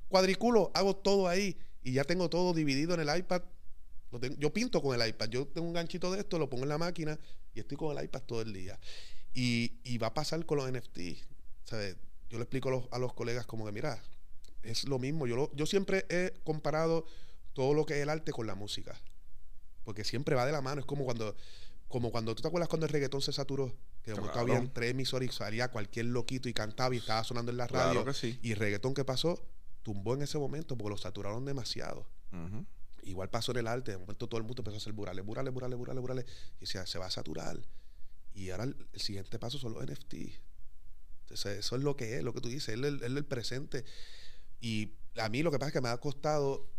[0.07, 3.41] Cuadriculo, hago todo ahí y ya tengo todo dividido en el iPad.
[4.38, 5.30] yo pinto con el iPad.
[5.30, 7.18] Yo tengo un ganchito de esto, lo pongo en la máquina
[7.53, 8.80] y estoy con el iPad todo el día.
[9.34, 10.99] Y, va a pasar con los NFT.
[12.30, 14.01] Yo le explico a los, colegas como que, mira,
[14.64, 15.27] es lo mismo.
[15.27, 17.06] Yo, yo siempre he comparado
[17.53, 18.99] todo lo que es el arte con la música.
[19.84, 20.81] Porque siempre va de la mano.
[20.81, 21.35] Es como cuando,
[21.88, 23.73] como cuando tú te acuerdas cuando el reggaetón se saturó.
[24.03, 27.57] Que momento había tres emisores y salía cualquier loquito y cantaba y estaba sonando en
[27.57, 28.06] la radio.
[28.41, 29.41] Y el reggaetón que pasó
[29.90, 32.06] tumbó en ese momento porque lo saturaron demasiado.
[33.02, 35.52] Igual pasó en el arte, de momento todo el mundo empezó a hacer burales, burales,
[35.52, 36.26] burales, burales, burales,
[36.57, 37.57] y decía, se va a saturar.
[38.36, 40.14] Y ahora el, siguiente paso son los NFT.
[41.22, 43.84] Entonces, eso es lo que es, lo que tú dices, es el, el presente.
[44.61, 46.70] Y a mí lo que pasa es que me ha costado,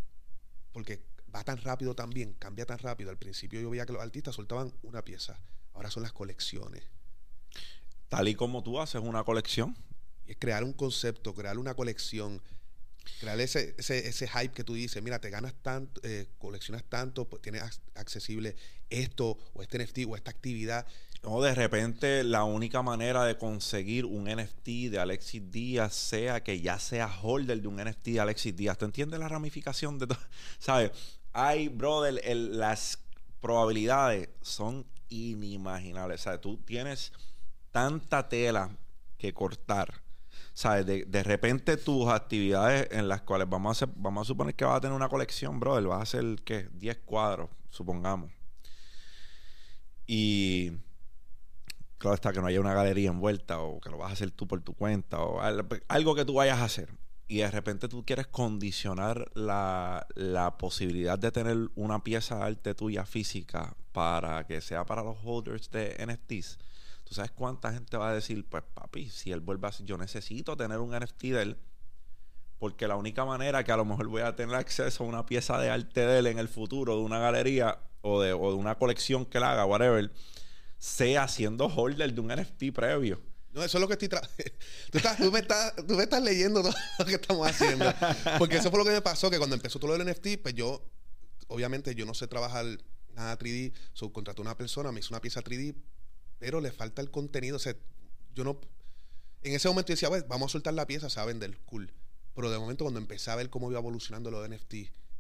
[0.70, 1.03] porque
[1.35, 3.11] va tan rápido también, cambia tan rápido.
[3.11, 5.41] Al principio yo veía que los artistas soltaban una pieza,
[5.73, 6.85] ahora son las colecciones.
[8.09, 9.77] Tal y como tú haces una colección.
[10.27, 12.41] Es crear un concepto, crear una colección
[13.20, 17.43] crear ese, ese, hype que tú dices, mira, te ganas tanto, eh, coleccionas tanto, pues
[17.43, 17.62] tienes
[17.94, 18.56] accesible
[18.89, 20.86] esto o este NFT o esta actividad.
[21.22, 26.60] No, de repente la única manera de conseguir un NFT de Alexis Díaz sea que
[26.60, 28.78] ya sea holder de un NFT de Alexis Díaz.
[28.78, 30.18] ¿Tú entiendes la ramificación de todo?
[30.59, 30.93] ¿Sabes?
[31.32, 32.98] Hay, brother, las
[33.40, 36.22] probabilidades son inimaginables.
[36.22, 36.40] ¿Sabes?
[36.40, 37.12] Tú tienes
[37.70, 38.70] tanta tela
[39.18, 40.02] que cortar
[40.61, 44.66] De, de, repente tus actividades en las cuales vamos a hacer, vamos a suponer que
[44.66, 46.69] vas a tener una colección, brother, vas a hacer, ¿qué?
[46.74, 48.31] 10 cuadros, supongamos.
[50.07, 50.73] Y
[51.97, 54.47] claro está que no haya una galería envuelta o que lo vas a hacer tú
[54.47, 56.91] por tu cuenta o algo que tú vayas a hacer.
[57.27, 62.74] Y de repente tú quieres condicionar la, la posibilidad de tener una pieza de arte
[62.74, 66.59] tuya física para que sea para los holders de NFTs
[67.11, 69.73] ¿Tú sabes cuánta gente va a decir, pues papi, si él vuelve a...
[69.85, 71.57] Yo necesito tener un NFT de él,
[72.61, 75.59] porque la única manera que a lo mejor voy a tener acceso a una pieza
[75.59, 78.78] de arte de él en el futuro, de una galería o de, o de una
[78.78, 80.12] colección que él haga, whatever,
[80.78, 83.20] sea siendo holder de un NFT previo.
[83.51, 84.09] No, eso es lo que estoy
[84.93, 87.93] tú, tú, me estás, tú me estás leyendo todo lo que estamos haciendo.
[88.39, 90.55] Porque eso fue lo que me pasó, que cuando empezó todo lo del NFT, pues
[90.55, 90.89] yo,
[91.49, 92.66] obviamente yo no sé trabajar
[93.15, 95.74] nada 3D, subcontraté a una persona, me hizo una pieza 3D
[96.40, 97.56] pero le falta el contenido.
[97.56, 97.76] O sea,
[98.34, 98.60] yo no.
[99.42, 101.92] En ese momento decía, pues, vamos a soltar la pieza, se va a vender, cool.
[102.34, 104.74] Pero de momento, cuando empecé a ver cómo iba evolucionando lo de NFT,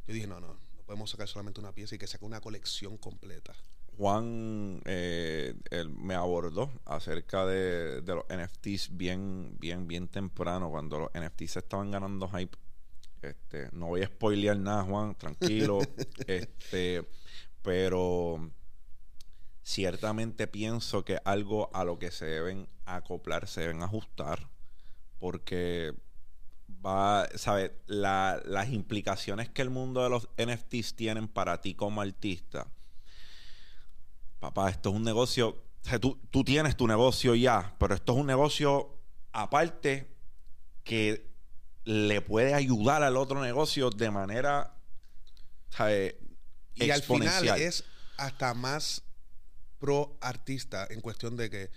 [0.06, 2.96] yo dije, no, no, no podemos sacar solamente una pieza y que saque una colección
[2.96, 3.54] completa.
[3.96, 5.54] Juan eh,
[5.88, 11.90] me abordó acerca de, de, los NFTs bien, bien, bien temprano, cuando los NFTs estaban
[11.90, 12.56] ganando hype.
[13.22, 15.80] Este, no voy a spoilear nada, Juan, tranquilo.
[16.26, 17.04] este,
[17.62, 18.50] pero
[19.70, 24.48] ciertamente pienso que algo a lo que se deben acoplar, se deben ajustar,
[25.18, 25.94] porque
[26.84, 27.70] va, ¿sabes?
[27.86, 32.66] las implicaciones que el mundo de los NFTs tienen para ti como artista.
[34.40, 35.62] Papá, esto es un negocio,
[36.00, 38.98] tú, tú tienes tu negocio ya, pero esto es un negocio
[39.32, 40.10] aparte
[40.82, 41.30] que
[41.84, 44.74] le puede ayudar al otro negocio de manera
[45.68, 46.16] ¿sabes?
[46.74, 47.84] y al final es
[48.16, 49.02] hasta más
[49.80, 51.70] pro artista en cuestión de que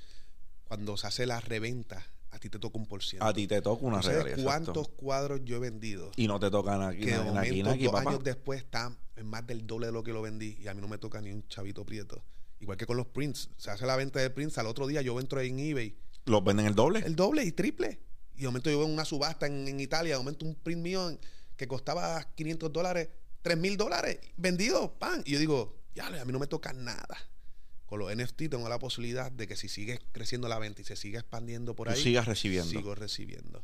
[0.66, 3.26] cuando se hace la reventa a ti te toca un por ciento.
[3.26, 6.12] A ti te toca una ¿Sabes cuántos cuadros yo he vendido?
[6.16, 9.68] Y no te tocan aquí, que de momento, dos años después está en más del
[9.68, 11.86] doble de lo que lo vendí y a mí no me toca ni un chavito
[11.86, 12.24] prieto.
[12.60, 13.50] Igual que con los prints.
[13.58, 15.96] Se hace la venta de prints, al otro día yo entro en eBay.
[16.26, 17.00] ¿Los venden el doble?
[17.06, 18.00] El doble y triple.
[18.36, 21.20] Y de momento yo veo una subasta en, Italia, de momento un print mío
[21.56, 23.10] que costaba 500 dólares,
[23.44, 25.22] 3 mil dólares, vendido, pan.
[25.26, 27.18] Y yo digo, ya, a mí no me toca nada.
[27.94, 30.96] Con los NFT tengo la posibilidad de que si sigue creciendo la venta y se
[30.96, 32.72] sigue expandiendo por ahí, sigas recibiendo.
[32.72, 33.64] Sigo recibiendo.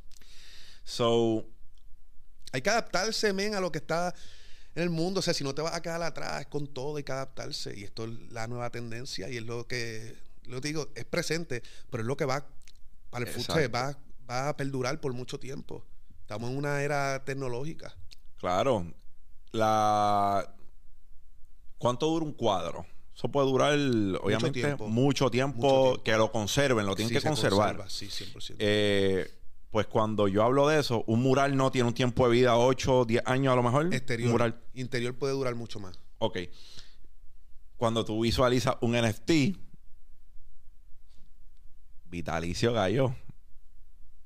[0.83, 1.47] So,
[2.51, 4.13] hay que adaptarse, men, a lo que está
[4.75, 5.21] en el mundo.
[5.21, 7.75] O sea, si no te vas a quedar atrás con todo, hay que adaptarse.
[7.75, 12.03] Y esto es la nueva tendencia y es lo que, lo digo, es presente, pero
[12.03, 12.47] es lo que va
[13.09, 13.97] para el futuro, va
[14.29, 15.83] va a perdurar por mucho tiempo.
[16.21, 17.97] Estamos en una era tecnológica.
[18.37, 18.93] Claro.
[19.53, 20.53] La
[21.79, 22.85] ¿Cuánto dura un cuadro?
[23.19, 23.73] Eso puede durar,
[24.21, 27.83] obviamente, mucho tiempo, que lo conserven, lo tienen que conservar.
[27.89, 28.55] sí, 100%.
[28.59, 29.29] Eh,
[29.71, 33.03] pues cuando yo hablo de eso, un mural no tiene un tiempo de vida, 8,
[33.03, 33.93] 10 años a lo mejor.
[33.93, 34.31] Exterior.
[34.31, 34.61] mural.
[34.73, 35.99] Interior puede durar mucho más.
[36.19, 36.37] Ok.
[37.75, 39.31] Cuando tú visualizas un NFT,
[42.05, 43.17] vitalicio gallo.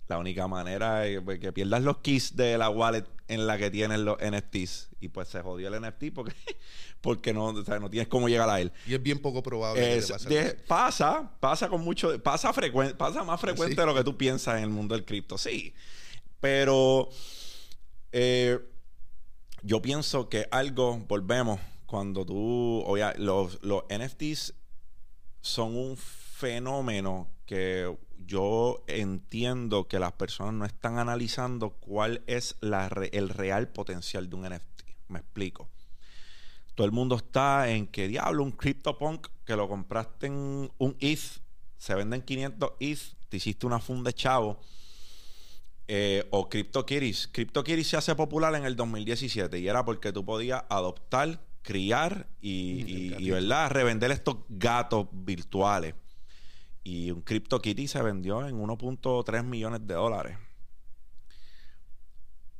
[0.07, 4.05] La única manera es que pierdas los keys de la wallet en la que tienen
[4.05, 4.89] los NFTs.
[4.99, 6.33] Y pues se jodió el NFT porque,
[7.01, 8.71] porque no, no tienes cómo llegar a él.
[8.85, 10.01] Y es bien poco probable.
[10.27, 14.57] que pasa, pasa con mucho, pasa frecuente, pasa más frecuente de lo que tú piensas
[14.57, 15.73] en el mundo del cripto, sí.
[16.39, 17.09] Pero
[18.11, 18.59] eh,
[19.61, 24.53] yo pienso que algo, volvemos, cuando tú, oye, los, los NFTs
[25.41, 27.95] son un fenómeno que
[28.25, 34.35] yo entiendo que las personas no están analizando cuál es la el real potencial de
[34.35, 34.83] un NFT.
[35.09, 35.69] Me explico.
[36.75, 41.41] Todo el mundo está en que diablo, un CryptoPunk que lo compraste en un ETH,
[41.77, 44.59] se venden 500 ETH, te hiciste una funda de chavo.
[45.87, 47.27] Eh, o CryptoKitties.
[47.27, 53.13] CryptoKitties se hace popular en el 2017 y era porque tú podías adoptar, criar y,
[53.21, 53.69] y ¿verdad?
[53.69, 55.93] revender estos gatos virtuales.
[56.83, 60.37] Y un CryptoKitty se vendió en 1.3 millones de dólares.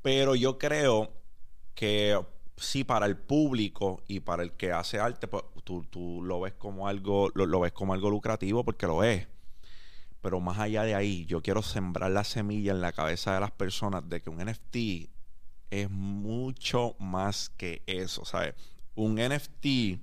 [0.01, 1.11] Pero yo creo
[1.75, 2.19] que
[2.57, 6.87] sí, para el público y para el que hace arte, pues tú, lo ves como
[6.87, 9.27] algo, lo, ves como algo lucrativo porque lo es.
[10.21, 13.51] Pero más allá de ahí, yo quiero sembrar la semilla en la cabeza de las
[13.51, 15.09] personas de que un NFT
[15.69, 18.55] es mucho más que eso, ¿sabes?
[18.95, 19.99] Un NFT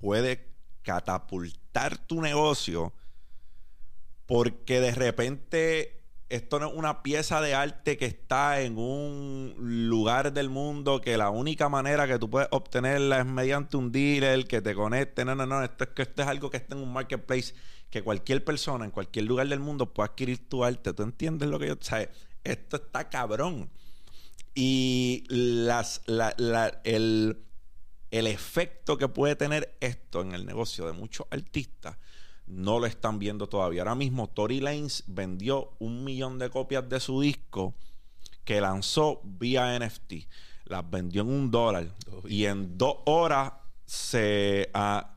[0.00, 0.49] puede
[0.82, 2.92] catapultar tu negocio
[4.26, 10.32] porque de repente esto no es una pieza de arte que está en un lugar
[10.32, 14.62] del mundo que la única manera que tú puedes obtenerla es mediante un dealer que
[14.62, 15.24] te conecte.
[15.24, 15.64] No, no, no.
[15.64, 17.52] Esto es que esto es algo que está en un marketplace
[17.90, 20.92] que cualquier persona en cualquier lugar del mundo puede adquirir tu arte.
[20.92, 21.74] ¿Tú entiendes lo que yo...
[21.74, 21.96] O
[22.44, 23.68] esto está cabrón.
[24.54, 26.02] Y las,
[26.84, 27.38] el,
[28.10, 31.96] el efecto que puede tener esto en el negocio de muchos artistas
[32.50, 33.82] no lo están viendo todavía.
[33.82, 37.74] Ahora mismo Tory Lanez vendió un millón de copias de su disco
[38.44, 40.26] que lanzó vía NFT.
[40.64, 41.94] Las vendió en un dólar.
[42.28, 43.52] y en dos horas
[43.86, 45.14] se, ah,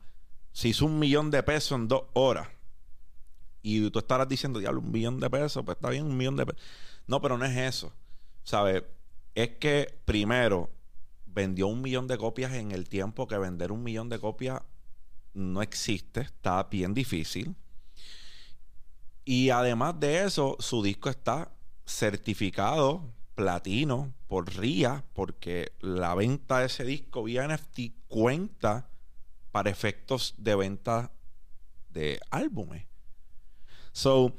[0.52, 2.48] se hizo un millón de pesos en dos horas.
[3.62, 6.46] Y tú estarás diciendo, diablo, un millón de pesos, pues está bien, un millón de
[6.46, 6.62] pesos.
[7.06, 7.92] No, pero no es eso.
[8.44, 8.84] ¿Sabes?
[9.34, 10.70] Es que primero
[11.34, 14.62] vendió un millón de copias en el tiempo que vender un millón de copias
[15.34, 17.56] no existe, está bien difícil.
[19.24, 21.50] Y además de eso, su disco está
[21.84, 28.88] certificado platino por RIA, porque la venta de ese disco vía NFT cuenta
[29.50, 31.10] para efectos de venta
[31.90, 32.86] de álbumes.
[33.92, 34.36] So,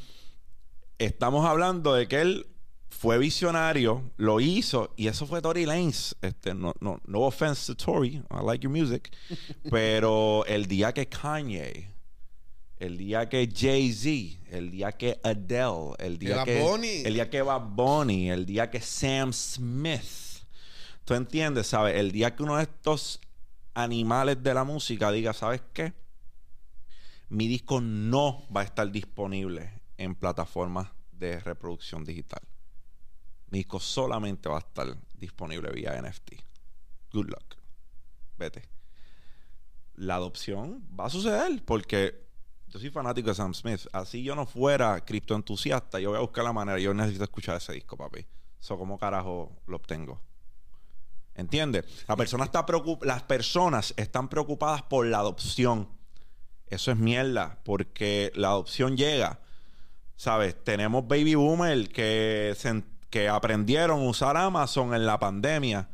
[0.97, 2.54] estamos hablando de que él
[2.97, 6.15] fue visionario, lo hizo, y eso fue Tory Lanez.
[6.21, 9.11] Este, no, no, no offense to Tory, I like your music.
[9.69, 11.89] pero el día que Kanye,
[12.77, 17.57] el día que Jay-Z, el día que Adele, el día que, el día que va
[17.57, 20.45] Bonnie, el día que Sam Smith,
[21.03, 21.95] tú entiendes, ¿sabes?
[21.97, 23.19] El día que uno de estos
[23.73, 25.93] animales de la música diga, ¿sabes qué?
[27.27, 32.41] Mi disco no va a estar disponible en plataformas de reproducción digital.
[33.55, 36.33] Mi disco solamente va a estar disponible vía NFT.
[37.13, 37.55] Good luck.
[38.37, 38.67] Vete.
[39.93, 42.27] La adopción va a suceder porque
[42.67, 43.87] yo soy fanático de Sam Smith.
[43.93, 46.79] Así yo no fuera criptoentusiasta, yo voy a buscar la manera.
[46.79, 48.27] Yo necesito escuchar ese disco, papi.
[48.59, 50.21] Eso, ¿cómo carajo lo obtengo?
[51.33, 51.85] ¿Entiendes?
[52.09, 52.65] La persona está
[53.03, 55.87] las personas están preocupadas por la adopción.
[56.67, 59.39] Eso es mierda, porque la adopción llega.
[60.17, 60.61] ¿Sabes?
[60.61, 62.53] Tenemos baby boomer que,
[63.15, 65.87] que aprendieron a usar Amazon en la pandemia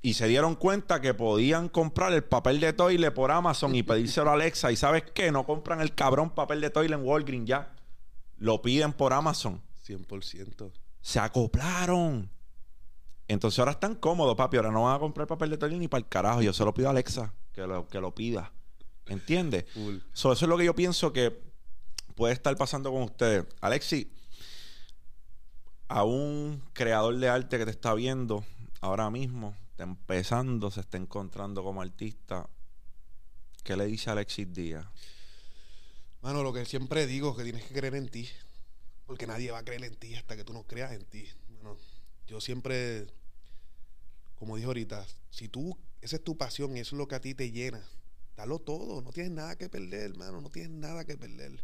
[0.00, 4.28] y se dieron cuenta que podían comprar el papel de toile por Amazon y pedírselo
[4.28, 4.72] a Alexa.
[4.72, 5.30] ¿Y sabes qué?
[5.30, 7.76] No compran el cabrón papel de toile en Walgreens ya.
[8.38, 9.62] Lo piden por Amazon.
[9.86, 10.72] 100%.
[11.00, 12.28] Se acoplaron.
[13.28, 14.56] Entonces ahora están cómodos, papi.
[14.56, 16.42] Ahora no van a comprar papel de toile ni para el carajo.
[16.42, 18.50] Yo se lo pido a Alexa que lo, que lo pida.
[19.06, 19.66] ¿Entiendes?
[20.12, 21.40] eso es lo que yo pienso que
[22.16, 23.46] puede estar pasando con ustedes.
[23.60, 24.10] Alexi,
[25.92, 28.46] a un creador de arte que te está viendo
[28.80, 32.48] ahora mismo, empezando, se está encontrando como artista,
[33.62, 34.86] ¿qué le dice Alexis Díaz?
[36.22, 38.26] Mano, lo que siempre digo es que tienes que creer en ti.
[39.04, 41.28] Porque nadie va a creer en ti hasta que tú no creas en ti.
[42.26, 43.06] yo siempre,
[44.36, 47.34] como dije ahorita, si tú, esa es tu pasión eso es lo que a ti
[47.34, 47.86] te llena,
[48.34, 49.02] dalo todo.
[49.02, 50.40] No tienes nada que perder, hermano.
[50.40, 51.62] No tienes nada que perder.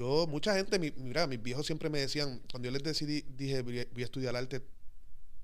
[0.00, 3.80] Yo, mucha gente, mira, mis viejos siempre me decían, cuando yo les decidí, dije, voy
[3.80, 4.62] a estudiar arte,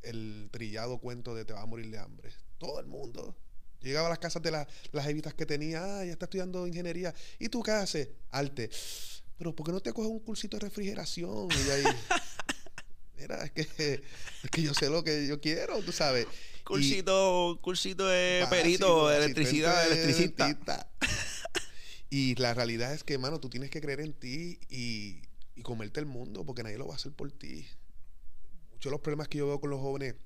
[0.01, 2.33] el trillado cuento de te vas a morir de hambre.
[2.57, 3.37] Todo el mundo.
[3.83, 7.15] Llegaba a las casas de las evitas que tenía, ah, ya está estudiando ingeniería.
[7.39, 8.09] ¿Y tú qué haces?
[8.31, 8.71] Arte.
[9.37, 11.49] Pero ¿por qué no te coges un cursito de refrigeración?
[11.51, 11.85] Y ahí,
[13.19, 14.03] mira, es que,
[14.43, 16.27] es que yo sé lo que yo quiero, tú sabes.
[16.65, 20.89] Cursito, cursito de perito, de electricidad, electricista.
[22.19, 25.23] Y la realidad es que, hermano, tú tienes que creer en ti y,
[25.55, 27.67] y comerte el mundo porque nadie lo va a hacer por ti
[28.77, 30.17] muchos de los problemas que yo veo con los jóvenes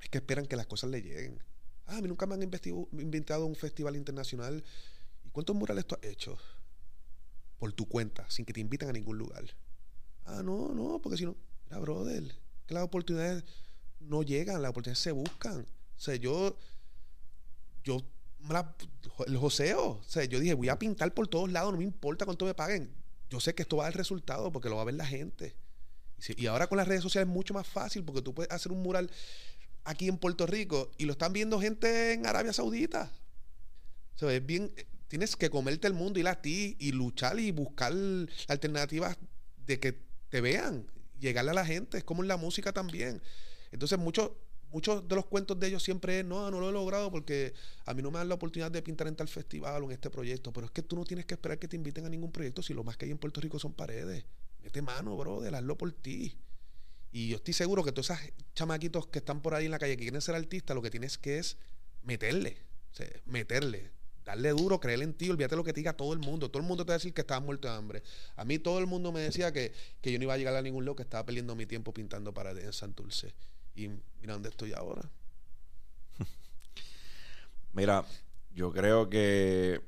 [0.00, 1.42] es que esperan que las cosas les lleguen.
[1.86, 4.62] Ah, a mí nunca me han invitado a un festival internacional.
[5.24, 6.38] ¿Y cuántos murales tú has hecho?
[7.58, 9.44] Por tu cuenta, sin que te inviten a ningún lugar.
[10.26, 12.22] Ah, no, no, porque si no, mira, brother,
[12.66, 13.42] que las oportunidades
[13.98, 15.62] no llegan, las oportunidades se buscan.
[15.62, 16.56] O sea, yo,
[17.82, 18.04] yo,
[19.26, 22.24] el joseo, o sea, yo dije, voy a pintar por todos lados, no me importa
[22.24, 22.92] cuánto me paguen.
[23.30, 25.54] Yo sé que esto va a dar resultado porque lo va a ver la gente.
[26.36, 28.82] Y ahora con las redes sociales es mucho más fácil porque tú puedes hacer un
[28.82, 29.10] mural
[29.84, 33.12] aquí en Puerto Rico y lo están viendo gente en Arabia Saudita.
[34.16, 34.72] O sea, bien,
[35.06, 37.92] tienes que comerte el mundo, ir a ti y luchar y buscar
[38.48, 39.16] alternativas
[39.64, 40.90] de que te vean,
[41.20, 41.98] llegarle a la gente.
[41.98, 43.22] Es como en la música también.
[43.70, 44.32] Entonces, muchos
[44.70, 47.54] muchos de los cuentos de ellos siempre es, no, no lo he logrado porque
[47.84, 50.10] a mí no me dan la oportunidad de pintar en tal festival o en este
[50.10, 50.52] proyecto.
[50.52, 52.74] Pero es que tú no tienes que esperar que te inviten a ningún proyecto si
[52.74, 54.24] lo más que hay en Puerto Rico son paredes.
[54.62, 56.36] Mete mano, brother, hazlo por ti.
[57.10, 58.22] Y yo estoy seguro que todos esos
[58.54, 61.16] chamaquitos que están por ahí en la calle que quieren ser artistas, lo que tienes
[61.16, 61.56] que es
[62.02, 62.58] meterle,
[63.24, 63.90] meterle,
[64.24, 66.50] darle duro, creer en ti, olvídate lo que te diga todo el mundo.
[66.50, 68.02] Todo el mundo te va a decir que estabas muerto de hambre.
[68.36, 69.72] A mí todo el mundo me decía que,
[70.02, 72.34] que yo no iba a llegar a ningún lado, que estaba perdiendo mi tiempo pintando
[72.34, 73.32] para en Santurce.
[73.78, 73.86] Y
[74.20, 75.08] mira dónde estoy ahora.
[77.72, 78.04] mira,
[78.52, 79.80] yo creo que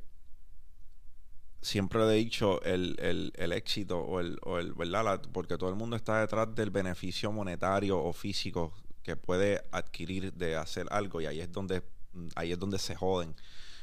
[1.61, 5.21] siempre he dicho el, éxito o el, o el ¿verdad?
[5.33, 8.73] porque todo el mundo está detrás del beneficio monetario o físico
[9.03, 11.83] que puede adquirir de hacer algo y ahí es donde
[12.37, 13.35] ahí es donde se joden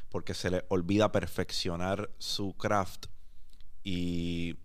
[0.09, 3.07] porque se les olvida perfeccionar su craft
[3.83, 4.55] y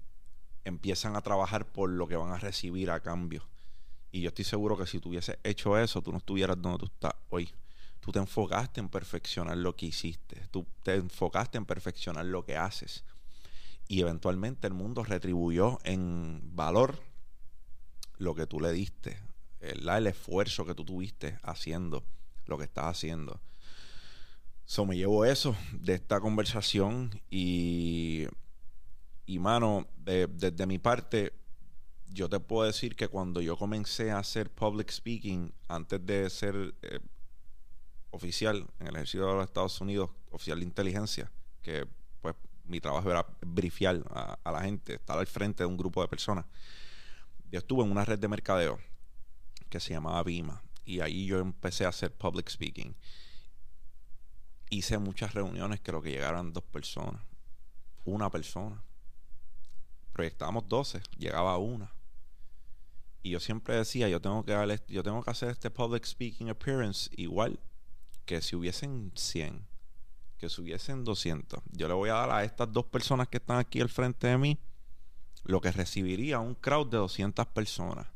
[0.64, 3.51] empiezan a trabajar por lo que van a recibir a cambio.
[4.12, 6.84] Y yo estoy seguro que si tú hubieses hecho eso, tú no estuvieras donde tú
[6.84, 7.50] estás hoy.
[7.98, 10.46] Tú te enfocaste en perfeccionar lo que hiciste.
[10.50, 13.04] Tú te enfocaste en perfeccionar lo que haces.
[13.88, 17.00] Y eventualmente el mundo retribuyó en valor
[18.18, 19.18] lo que tú le diste,
[19.60, 22.04] el esfuerzo que tú tuviste haciendo
[22.46, 23.40] lo que estás haciendo.
[24.64, 28.26] So, me llevo eso de esta conversación y,
[29.26, 31.32] y mano, desde mi parte,
[32.12, 36.74] yo te puedo decir que cuando yo comencé a hacer public speaking, antes de ser
[36.82, 37.00] eh,
[38.10, 41.30] oficial en el ejército de los Estados Unidos, oficial de inteligencia,
[41.62, 41.86] que
[42.20, 46.08] pues mi trabajo era brifiar a, la gente, estar al frente de un grupo de
[46.08, 46.44] personas.
[47.50, 48.78] Yo estuve en una red de mercadeo
[49.68, 52.94] que se llamaba Vima y ahí yo empecé a hacer public speaking.
[54.70, 57.22] Hice muchas reuniones, creo que llegaron dos personas,
[58.04, 58.82] una persona.
[60.12, 61.90] Proyectábamos 12, llegaba una.
[63.22, 66.50] Y yo siempre decía, yo tengo que darle, yo tengo que hacer este public speaking
[66.50, 67.60] appearance igual
[68.24, 69.66] que si hubiesen 100.
[70.38, 73.80] que subiesen 200, yo le voy a dar a estas dos personas que están aquí
[73.80, 74.58] al frente de mí
[75.44, 78.06] lo que recibiría un crowd de 200 personas.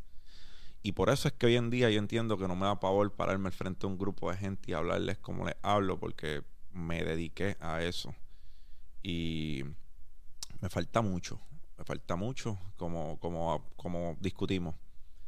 [0.83, 3.13] Y por eso es que hoy en día yo entiendo que no me da pavor
[3.13, 7.03] pararme al frente de un grupo de gente y hablarles como les hablo, porque me
[7.03, 8.15] dediqué a eso.
[9.03, 9.65] Y
[10.61, 11.41] me falta mucho,
[11.77, 14.77] me falta mucho, como, como, como discutimos.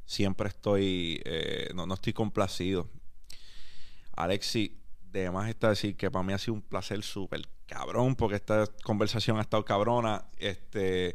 [0.09, 2.89] Siempre estoy, eh, no, no estoy complacido.
[4.17, 4.81] Alexi,
[5.13, 8.67] de más está decir que para mí ha sido un placer súper cabrón, porque esta
[8.83, 10.25] conversación ha estado cabrona.
[10.39, 11.15] Este,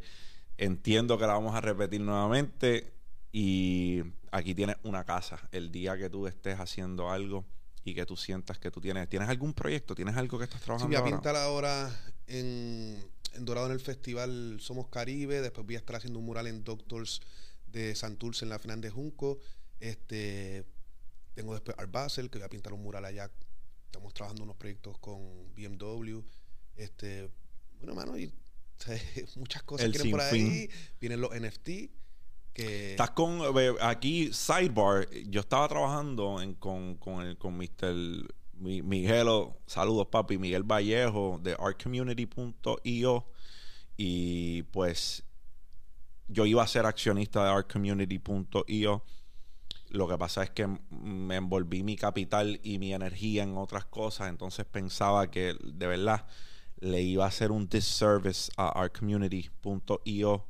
[0.57, 2.94] entiendo que la vamos a repetir nuevamente
[3.32, 5.40] y aquí tienes una casa.
[5.52, 7.45] El día que tú estés haciendo algo
[7.84, 9.95] y que tú sientas que tú tienes, ¿tienes algún proyecto?
[9.95, 10.95] ¿Tienes algo que estás trabajando?
[10.95, 11.18] Sí, voy a ahora?
[11.18, 13.03] pintar ahora en,
[13.34, 15.41] en Dorado en el festival Somos Caribe.
[15.41, 17.22] Después voy a estar haciendo un mural en Doctors
[17.74, 19.40] de Santurce en la Fernández Junco.
[19.82, 20.64] Este,
[21.34, 23.30] tengo después Art Basel, que voy a pintar un mural allá.
[23.86, 25.20] Estamos trabajando unos proyectos con
[25.56, 26.20] BMW.
[26.76, 27.30] Este,
[27.80, 28.32] bueno, mano, y
[29.36, 30.70] muchas cosas vienen por ahí.
[31.02, 31.70] Vienen los NFT.
[32.54, 35.10] Que Estás con eh, aquí Sidebar.
[35.28, 38.32] Yo estaba trabajando en- con, con, el, con Mr.
[38.54, 43.26] Mi- Miguelo, saludos papi, Miguel Vallejo de artcommunity.io
[43.98, 45.24] y pues
[46.28, 49.04] yo iba a ser accionista de artcommunity.io.
[49.90, 54.30] Lo que pasa es que me envolví mi capital y mi energía en otras cosas,
[54.30, 56.26] entonces pensaba que de verdad
[56.80, 60.48] le iba a hacer un disservice a artcommunity.io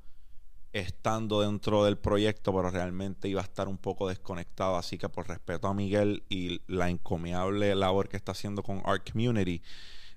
[0.74, 4.76] estando dentro del proyecto, pero realmente iba a estar un poco desconectado.
[4.76, 9.10] Así que por respeto a Miguel y la encomiable labor que está haciendo con Art
[9.10, 9.62] Community,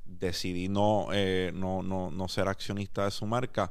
[0.07, 3.71] decidí no, eh, no, no, no ser accionista de su marca.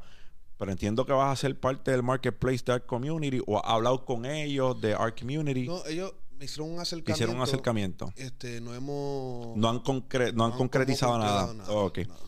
[0.57, 4.05] Pero entiendo que vas a ser parte del marketplace de Art Community o has hablado
[4.05, 5.67] con ellos de Art Community.
[5.67, 7.11] no, ellos me hicieron un acercamiento.
[7.13, 8.13] hicieron un acercamiento.
[8.15, 9.55] Este, no hemos.
[9.57, 11.53] No han, concre- no han concretizado nada.
[11.69, 11.99] Oh, ok.
[12.07, 12.19] nada.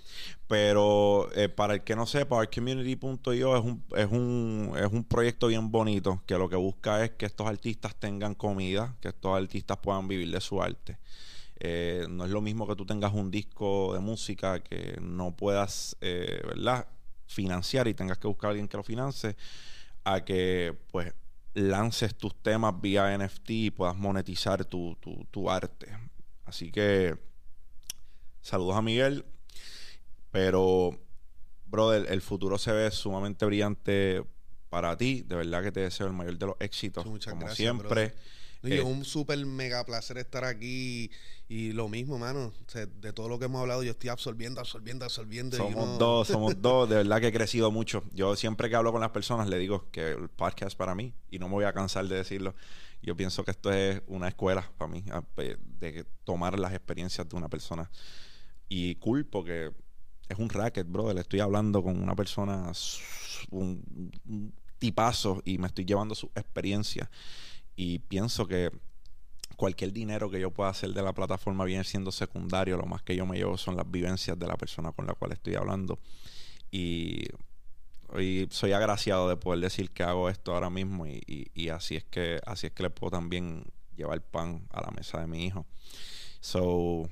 [0.48, 5.48] Pero eh, para el que no sepa, artcommunity.io es un, es, un, es un proyecto
[5.48, 9.78] bien bonito que lo que busca es que estos artistas tengan comida, que estos artistas
[9.78, 11.00] puedan vivir de su arte.
[11.60, 15.98] Eh, no es lo mismo que tú tengas un disco de música que no puedas,
[16.02, 16.88] eh, ¿verdad?
[17.28, 19.36] Financiar y tengas que buscar a alguien que lo financie,
[20.04, 21.14] a que pues
[21.54, 25.88] lances tus temas vía NFT y puedas monetizar tu, tu, tu arte.
[26.46, 27.18] Así que
[28.42, 29.26] saludos a Miguel.
[30.32, 30.92] Pero,
[31.66, 34.24] brother, el futuro se ve sumamente brillante
[34.70, 35.24] para ti.
[35.24, 37.06] De verdad que te deseo el mayor de los éxitos.
[37.06, 37.88] Muchas como gracias, siempre.
[37.88, 38.16] brother.
[38.64, 41.10] Y Eh, es un súper mega placer estar aquí
[41.48, 42.48] y lo mismo, mano.
[42.48, 45.56] O sea, de todo lo que hemos hablado, yo estoy absorbiendo, absorbiendo, absorbiendo.
[45.56, 46.90] y Somos uno- dos, somos dos.
[46.90, 48.04] De verdad que he crecido mucho.
[48.14, 51.40] Yo siempre que hablo con las personas le digo que el podcast para mí y
[51.40, 52.56] no me voy a cansar de decirlo.
[53.02, 57.30] Yo pienso que esto es una escuela para mí, a- pe- de tomar las experiencias
[57.30, 57.90] de una persona.
[58.70, 59.72] Y cool porque
[60.28, 61.14] es un racket, bro.
[61.14, 62.72] Le estoy hablando con una persona,
[63.52, 67.10] un, un tipazo, y me estoy llevando su experiencia.
[67.78, 68.72] Y pienso que
[69.56, 72.76] cualquier dinero que yo pueda hacer de la plataforma viene siendo secundario.
[72.76, 75.32] Lo más que yo me llevo son las vivencias de la persona con la cual
[75.32, 76.00] estoy hablando.
[76.72, 77.28] Y
[78.10, 81.96] hoy soy agraciado de poder decir que hago esto ahora mismo y, y- y así
[81.96, 83.64] es que así es que le puedo también
[83.96, 85.66] llevar pan a la mesa de mi hijo.
[86.42, 87.10] So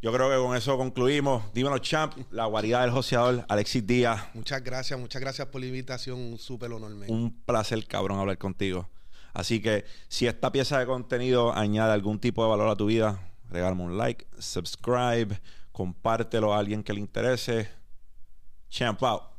[0.00, 1.52] yo creo que con eso concluimos.
[1.54, 4.28] Dímelo, champ, la guarida del joseador, Alexis Díaz.
[4.34, 6.18] Muchas gracias, muchas gracias por la invitación.
[6.18, 7.08] Un súper honor, man.
[7.10, 8.88] Un placer, cabrón, hablar contigo.
[9.32, 13.20] Así que si esta pieza de contenido añade algún tipo de valor a tu vida,
[13.48, 15.40] regálame un like, subscribe,
[15.72, 17.68] compártelo a alguien que le interese.
[18.68, 19.31] Champ out.